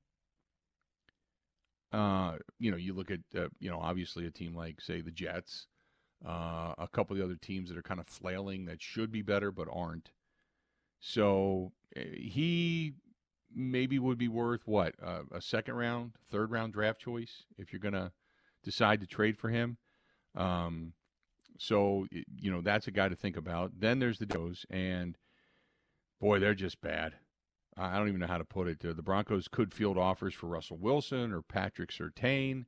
Uh, 1.93 2.37
you 2.59 2.69
know, 2.69 2.77
you 2.77 2.93
look 2.93 3.11
at 3.11 3.19
uh, 3.35 3.47
you 3.59 3.69
know 3.69 3.79
obviously 3.79 4.25
a 4.25 4.31
team 4.31 4.53
like 4.55 4.81
say 4.81 4.99
the 4.99 5.11
Jets, 5.11 5.67
uh, 6.27 6.73
a 6.77 6.87
couple 6.91 7.13
of 7.13 7.19
the 7.19 7.23
other 7.23 7.37
teams 7.41 7.69
that 7.69 7.77
are 7.77 7.83
kind 7.83 7.99
of 7.99 8.07
flailing 8.07 8.65
that 8.65 8.81
should 8.81 9.11
be 9.11 9.21
better 9.21 9.51
but 9.51 9.67
aren't. 9.71 10.11
So 10.99 11.71
he 11.95 12.93
maybe 13.55 13.99
would 13.99 14.17
be 14.17 14.27
worth 14.27 14.61
what 14.65 14.95
uh, 15.01 15.21
a 15.31 15.41
second 15.41 15.75
round, 15.75 16.13
third 16.29 16.51
round 16.51 16.73
draft 16.73 16.99
choice 16.99 17.45
if 17.57 17.71
you're 17.71 17.79
going 17.79 17.93
to 17.93 18.11
decide 18.63 18.99
to 18.99 19.07
trade 19.07 19.37
for 19.37 19.49
him. 19.49 19.77
Um, 20.37 20.93
so 21.57 22.05
you 22.11 22.51
know 22.51 22.61
that's 22.61 22.87
a 22.87 22.91
guy 22.91 23.09
to 23.09 23.15
think 23.15 23.35
about. 23.35 23.71
Then 23.77 23.99
there's 23.99 24.19
the 24.19 24.25
Joes, 24.25 24.65
and 24.69 25.17
boy, 26.21 26.39
they're 26.39 26.53
just 26.53 26.79
bad. 26.81 27.13
I 27.75 27.97
don't 27.97 28.07
even 28.07 28.21
know 28.21 28.27
how 28.27 28.39
to 28.39 28.45
put 28.45 28.67
it. 28.67 28.79
The 28.79 29.03
Broncos 29.03 29.47
could 29.47 29.73
field 29.73 29.97
offers 29.97 30.33
for 30.33 30.47
Russell 30.47 30.77
Wilson 30.77 31.31
or 31.31 31.43
Patrick 31.43 31.91
Surtain. 31.91 32.65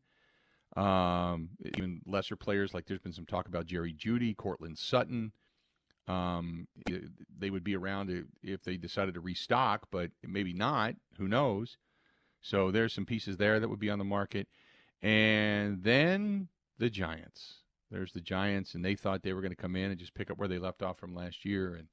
Um, 0.78 1.50
even 1.66 2.02
lesser 2.06 2.36
players 2.36 2.76
like 2.76 2.86
there's 2.86 3.00
been 3.00 3.14
some 3.14 3.26
talk 3.26 3.48
about 3.48 3.66
Jerry 3.66 3.92
Jeudy, 3.92 4.38
Courtland 4.38 4.78
Sutton. 4.78 5.32
Um, 6.08 6.68
they 7.38 7.50
would 7.50 7.64
be 7.64 7.76
around 7.76 8.26
if 8.44 8.64
they 8.64 8.78
decided 8.78 9.16
to 9.16 9.20
restock, 9.20 9.88
but 9.92 10.12
maybe 10.24 10.54
not. 10.54 10.96
Who 11.18 11.28
knows? 11.28 11.78
So 12.42 12.70
there's 12.72 12.94
some 12.94 13.06
pieces 13.06 13.38
there 13.38 13.60
that 13.60 13.70
would 13.70 13.80
be 13.80 13.90
on 13.90 14.00
the 14.00 14.06
market. 14.06 14.48
And 15.02 15.84
then 15.84 16.50
the 16.78 16.90
Giants. 16.90 17.59
There's 17.92 18.12
the 18.14 18.22
Giants, 18.22 18.76
and 18.76 18.86
they 18.86 18.96
thought 18.96 19.24
they 19.24 19.34
were 19.34 19.42
going 19.42 19.52
to 19.52 19.56
come 19.56 19.76
in 19.76 19.92
and 19.92 20.00
just 20.00 20.14
pick 20.14 20.30
up 20.30 20.38
where 20.38 20.48
they 20.48 20.60
left 20.60 20.84
off 20.84 21.00
from 21.00 21.16
last 21.16 21.44
year. 21.44 21.76
And 21.76 21.88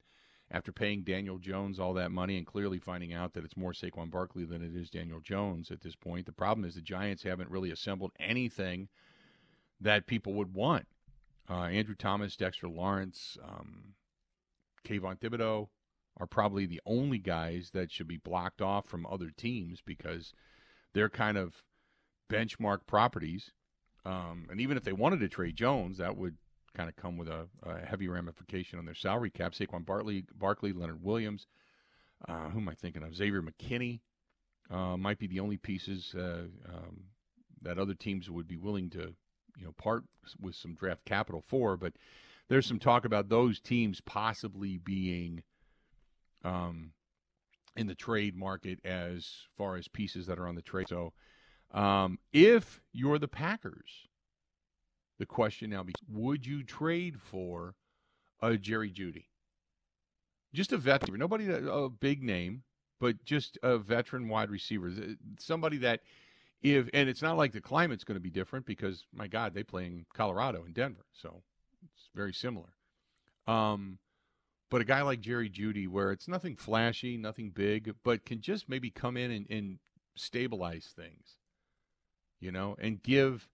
after 0.51 0.71
paying 0.71 1.03
Daniel 1.03 1.39
Jones 1.39 1.79
all 1.79 1.93
that 1.95 2.11
money 2.11 2.37
and 2.37 2.45
clearly 2.45 2.79
finding 2.79 3.13
out 3.13 3.33
that 3.33 3.43
it's 3.43 3.57
more 3.57 3.73
Saquon 3.73 4.11
Barkley 4.11 4.45
than 4.45 4.63
it 4.63 4.75
is 4.75 4.89
Daniel 4.89 5.19
Jones 5.19 5.71
at 5.71 5.81
this 5.81 5.95
point, 5.95 6.25
the 6.25 6.31
problem 6.31 6.65
is 6.65 6.75
the 6.75 6.81
Giants 6.81 7.23
haven't 7.23 7.49
really 7.49 7.71
assembled 7.71 8.11
anything 8.19 8.87
that 9.81 10.07
people 10.07 10.33
would 10.33 10.53
want. 10.53 10.85
Uh, 11.49 11.63
Andrew 11.63 11.95
Thomas, 11.95 12.35
Dexter 12.35 12.67
Lawrence, 12.67 13.37
um, 13.43 13.93
Kayvon 14.85 15.19
Thibodeaux 15.19 15.69
are 16.19 16.27
probably 16.27 16.65
the 16.65 16.81
only 16.85 17.19
guys 17.19 17.71
that 17.73 17.91
should 17.91 18.07
be 18.07 18.17
blocked 18.17 18.61
off 18.61 18.85
from 18.87 19.05
other 19.05 19.29
teams 19.35 19.81
because 19.85 20.33
they're 20.93 21.09
kind 21.09 21.37
of 21.37 21.63
benchmark 22.29 22.79
properties. 22.87 23.51
Um, 24.07 24.47
and 24.49 24.61
even 24.61 24.77
if 24.77 24.83
they 24.83 24.93
wanted 24.93 25.19
to 25.19 25.27
trade 25.27 25.57
Jones, 25.57 25.97
that 25.97 26.15
would 26.15 26.37
kind 26.73 26.87
of 26.87 26.95
come 26.95 27.17
with 27.17 27.27
a, 27.27 27.47
a, 27.63 27.85
heavy 27.85 28.07
ramification 28.07 28.79
on 28.79 28.85
their 28.85 28.95
salary 28.95 29.29
cap. 29.29 29.51
Saquon 29.51 29.85
Bartley, 29.85 30.23
Barkley, 30.37 30.71
Leonard 30.71 31.03
Williams. 31.03 31.45
Uh, 32.27 32.49
who 32.49 32.59
am 32.59 32.69
I 32.69 32.73
thinking 32.73 33.03
of? 33.03 33.13
Xavier 33.13 33.41
McKinney 33.41 33.99
uh, 34.71 34.95
might 34.95 35.19
be 35.19 35.27
the 35.27 35.41
only 35.41 35.57
pieces 35.57 36.15
uh, 36.17 36.45
um, 36.69 37.03
that 37.61 37.77
other 37.77 37.93
teams 37.93 38.29
would 38.29 38.47
be 38.47 38.55
willing 38.55 38.89
to, 38.91 39.13
you 39.57 39.65
know, 39.65 39.73
part 39.77 40.03
with 40.39 40.55
some 40.55 40.73
draft 40.73 41.03
capital 41.03 41.43
for. 41.45 41.75
But 41.75 41.93
there's 42.47 42.65
some 42.65 42.79
talk 42.79 43.03
about 43.03 43.27
those 43.27 43.59
teams 43.59 43.99
possibly 44.01 44.77
being 44.77 45.43
um, 46.45 46.91
in 47.75 47.87
the 47.87 47.95
trade 47.95 48.37
market 48.37 48.79
as 48.85 49.29
far 49.57 49.75
as 49.75 49.89
pieces 49.89 50.27
that 50.27 50.39
are 50.39 50.47
on 50.47 50.55
the 50.55 50.61
trade. 50.61 50.87
So 50.87 51.11
um, 51.71 52.19
if 52.31 52.81
you're 52.93 53.19
the 53.19 53.27
Packers, 53.27 54.07
the 55.19 55.25
question 55.25 55.69
now 55.69 55.83
becomes 55.83 56.07
would 56.09 56.45
you 56.45 56.63
trade 56.63 57.19
for 57.19 57.75
a 58.41 58.57
Jerry 58.57 58.91
Jeudy? 58.91 59.25
Just 60.53 60.71
a 60.71 60.77
veteran, 60.77 61.19
nobody 61.19 61.47
a 61.49 61.89
big 61.89 62.23
name, 62.23 62.63
but 62.99 63.23
just 63.25 63.57
a 63.63 63.77
veteran 63.77 64.29
wide 64.29 64.49
receiver, 64.49 64.91
somebody 65.39 65.77
that 65.77 66.01
if 66.61 66.89
and 66.93 67.07
it's 67.09 67.21
not 67.21 67.37
like 67.37 67.51
the 67.51 67.61
climate's 67.61 68.03
going 68.03 68.15
to 68.15 68.21
be 68.21 68.29
different 68.29 68.65
because 68.65 69.05
my 69.13 69.27
God, 69.27 69.53
they 69.53 69.63
play 69.63 69.85
in 69.85 70.05
Colorado 70.13 70.63
and 70.63 70.73
Denver, 70.73 71.05
so 71.13 71.43
it's 71.83 72.09
very 72.15 72.33
similar. 72.33 72.69
Um, 73.45 73.99
but 74.69 74.81
a 74.81 74.85
guy 74.85 75.01
like 75.01 75.21
Jerry 75.21 75.49
Jeudy, 75.49 75.87
where 75.87 76.11
it's 76.11 76.27
nothing 76.27 76.55
flashy, 76.55 77.17
nothing 77.17 77.51
big, 77.51 77.93
but 78.03 78.25
can 78.25 78.41
just 78.41 78.67
maybe 78.67 78.89
come 78.89 79.15
in 79.15 79.31
and, 79.31 79.47
and 79.49 79.79
stabilize 80.15 80.93
things, 80.95 81.36
you 82.39 82.51
know, 82.51 82.75
and 82.79 83.01
give 83.01 83.47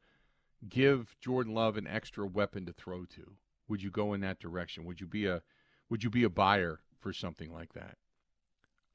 give 0.67 1.15
Jordan 1.21 1.53
Love 1.53 1.77
an 1.77 1.87
extra 1.87 2.25
weapon 2.25 2.65
to 2.65 2.73
throw 2.73 3.05
to? 3.05 3.35
Would 3.67 3.81
you 3.81 3.91
go 3.91 4.13
in 4.13 4.21
that 4.21 4.39
direction? 4.39 4.85
Would 4.85 5.01
you 5.01 5.07
be 5.07 5.25
a 5.25 5.41
would 5.89 6.03
you 6.03 6.09
be 6.09 6.23
a 6.23 6.29
buyer 6.29 6.79
for 6.99 7.13
something 7.13 7.51
like 7.51 7.73
that? 7.73 7.97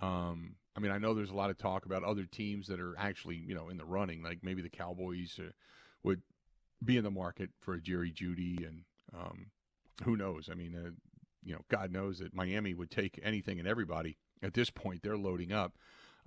Um, 0.01 0.57
I 0.77 0.81
mean, 0.81 0.93
I 0.93 0.99
know 0.99 1.13
there's 1.13 1.31
a 1.31 1.35
lot 1.35 1.51
of 1.51 1.59
talk 1.59 1.87
about 1.87 2.05
other 2.05 2.25
teams 2.25 2.69
that 2.69 2.81
are 2.81 2.95
actually, 2.99 3.37
you 3.37 3.55
know, 3.55 3.69
in 3.69 3.77
the 3.77 3.85
running. 3.85 4.23
Like 4.23 4.39
maybe 4.43 4.63
the 4.63 4.69
Cowboys 4.69 5.39
uh, 5.41 5.51
would 6.05 6.23
be 6.85 6.97
in 6.97 7.05
the 7.05 7.11
market 7.11 7.51
for 7.61 7.75
a 7.75 7.81
Jerry 7.81 8.13
Jeudy, 8.13 8.65
and 8.67 8.85
um, 9.15 9.47
who 10.05 10.17
knows? 10.17 10.49
I 10.51 10.55
mean, 10.55 10.77
uh, 10.77 10.91
you 11.45 11.53
know, 11.53 11.63
God 11.69 11.91
knows 11.91 12.19
that 12.19 12.35
Miami 12.35 12.75
would 12.75 12.91
take 12.91 13.19
anything 13.23 13.59
and 13.59 13.67
everybody. 13.67 14.19
At 14.43 14.55
this 14.55 14.71
point, 14.71 15.03
they're 15.03 15.17
loading 15.17 15.53
up. 15.53 15.75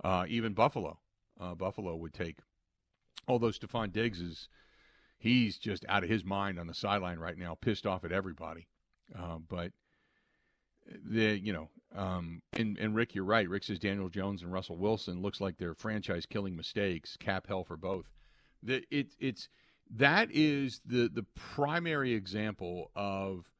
Uh, 0.04 0.26
even 0.28 0.52
Buffalo, 0.52 0.98
uh, 1.40 1.54
Buffalo 1.54 1.96
would 1.96 2.12
take. 2.12 2.38
Although 3.28 3.48
Stefon 3.48 3.92
Diggs 3.92 4.20
is 4.20 4.48
he's 5.18 5.58
just 5.58 5.84
out 5.88 6.02
of 6.02 6.10
his 6.10 6.24
mind 6.24 6.58
on 6.58 6.66
the 6.66 6.74
sideline 6.74 7.18
right 7.18 7.38
now, 7.38 7.56
pissed 7.60 7.86
off 7.86 8.04
at 8.04 8.12
everybody. 8.12 8.68
Uh, 9.16 9.38
but 9.48 9.72
the 11.04 11.38
you 11.38 11.52
know, 11.52 11.68
um, 11.94 12.42
and 12.52 12.76
and 12.78 12.94
Rick, 12.94 13.14
you're 13.14 13.24
right. 13.24 13.48
Rick 13.48 13.64
says 13.64 13.78
Daniel 13.78 14.08
Jones 14.08 14.42
and 14.42 14.52
Russell 14.52 14.76
Wilson 14.76 15.22
looks 15.22 15.40
like 15.40 15.56
they're 15.56 15.74
franchise 15.74 16.26
killing 16.26 16.56
mistakes. 16.56 17.16
Cap 17.16 17.46
hell 17.46 17.64
for 17.64 17.76
both. 17.76 18.06
The 18.62 18.82
it 18.90 19.14
it's 19.18 19.48
that 19.90 20.28
is 20.32 20.80
the 20.84 21.08
the 21.12 21.26
primary 21.34 22.14
example 22.14 22.90
of 22.94 23.50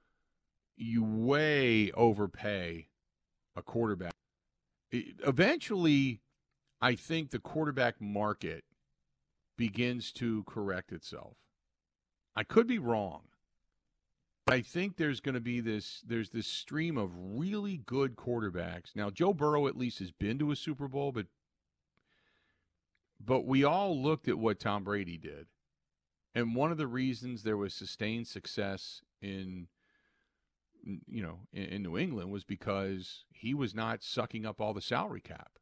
you 0.76 1.04
way 1.04 1.92
overpay 1.92 2.88
a 3.56 3.62
quarterback. 3.62 4.12
Eventually, 4.90 6.20
I 6.80 6.94
think 6.94 7.30
the 7.30 7.38
quarterback 7.38 8.00
market 8.00 8.64
begins 9.62 10.10
to 10.10 10.42
correct 10.42 10.90
itself. 10.90 11.36
I 12.34 12.42
could 12.42 12.66
be 12.66 12.80
wrong. 12.80 13.20
But 14.44 14.56
I 14.56 14.60
think 14.60 14.96
there's 14.96 15.20
going 15.20 15.36
to 15.36 15.40
be 15.40 15.60
this 15.60 16.02
there's 16.04 16.30
this 16.30 16.48
stream 16.48 16.98
of 16.98 17.12
really 17.14 17.76
good 17.76 18.16
quarterbacks. 18.16 18.96
Now 18.96 19.08
Joe 19.08 19.32
Burrow 19.32 19.68
at 19.68 19.76
least 19.76 20.00
has 20.00 20.10
been 20.10 20.36
to 20.40 20.50
a 20.50 20.56
Super 20.56 20.88
Bowl, 20.88 21.12
but 21.12 21.26
but 23.24 23.46
we 23.46 23.62
all 23.62 23.96
looked 23.96 24.26
at 24.26 24.36
what 24.36 24.58
Tom 24.58 24.82
Brady 24.82 25.16
did. 25.16 25.46
And 26.34 26.56
one 26.56 26.72
of 26.72 26.78
the 26.78 26.88
reasons 26.88 27.44
there 27.44 27.56
was 27.56 27.72
sustained 27.72 28.26
success 28.26 29.00
in 29.20 29.68
you 31.06 31.22
know, 31.22 31.38
in, 31.52 31.66
in 31.66 31.82
New 31.84 31.96
England 31.96 32.32
was 32.32 32.42
because 32.42 33.26
he 33.30 33.54
was 33.54 33.76
not 33.76 34.02
sucking 34.02 34.44
up 34.44 34.60
all 34.60 34.74
the 34.74 34.80
salary 34.80 35.20
cap. 35.20 35.52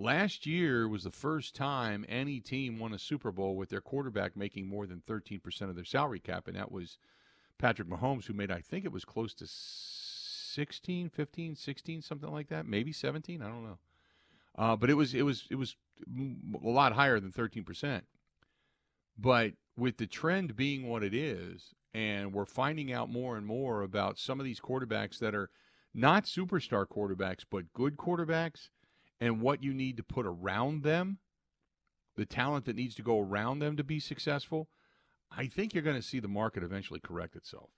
Last 0.00 0.46
year 0.46 0.88
was 0.88 1.04
the 1.04 1.10
first 1.10 1.54
time 1.54 2.06
any 2.08 2.40
team 2.40 2.78
won 2.78 2.94
a 2.94 2.98
Super 2.98 3.30
Bowl 3.30 3.54
with 3.54 3.68
their 3.68 3.82
quarterback 3.82 4.34
making 4.34 4.66
more 4.66 4.86
than 4.86 5.02
13% 5.06 5.60
of 5.68 5.74
their 5.74 5.84
salary 5.84 6.20
cap, 6.20 6.48
and 6.48 6.56
that 6.56 6.72
was 6.72 6.96
Patrick 7.58 7.86
Mahomes, 7.86 8.24
who 8.24 8.32
made, 8.32 8.50
I 8.50 8.62
think 8.62 8.86
it 8.86 8.92
was 8.92 9.04
close 9.04 9.34
to 9.34 9.44
16, 9.46 11.10
15, 11.10 11.54
16, 11.54 12.00
something 12.00 12.32
like 12.32 12.48
that, 12.48 12.64
maybe 12.64 12.92
17. 12.92 13.42
I 13.42 13.48
don't 13.48 13.62
know. 13.62 13.78
Uh, 14.56 14.74
but 14.74 14.88
it 14.88 14.94
was 14.94 15.12
it 15.12 15.20
was 15.20 15.46
it 15.50 15.56
was 15.56 15.76
a 16.16 16.66
lot 16.66 16.94
higher 16.94 17.20
than 17.20 17.30
13%. 17.30 18.00
But 19.18 19.52
with 19.76 19.98
the 19.98 20.06
trend 20.06 20.56
being 20.56 20.88
what 20.88 21.02
it 21.02 21.12
is, 21.12 21.74
and 21.92 22.32
we're 22.32 22.46
finding 22.46 22.90
out 22.90 23.10
more 23.10 23.36
and 23.36 23.44
more 23.44 23.82
about 23.82 24.18
some 24.18 24.40
of 24.40 24.46
these 24.46 24.60
quarterbacks 24.60 25.18
that 25.18 25.34
are 25.34 25.50
not 25.92 26.24
superstar 26.24 26.86
quarterbacks, 26.86 27.44
but 27.50 27.70
good 27.74 27.98
quarterbacks 27.98 28.70
and 29.20 29.40
what 29.40 29.62
you 29.62 29.74
need 29.74 29.96
to 29.98 30.02
put 30.02 30.26
around 30.26 30.82
them, 30.82 31.18
the 32.16 32.24
talent 32.24 32.64
that 32.64 32.76
needs 32.76 32.94
to 32.96 33.02
go 33.02 33.20
around 33.20 33.58
them 33.58 33.76
to 33.76 33.84
be 33.84 34.00
successful, 34.00 34.68
I 35.30 35.46
think 35.46 35.74
you're 35.74 35.82
going 35.82 35.96
to 35.96 36.02
see 36.02 36.20
the 36.20 36.28
market 36.28 36.62
eventually 36.62 37.00
correct 37.00 37.36
itself. 37.36 37.70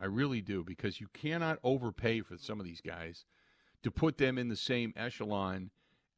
I 0.00 0.06
really 0.06 0.40
do 0.40 0.64
because 0.64 1.00
you 1.00 1.08
cannot 1.12 1.58
overpay 1.62 2.22
for 2.22 2.36
some 2.38 2.60
of 2.60 2.66
these 2.66 2.80
guys 2.80 3.24
to 3.82 3.90
put 3.90 4.18
them 4.18 4.38
in 4.38 4.48
the 4.48 4.56
same 4.56 4.92
echelon 4.96 5.70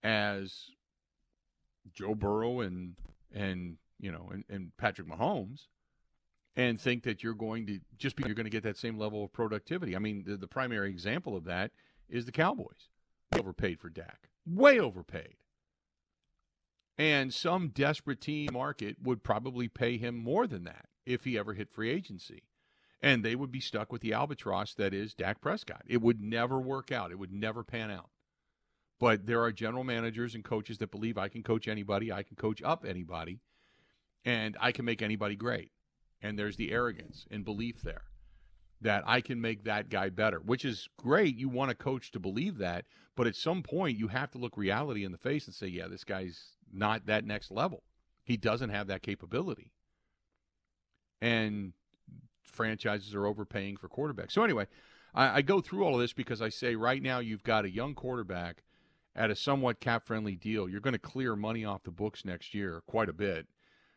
as 0.03 0.70
Joe 1.93 2.14
Burrow 2.14 2.61
and 2.61 2.95
and 3.35 3.77
you 3.99 4.11
know 4.11 4.31
and, 4.33 4.45
and 4.49 4.72
Patrick 4.79 5.09
Mahomes 5.09 5.66
and 6.55 6.81
think 6.81 7.03
that 7.03 7.22
you're 7.22 7.35
going 7.35 7.66
to 7.66 7.81
just 7.99 8.16
be 8.16 8.22
you're 8.24 8.35
going 8.35 8.45
to 8.45 8.51
get 8.51 8.62
that 8.62 8.79
same 8.79 8.97
level 8.97 9.24
of 9.24 9.33
productivity. 9.33 9.95
I 9.95 9.99
mean, 9.99 10.24
the, 10.27 10.37
the 10.39 10.47
primary 10.47 10.89
example 10.89 11.37
of 11.37 11.45
that 11.45 11.72
is 12.09 12.24
the 12.24 12.33
Cowboys. 12.33 12.89
They 13.31 13.41
overpaid 13.41 13.79
for 13.79 13.91
Dak 13.91 14.31
way 14.47 14.78
overpaid. 14.78 15.34
And 16.99 17.34
some 17.34 17.68
desperate 17.68 18.20
team 18.20 18.51
market 18.53 18.97
would 19.03 19.22
probably 19.22 19.68
pay 19.68 19.99
him 19.99 20.16
more 20.16 20.47
than 20.47 20.64
that 20.64 20.86
if 21.05 21.24
he 21.24 21.38
ever 21.38 21.53
hit 21.55 21.70
free 21.70 21.90
agency. 21.90 22.44
And 23.03 23.22
they 23.22 23.36
would 23.36 23.53
be 23.53 23.61
stuck 23.61 23.92
with 23.92 24.01
the 24.01 24.14
albatross 24.14 24.72
that 24.74 24.94
is 24.94 25.12
Dak 25.12 25.40
Prescott. 25.40 25.82
It 25.86 26.01
would 26.01 26.20
never 26.20 26.59
work 26.59 26.90
out, 26.90 27.11
it 27.11 27.18
would 27.18 27.32
never 27.32 27.62
pan 27.62 27.90
out. 27.90 28.09
But 28.99 29.26
there 29.26 29.42
are 29.42 29.53
general 29.53 29.84
managers 29.84 30.34
and 30.34 30.42
coaches 30.42 30.78
that 30.78 30.90
believe 30.90 31.18
I 31.18 31.28
can 31.28 31.42
coach 31.42 31.68
anybody, 31.68 32.11
I 32.11 32.22
can 32.22 32.36
coach 32.36 32.62
up 32.62 32.86
anybody, 32.86 33.40
and 34.24 34.57
I 34.59 34.72
can 34.72 34.86
make 34.86 35.03
anybody 35.03 35.36
great. 35.36 35.72
And 36.22 36.38
there's 36.38 36.57
the 36.57 36.72
arrogance 36.72 37.26
and 37.30 37.44
belief 37.44 37.82
there. 37.82 38.05
That 38.81 39.05
I 39.07 39.20
can 39.20 39.41
make 39.41 39.64
that 39.64 39.89
guy 39.89 40.11
better, 40.11 40.39
which 40.39 40.64
is 40.64 40.89
great. 40.97 41.37
You 41.37 41.49
want 41.49 41.70
a 41.70 41.74
coach 41.74 42.11
to 42.12 42.20
believe 42.20 42.59
that, 42.59 42.85
but 43.14 43.27
at 43.27 43.37
some 43.37 43.62
point 43.62 43.99
you 43.99 44.09
have 44.09 44.31
to 44.33 44.39
look 44.39 44.57
reality 44.57 45.05
in 45.05 45.12
the 45.12 45.18
face 45.18 45.47
and 45.47 45.55
say, 45.55 45.66
yeah, 45.66 45.89
this 45.89 46.05
guy's 46.05 46.57
not 46.72 47.07
that 47.07 47.24
next 47.24 47.51
level. 47.51 47.83
He 48.22 48.37
doesn't 48.37 48.70
have 48.70 48.89
that 48.89 49.03
capability. 49.03 49.72
And 51.22 51.72
franchises 52.43 53.14
are 53.14 53.27
overpaying 53.27 53.77
for 53.77 53.89
quarterbacks. 53.89 54.33
So 54.33 54.43
anyway, 54.43 54.66
I, 55.14 55.37
I 55.37 55.43
go 55.43 55.61
through 55.61 55.85
all 55.85 55.95
of 55.95 56.01
this 56.01 56.12
because 56.12 56.43
I 56.43 56.51
say 56.51 56.74
right 56.74 57.03
now 57.03 57.18
you've 57.18 57.45
got 57.45 57.64
a 57.64 57.70
young 57.70 57.95
quarterback 57.95 58.62
at 59.14 59.31
a 59.31 59.37
somewhat 59.37 59.81
cap 59.81 60.05
friendly 60.07 60.37
deal. 60.37 60.68
You're 60.68 60.81
going 60.81 60.93
to 60.93 60.99
clear 60.99 61.35
money 61.35 61.64
off 61.64 61.85
the 61.85 61.91
books 61.91 62.24
next 62.24 62.55
year 62.55 62.83
quite 62.87 63.09
a 63.09 63.14
bit. 63.14 63.47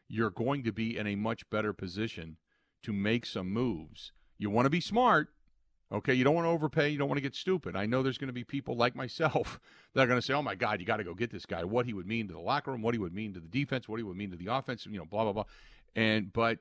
You're 0.07 0.29
going 0.29 0.63
to 0.63 0.71
be 0.71 0.97
in 0.97 1.05
a 1.05 1.15
much 1.15 1.47
better 1.49 1.73
position 1.73 2.37
to 2.83 2.93
make 2.93 3.25
some 3.25 3.51
moves. 3.51 4.13
You 4.39 4.49
want 4.49 4.65
to 4.65 4.69
be 4.71 4.81
smart. 4.81 5.27
Okay, 5.91 6.13
you 6.13 6.23
don't 6.23 6.35
want 6.35 6.45
to 6.45 6.49
overpay. 6.49 6.89
You 6.89 6.97
don't 6.97 7.09
want 7.09 7.17
to 7.17 7.23
get 7.23 7.35
stupid. 7.35 7.75
I 7.75 7.87
know 7.87 8.03
there's 8.03 8.19
going 8.19 8.27
to 8.27 8.33
be 8.33 8.43
people 8.43 8.75
like 8.75 8.95
myself 8.95 9.59
that 9.93 10.03
are 10.03 10.07
going 10.07 10.19
to 10.19 10.25
say, 10.25 10.33
"Oh 10.33 10.41
my 10.41 10.55
God, 10.55 10.79
you 10.79 10.85
got 10.85 10.97
to 10.97 11.03
go 11.03 11.13
get 11.13 11.31
this 11.31 11.45
guy. 11.45 11.63
What 11.63 11.85
he 11.85 11.93
would 11.93 12.07
mean 12.07 12.27
to 12.27 12.33
the 12.33 12.39
locker 12.39 12.71
room, 12.71 12.81
what 12.81 12.93
he 12.93 12.99
would 12.99 13.13
mean 13.13 13.33
to 13.33 13.39
the 13.39 13.47
defense, 13.47 13.87
what 13.89 13.97
he 13.97 14.03
would 14.03 14.17
mean 14.17 14.31
to 14.31 14.37
the 14.37 14.47
offense, 14.47 14.85
you 14.85 14.97
know, 14.97 15.05
blah 15.05 15.23
blah 15.23 15.33
blah." 15.33 15.43
And 15.95 16.31
but 16.31 16.59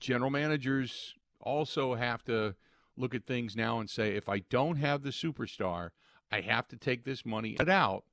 general 0.00 0.30
managers 0.30 1.14
also 1.40 1.94
have 1.94 2.24
to 2.24 2.54
look 2.96 3.14
at 3.14 3.26
things 3.26 3.56
now 3.56 3.80
and 3.80 3.88
say, 3.88 4.14
if 4.16 4.28
I 4.28 4.40
don't 4.50 4.76
have 4.76 5.02
the 5.02 5.10
superstar, 5.10 5.90
I 6.30 6.40
have 6.42 6.68
to 6.68 6.76
take 6.76 7.04
this 7.04 7.24
money 7.24 7.56
out 7.68 8.04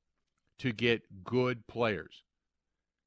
to 0.59 0.71
get 0.71 1.23
good 1.23 1.67
players. 1.67 2.23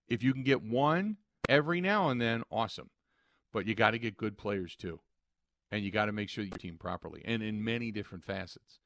If 0.09 0.23
you 0.23 0.33
can 0.33 0.43
get 0.43 0.63
one 0.63 1.17
every 1.49 1.81
now 1.81 2.11
and 2.11 2.21
then, 2.21 2.43
awesome. 2.51 2.91
But 3.53 3.67
you 3.67 3.75
got 3.75 3.93
to 3.93 3.99
get 3.99 4.17
good 4.17 4.37
players 4.37 4.77
too 4.77 5.01
and 5.71 5.85
you 5.85 5.91
got 5.91 6.07
to 6.07 6.13
make 6.13 6.29
sure 6.29 6.45
you 6.45 6.51
team 6.51 6.77
properly 6.79 7.23
and 7.25 7.43
in 7.43 7.65
many 7.65 7.91
different 7.91 8.25
facets. 8.25 8.79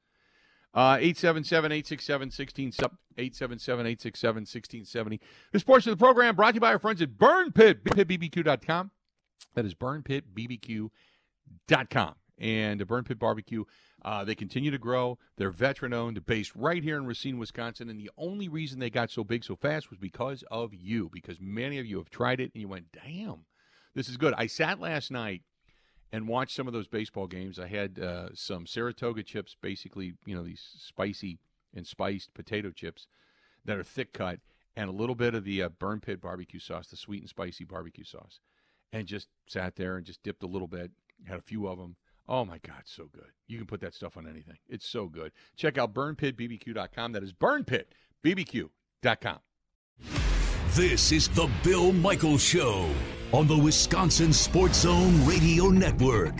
Uh, 0.73 0.97
877-867-1670, 0.97 2.89
877-867-1670. 3.17 5.19
This 5.53 5.63
portion 5.63 5.91
of 5.91 5.97
the 5.97 6.03
program 6.03 6.35
brought 6.35 6.51
to 6.51 6.55
you 6.55 6.61
by 6.61 6.73
our 6.73 6.79
friends 6.79 7.01
at 7.01 7.17
Burn 7.17 7.53
Pit, 7.53 7.85
pitbbq.com. 7.85 8.91
That 9.53 9.65
is 9.65 9.73
burnpitbbq.com. 9.73 12.15
And 12.37 12.81
the 12.81 12.85
Burn 12.85 13.05
Pit 13.05 13.17
Barbecue, 13.17 13.63
uh, 14.03 14.25
they 14.25 14.35
continue 14.35 14.69
to 14.69 14.77
grow. 14.77 15.17
They're 15.37 15.49
veteran-owned, 15.49 16.25
based 16.25 16.53
right 16.53 16.83
here 16.83 16.97
in 16.97 17.05
Racine, 17.05 17.37
Wisconsin. 17.37 17.89
And 17.89 17.97
the 17.97 18.11
only 18.17 18.49
reason 18.49 18.79
they 18.79 18.89
got 18.89 19.09
so 19.09 19.23
big 19.23 19.45
so 19.45 19.55
fast 19.55 19.89
was 19.89 19.97
because 19.97 20.43
of 20.51 20.73
you, 20.73 21.09
because 21.13 21.39
many 21.39 21.79
of 21.79 21.85
you 21.85 21.99
have 21.99 22.09
tried 22.09 22.41
it 22.41 22.51
and 22.53 22.61
you 22.61 22.67
went, 22.67 22.87
damn, 22.91 23.45
this 23.93 24.09
is 24.09 24.17
good. 24.17 24.33
I 24.37 24.47
sat 24.47 24.81
last 24.81 25.09
night– 25.09 25.43
and 26.11 26.27
watch 26.27 26.53
some 26.53 26.67
of 26.67 26.73
those 26.73 26.87
baseball 26.87 27.27
games. 27.27 27.59
I 27.59 27.67
had 27.67 27.99
uh, 27.99 28.29
some 28.33 28.67
Saratoga 28.67 29.23
chips, 29.23 29.55
basically, 29.61 30.13
you 30.25 30.35
know, 30.35 30.43
these 30.43 30.63
spicy 30.77 31.39
and 31.75 31.85
spiced 31.85 32.33
potato 32.33 32.71
chips 32.71 33.07
that 33.65 33.77
are 33.77 33.83
thick 33.83 34.13
cut, 34.13 34.39
and 34.75 34.89
a 34.89 34.93
little 34.93 35.15
bit 35.15 35.35
of 35.35 35.43
the 35.43 35.63
uh, 35.63 35.69
burn 35.69 35.99
pit 35.99 36.21
barbecue 36.21 36.59
sauce, 36.59 36.87
the 36.87 36.97
sweet 36.97 37.21
and 37.21 37.29
spicy 37.29 37.63
barbecue 37.63 38.03
sauce, 38.03 38.39
and 38.93 39.07
just 39.07 39.27
sat 39.47 39.75
there 39.75 39.97
and 39.97 40.05
just 40.05 40.23
dipped 40.23 40.43
a 40.43 40.47
little 40.47 40.67
bit. 40.67 40.91
Had 41.25 41.39
a 41.39 41.43
few 41.43 41.67
of 41.67 41.77
them. 41.77 41.95
Oh 42.27 42.43
my 42.43 42.57
God, 42.59 42.81
so 42.85 43.07
good. 43.11 43.31
You 43.47 43.57
can 43.57 43.67
put 43.67 43.81
that 43.81 43.93
stuff 43.93 44.17
on 44.17 44.27
anything. 44.27 44.57
It's 44.67 44.87
so 44.87 45.07
good. 45.07 45.31
Check 45.55 45.77
out 45.77 45.93
burnpitbbq.com. 45.93 47.11
That 47.11 47.23
is 47.23 47.33
burnpitbbq.com. 47.33 49.39
This 50.71 51.11
is 51.11 51.29
the 51.29 51.49
Bill 51.63 51.93
Michaels 51.93 52.41
Show 52.41 52.89
on 53.31 53.47
the 53.47 53.57
Wisconsin 53.57 54.31
Sports 54.33 54.81
Zone 54.81 55.25
Radio 55.25 55.69
Network. 55.69 56.35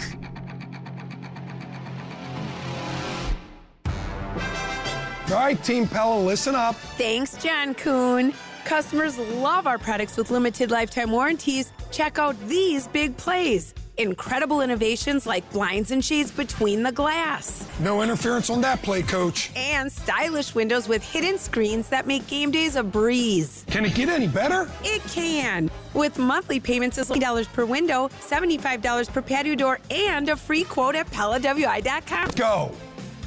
All 5.28 5.42
right, 5.42 5.62
Team 5.64 5.88
Pella, 5.88 6.20
listen 6.20 6.54
up. 6.54 6.76
Thanks, 6.76 7.36
John 7.42 7.74
Kuhn. 7.74 8.32
Customers 8.64 9.18
love 9.18 9.66
our 9.66 9.78
products 9.78 10.18
with 10.18 10.30
limited 10.30 10.70
lifetime 10.70 11.12
warranties. 11.12 11.72
Check 11.92 12.20
out 12.20 12.40
these 12.48 12.88
big 12.88 13.18
plays. 13.18 13.74
Incredible 13.98 14.60
innovations 14.60 15.26
like 15.26 15.50
blinds 15.54 15.92
and 15.92 16.04
shades 16.04 16.30
between 16.30 16.84
the 16.84 16.92
glass. 16.92 17.66
No 17.80 18.02
interference 18.02 18.50
on 18.50 18.60
that 18.62 18.84
play, 18.84 19.02
coach. 19.02 19.52
And 19.56 19.90
stylish 19.90 20.54
windows 20.54 20.90
with 20.90 21.02
hidden 21.02 21.38
screens 21.38 21.88
that 21.90 22.06
make 22.06 22.28
game 22.28 22.52
days 22.52 22.76
a 22.76 22.84
breeze. 22.84 23.64
Can 23.68 23.86
it 23.86 23.96
get 23.96 24.10
any 24.10 24.28
better? 24.28 24.70
It 24.84 25.02
can. 25.04 25.72
With 25.94 26.18
monthly 26.18 26.60
payments 26.60 26.98
of 26.98 27.08
$20 27.08 27.54
per 27.54 27.64
window, 27.64 28.10
$75 28.20 29.14
per 29.14 29.22
patio 29.22 29.56
door, 29.56 29.80
and 29.90 30.28
a 30.28 30.36
free 30.36 30.66
quote 30.66 30.96
at 30.96 31.10
PellaWI.com. 31.12 32.32
Go. 32.36 32.72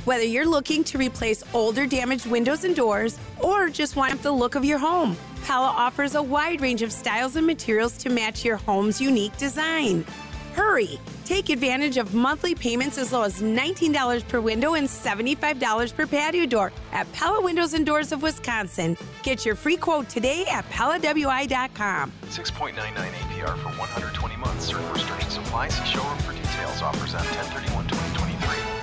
Whether 0.05 0.25
you're 0.25 0.47
looking 0.47 0.85
to 0.85 0.99
replace 0.99 1.43
older 1.55 1.87
damaged 1.87 2.27
windows 2.27 2.65
and 2.65 2.77
doors 2.77 3.19
or 3.41 3.71
just 3.71 3.97
want 3.97 4.23
the 4.23 4.33
look 4.33 4.55
of 4.55 4.67
your 4.67 4.79
home, 4.79 5.17
Pella 5.45 5.69
offers 5.69 6.15
a 6.15 6.23
wide 6.23 6.61
range 6.61 6.83
of 6.83 6.93
styles 6.93 7.37
and 7.37 7.47
materials 7.47 7.97
to 7.99 8.11
match 8.11 8.45
your 8.45 8.57
home's 8.57 9.01
unique 9.01 9.37
design. 9.39 10.05
Hurry! 10.55 10.99
Take 11.25 11.51
advantage 11.51 11.99
of 11.99 12.15
monthly 12.15 12.55
payments 12.55 12.97
as 12.97 13.13
low 13.13 13.23
as 13.23 13.43
$19 13.43 14.27
per 14.29 14.41
window 14.41 14.75
and 14.75 14.89
$75 14.89 15.95
per 15.95 16.07
patio 16.07 16.47
door 16.47 16.73
at 16.93 17.11
Pella 17.13 17.43
Windows 17.43 17.75
and 17.75 17.85
Doors 17.85 18.13
of 18.13 18.23
Wisconsin. 18.23 18.97
Get 19.23 19.45
your 19.45 19.55
free 19.55 19.77
quote 19.77 20.09
today 20.09 20.47
at 20.51 20.65
PellaWI.com. 20.71 22.13
6.99 22.31 22.73
APR 22.73 23.59
for 23.59 23.69
120 23.77 24.37
months. 24.37 24.65
Certain 24.65 24.91
restrictions 24.91 25.37
apply. 25.37 25.69
See 25.69 25.85
showroom 25.85 26.19
for 26.19 26.33
details. 26.33 26.81
Offers 26.81 27.15
at 27.15 27.25
1031 27.37 27.89
2023. 27.89 28.78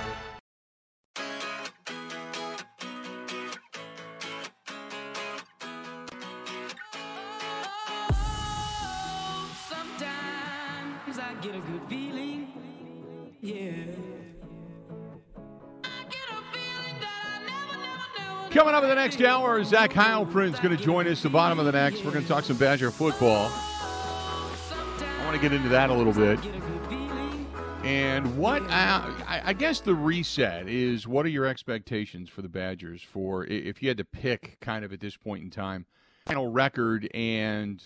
Coming 18.56 18.74
up 18.74 18.84
in 18.84 18.88
the 18.88 18.94
next 18.94 19.20
hour, 19.20 19.62
Zach 19.64 19.90
Heilprin's 19.92 20.58
going 20.60 20.74
to 20.74 20.82
join 20.82 21.06
us. 21.08 21.22
The 21.22 21.28
bottom 21.28 21.58
of 21.58 21.66
the 21.66 21.72
next, 21.72 22.02
we're 22.02 22.10
going 22.10 22.24
to 22.24 22.28
talk 22.28 22.42
some 22.42 22.56
Badger 22.56 22.90
football. 22.90 23.50
I 23.52 25.24
want 25.26 25.34
to 25.36 25.42
get 25.42 25.52
into 25.52 25.68
that 25.68 25.90
a 25.90 25.92
little 25.92 26.14
bit. 26.14 26.40
And 27.84 28.38
what 28.38 28.62
uh, 28.62 29.12
I, 29.28 29.42
I 29.44 29.52
guess 29.52 29.80
the 29.80 29.94
reset 29.94 30.70
is 30.70 31.06
what 31.06 31.26
are 31.26 31.28
your 31.28 31.44
expectations 31.44 32.30
for 32.30 32.40
the 32.40 32.48
Badgers 32.48 33.02
for 33.02 33.44
if 33.44 33.82
you 33.82 33.88
had 33.88 33.98
to 33.98 34.06
pick 34.06 34.56
kind 34.62 34.86
of 34.86 34.92
at 34.94 35.00
this 35.00 35.18
point 35.18 35.44
in 35.44 35.50
time 35.50 35.84
final 36.24 36.48
record 36.48 37.10
and 37.12 37.84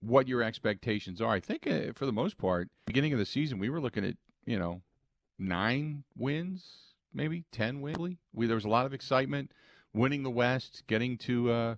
what 0.00 0.26
your 0.26 0.42
expectations 0.42 1.20
are. 1.20 1.34
I 1.34 1.40
think 1.40 1.66
uh, 1.66 1.92
for 1.94 2.06
the 2.06 2.12
most 2.12 2.38
part, 2.38 2.70
beginning 2.86 3.12
of 3.12 3.18
the 3.18 3.26
season, 3.26 3.58
we 3.58 3.68
were 3.68 3.82
looking 3.82 4.06
at 4.06 4.16
you 4.46 4.58
know 4.58 4.80
nine 5.38 6.04
wins, 6.16 6.64
maybe 7.12 7.44
ten 7.52 7.82
wins. 7.82 8.16
We 8.32 8.46
there 8.46 8.56
was 8.56 8.64
a 8.64 8.70
lot 8.70 8.86
of 8.86 8.94
excitement, 8.94 9.52
winning 9.94 10.22
the 10.22 10.30
West, 10.30 10.84
getting 10.86 11.16
to 11.18 11.50
uh, 11.50 11.74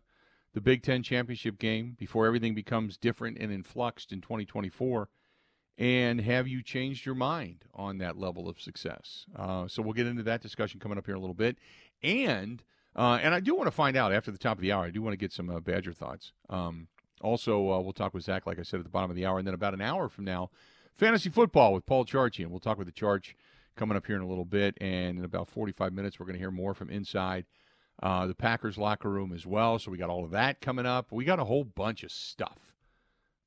the 0.55 0.61
Big 0.61 0.83
Ten 0.83 1.03
championship 1.03 1.59
game 1.59 1.97
before 1.99 2.27
everything 2.27 2.55
becomes 2.55 2.97
different 2.97 3.39
and 3.39 3.51
in 3.51 3.59
influxed 3.59 4.13
in 4.13 4.21
2024. 4.21 5.09
And 5.79 6.21
have 6.21 6.47
you 6.47 6.63
changed 6.63 7.07
your 7.07 7.15
mind 7.15 7.65
on 7.75 7.99
that 7.99 8.19
level 8.19 8.49
of 8.49 8.61
success? 8.61 9.25
Uh, 9.35 9.67
so 9.67 9.83
we'll 9.83 9.95
get 9.95 10.07
into 10.07 10.23
that 10.25 10.43
discussion 10.43 10.79
coming 10.79 10.99
up 10.99 11.07
here 11.07 11.15
in 11.15 11.19
a 11.19 11.21
little 11.21 11.35
bit, 11.35 11.57
and 12.03 12.63
uh, 12.95 13.19
and 13.23 13.35
I 13.35 13.41
do 13.41 13.55
want 13.55 13.69
to 13.69 13.73
find 13.73 13.97
out 13.97 14.13
after 14.13 14.31
the 14.31 14.39
top 14.39 14.59
of 14.59 14.63
the 14.63 14.71
hour. 14.71 14.85
I 14.85 14.91
do 14.91 15.01
want 15.01 15.15
to 15.15 15.17
get 15.19 15.33
some 15.33 15.49
uh, 15.49 15.61
Badger 15.61 15.95
thoughts. 15.95 16.33
Um, 16.51 16.89
also, 17.23 17.73
uh, 17.73 17.81
we'll 17.81 17.95
talk 17.95 18.13
with 18.13 18.25
Zach, 18.25 18.47
like 18.47 18.59
I 18.59 18.63
said, 18.63 18.81
at 18.81 18.85
the 18.85 18.91
bottom 18.91 19.11
of 19.11 19.17
the 19.17 19.25
hour, 19.25 19.39
and 19.39 19.47
then 19.47 19.55
about 19.55 19.73
an 19.73 19.81
hour 19.81 20.11
from 20.11 20.25
now, 20.25 20.51
fantasy 20.95 21.31
football 21.31 21.73
with 21.73 21.87
Paul 21.87 22.05
Charchi, 22.05 22.41
and 22.41 22.51
we'll 22.51 22.61
talk 22.61 22.77
with 22.77 22.87
the 22.87 22.93
Charge 22.93 23.35
coming 23.75 23.97
up 23.97 24.07
here 24.07 24.17
in 24.17 24.23
a 24.23 24.29
little 24.29 24.45
bit. 24.45 24.77
And 24.81 25.19
in 25.19 25.25
about 25.25 25.49
45 25.49 25.93
minutes, 25.95 26.21
we're 26.21 26.27
going 26.27 26.35
to 26.35 26.41
hear 26.41 26.51
more 26.51 26.75
from 26.75 26.91
inside 26.91 27.47
uh, 28.03 28.27
the 28.27 28.35
Packers 28.35 28.77
locker 28.77 29.09
room 29.09 29.33
as 29.33 29.47
well. 29.47 29.79
So 29.79 29.91
we 29.91 29.99
got 29.99 30.11
all 30.11 30.25
of 30.25 30.33
that 30.33 30.61
coming 30.61 30.87
up. 30.87 31.13
We 31.13 31.25
got 31.25 31.39
a 31.39 31.45
whole 31.45 31.65
bunch 31.65 32.03
of 32.03 32.11
stuff 32.11 32.59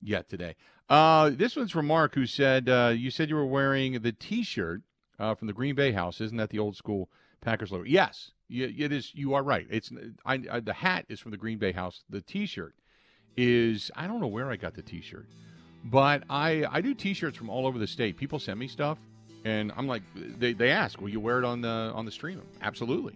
yet 0.01 0.29
today. 0.29 0.55
Uh, 0.89 1.31
this 1.31 1.55
one's 1.55 1.71
from 1.71 1.87
Mark, 1.87 2.15
who 2.15 2.25
said 2.25 2.69
uh, 2.69 2.93
you 2.95 3.09
said 3.09 3.29
you 3.29 3.35
were 3.35 3.45
wearing 3.45 4.01
the 4.01 4.11
T-shirt 4.11 4.81
uh, 5.19 5.35
from 5.35 5.47
the 5.47 5.53
Green 5.53 5.75
Bay 5.75 5.91
house. 5.91 6.21
Isn't 6.21 6.37
that 6.37 6.51
the 6.51 6.59
old 6.59 6.77
school 6.77 7.09
Packers 7.41 7.71
logo? 7.71 7.83
Yes, 7.85 8.31
it 8.49 8.91
is. 8.91 9.13
You 9.13 9.33
are 9.33 9.43
right. 9.43 9.67
It's 9.69 9.91
I, 10.25 10.41
I, 10.49 10.59
the 10.59 10.73
hat 10.73 11.05
is 11.09 11.19
from 11.19 11.31
the 11.31 11.37
Green 11.37 11.57
Bay 11.57 11.71
house. 11.71 12.03
The 12.09 12.21
T-shirt 12.21 12.75
is 13.35 13.91
I 13.95 14.07
don't 14.07 14.21
know 14.21 14.27
where 14.27 14.51
I 14.51 14.55
got 14.55 14.75
the 14.75 14.83
T-shirt, 14.83 15.27
but 15.83 16.23
I 16.29 16.65
I 16.69 16.81
do 16.81 16.93
T-shirts 16.93 17.37
from 17.37 17.49
all 17.49 17.65
over 17.65 17.79
the 17.79 17.87
state. 17.87 18.15
People 18.15 18.39
send 18.39 18.59
me 18.59 18.67
stuff, 18.67 18.99
and 19.43 19.73
I'm 19.75 19.87
like, 19.87 20.03
they, 20.15 20.53
they 20.53 20.69
ask, 20.69 21.01
will 21.01 21.09
you 21.09 21.19
wear 21.19 21.39
it 21.39 21.45
on 21.45 21.61
the 21.61 21.91
on 21.95 22.05
the 22.05 22.11
stream? 22.11 22.41
Absolutely. 22.61 23.15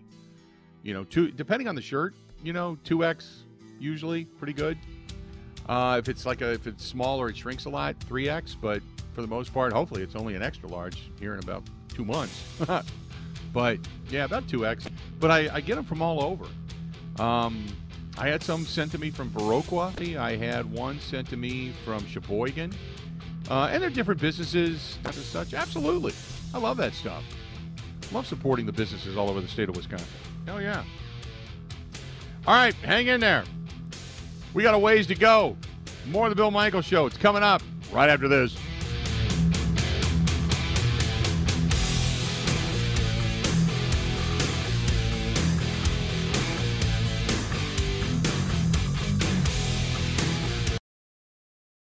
You 0.84 0.94
know, 0.94 1.04
two 1.04 1.32
depending 1.32 1.68
on 1.68 1.76
the 1.76 1.82
shirt. 1.82 2.14
You 2.44 2.54
know, 2.54 2.78
two 2.84 3.04
X 3.04 3.44
usually 3.80 4.26
pretty 4.26 4.54
good. 4.54 4.78
Uh, 5.68 5.98
if 6.00 6.10
it's 6.10 6.26
like 6.26 6.42
a 6.42 6.52
if 6.52 6.68
it's 6.68 6.86
smaller, 6.86 7.30
it 7.30 7.38
shrinks 7.38 7.66
a 7.66 7.70
lot, 7.70 7.96
three 8.08 8.30
X. 8.30 8.56
But 8.60 8.82
for 9.20 9.22
the 9.22 9.28
most 9.28 9.54
part. 9.54 9.74
Hopefully, 9.74 10.02
it's 10.02 10.16
only 10.16 10.36
an 10.36 10.42
extra 10.42 10.70
large 10.70 11.10
here 11.20 11.34
in 11.34 11.40
about 11.40 11.64
two 11.90 12.06
months. 12.06 12.42
but 13.54 13.78
yeah, 14.10 14.24
about 14.24 14.48
two 14.48 14.66
X. 14.66 14.88
But 15.20 15.30
I, 15.30 15.56
I 15.56 15.62
get 15.62 15.76
them 15.76 15.84
from 15.84 16.02
all 16.02 16.24
over. 16.24 16.46
Um, 17.22 17.66
I 18.18 18.30
had 18.30 18.42
some 18.42 18.66
sent 18.66 18.94
to 18.94 18.98
me 18.98 19.10
from 19.10 19.30
Viroqua. 19.32 20.18
I 20.18 20.38
had 20.38 20.72
one 20.72 21.02
sent 21.02 21.30
to 21.32 21.38
me 21.38 21.74
from 21.84 22.06
Sheboygan. 22.08 22.74
Uh, 23.50 23.70
and 23.72 23.84
they're 23.84 23.90
different 23.90 24.22
businesses 24.22 24.98
as 25.04 25.16
such. 25.16 25.54
Absolutely. 25.54 26.14
I 26.54 26.60
love 26.60 26.78
that 26.78 26.94
stuff. 26.94 27.24
Love 28.14 28.26
supporting 28.26 28.66
the 28.66 28.72
businesses 28.72 29.18
all 29.18 29.30
over 29.30 29.42
the 29.42 29.48
state 29.50 29.68
of 29.68 29.76
Wisconsin. 29.76 30.08
Hell 30.50 30.64
yeah. 30.64 30.84
All 32.48 32.56
right, 32.56 32.74
hang 32.74 33.06
in 33.06 33.20
there. 33.20 33.44
We 34.56 34.64
got 34.64 34.74
a 34.74 34.80
ways 34.80 35.06
to 35.06 35.14
go. 35.14 35.56
More 36.08 36.26
of 36.26 36.32
the 36.32 36.36
Bill 36.36 36.50
Michael 36.50 36.82
Show. 36.82 37.06
It's 37.06 37.18
coming 37.18 37.44
up 37.44 37.62
right 37.92 38.10
after 38.10 38.28
this. 38.28 38.58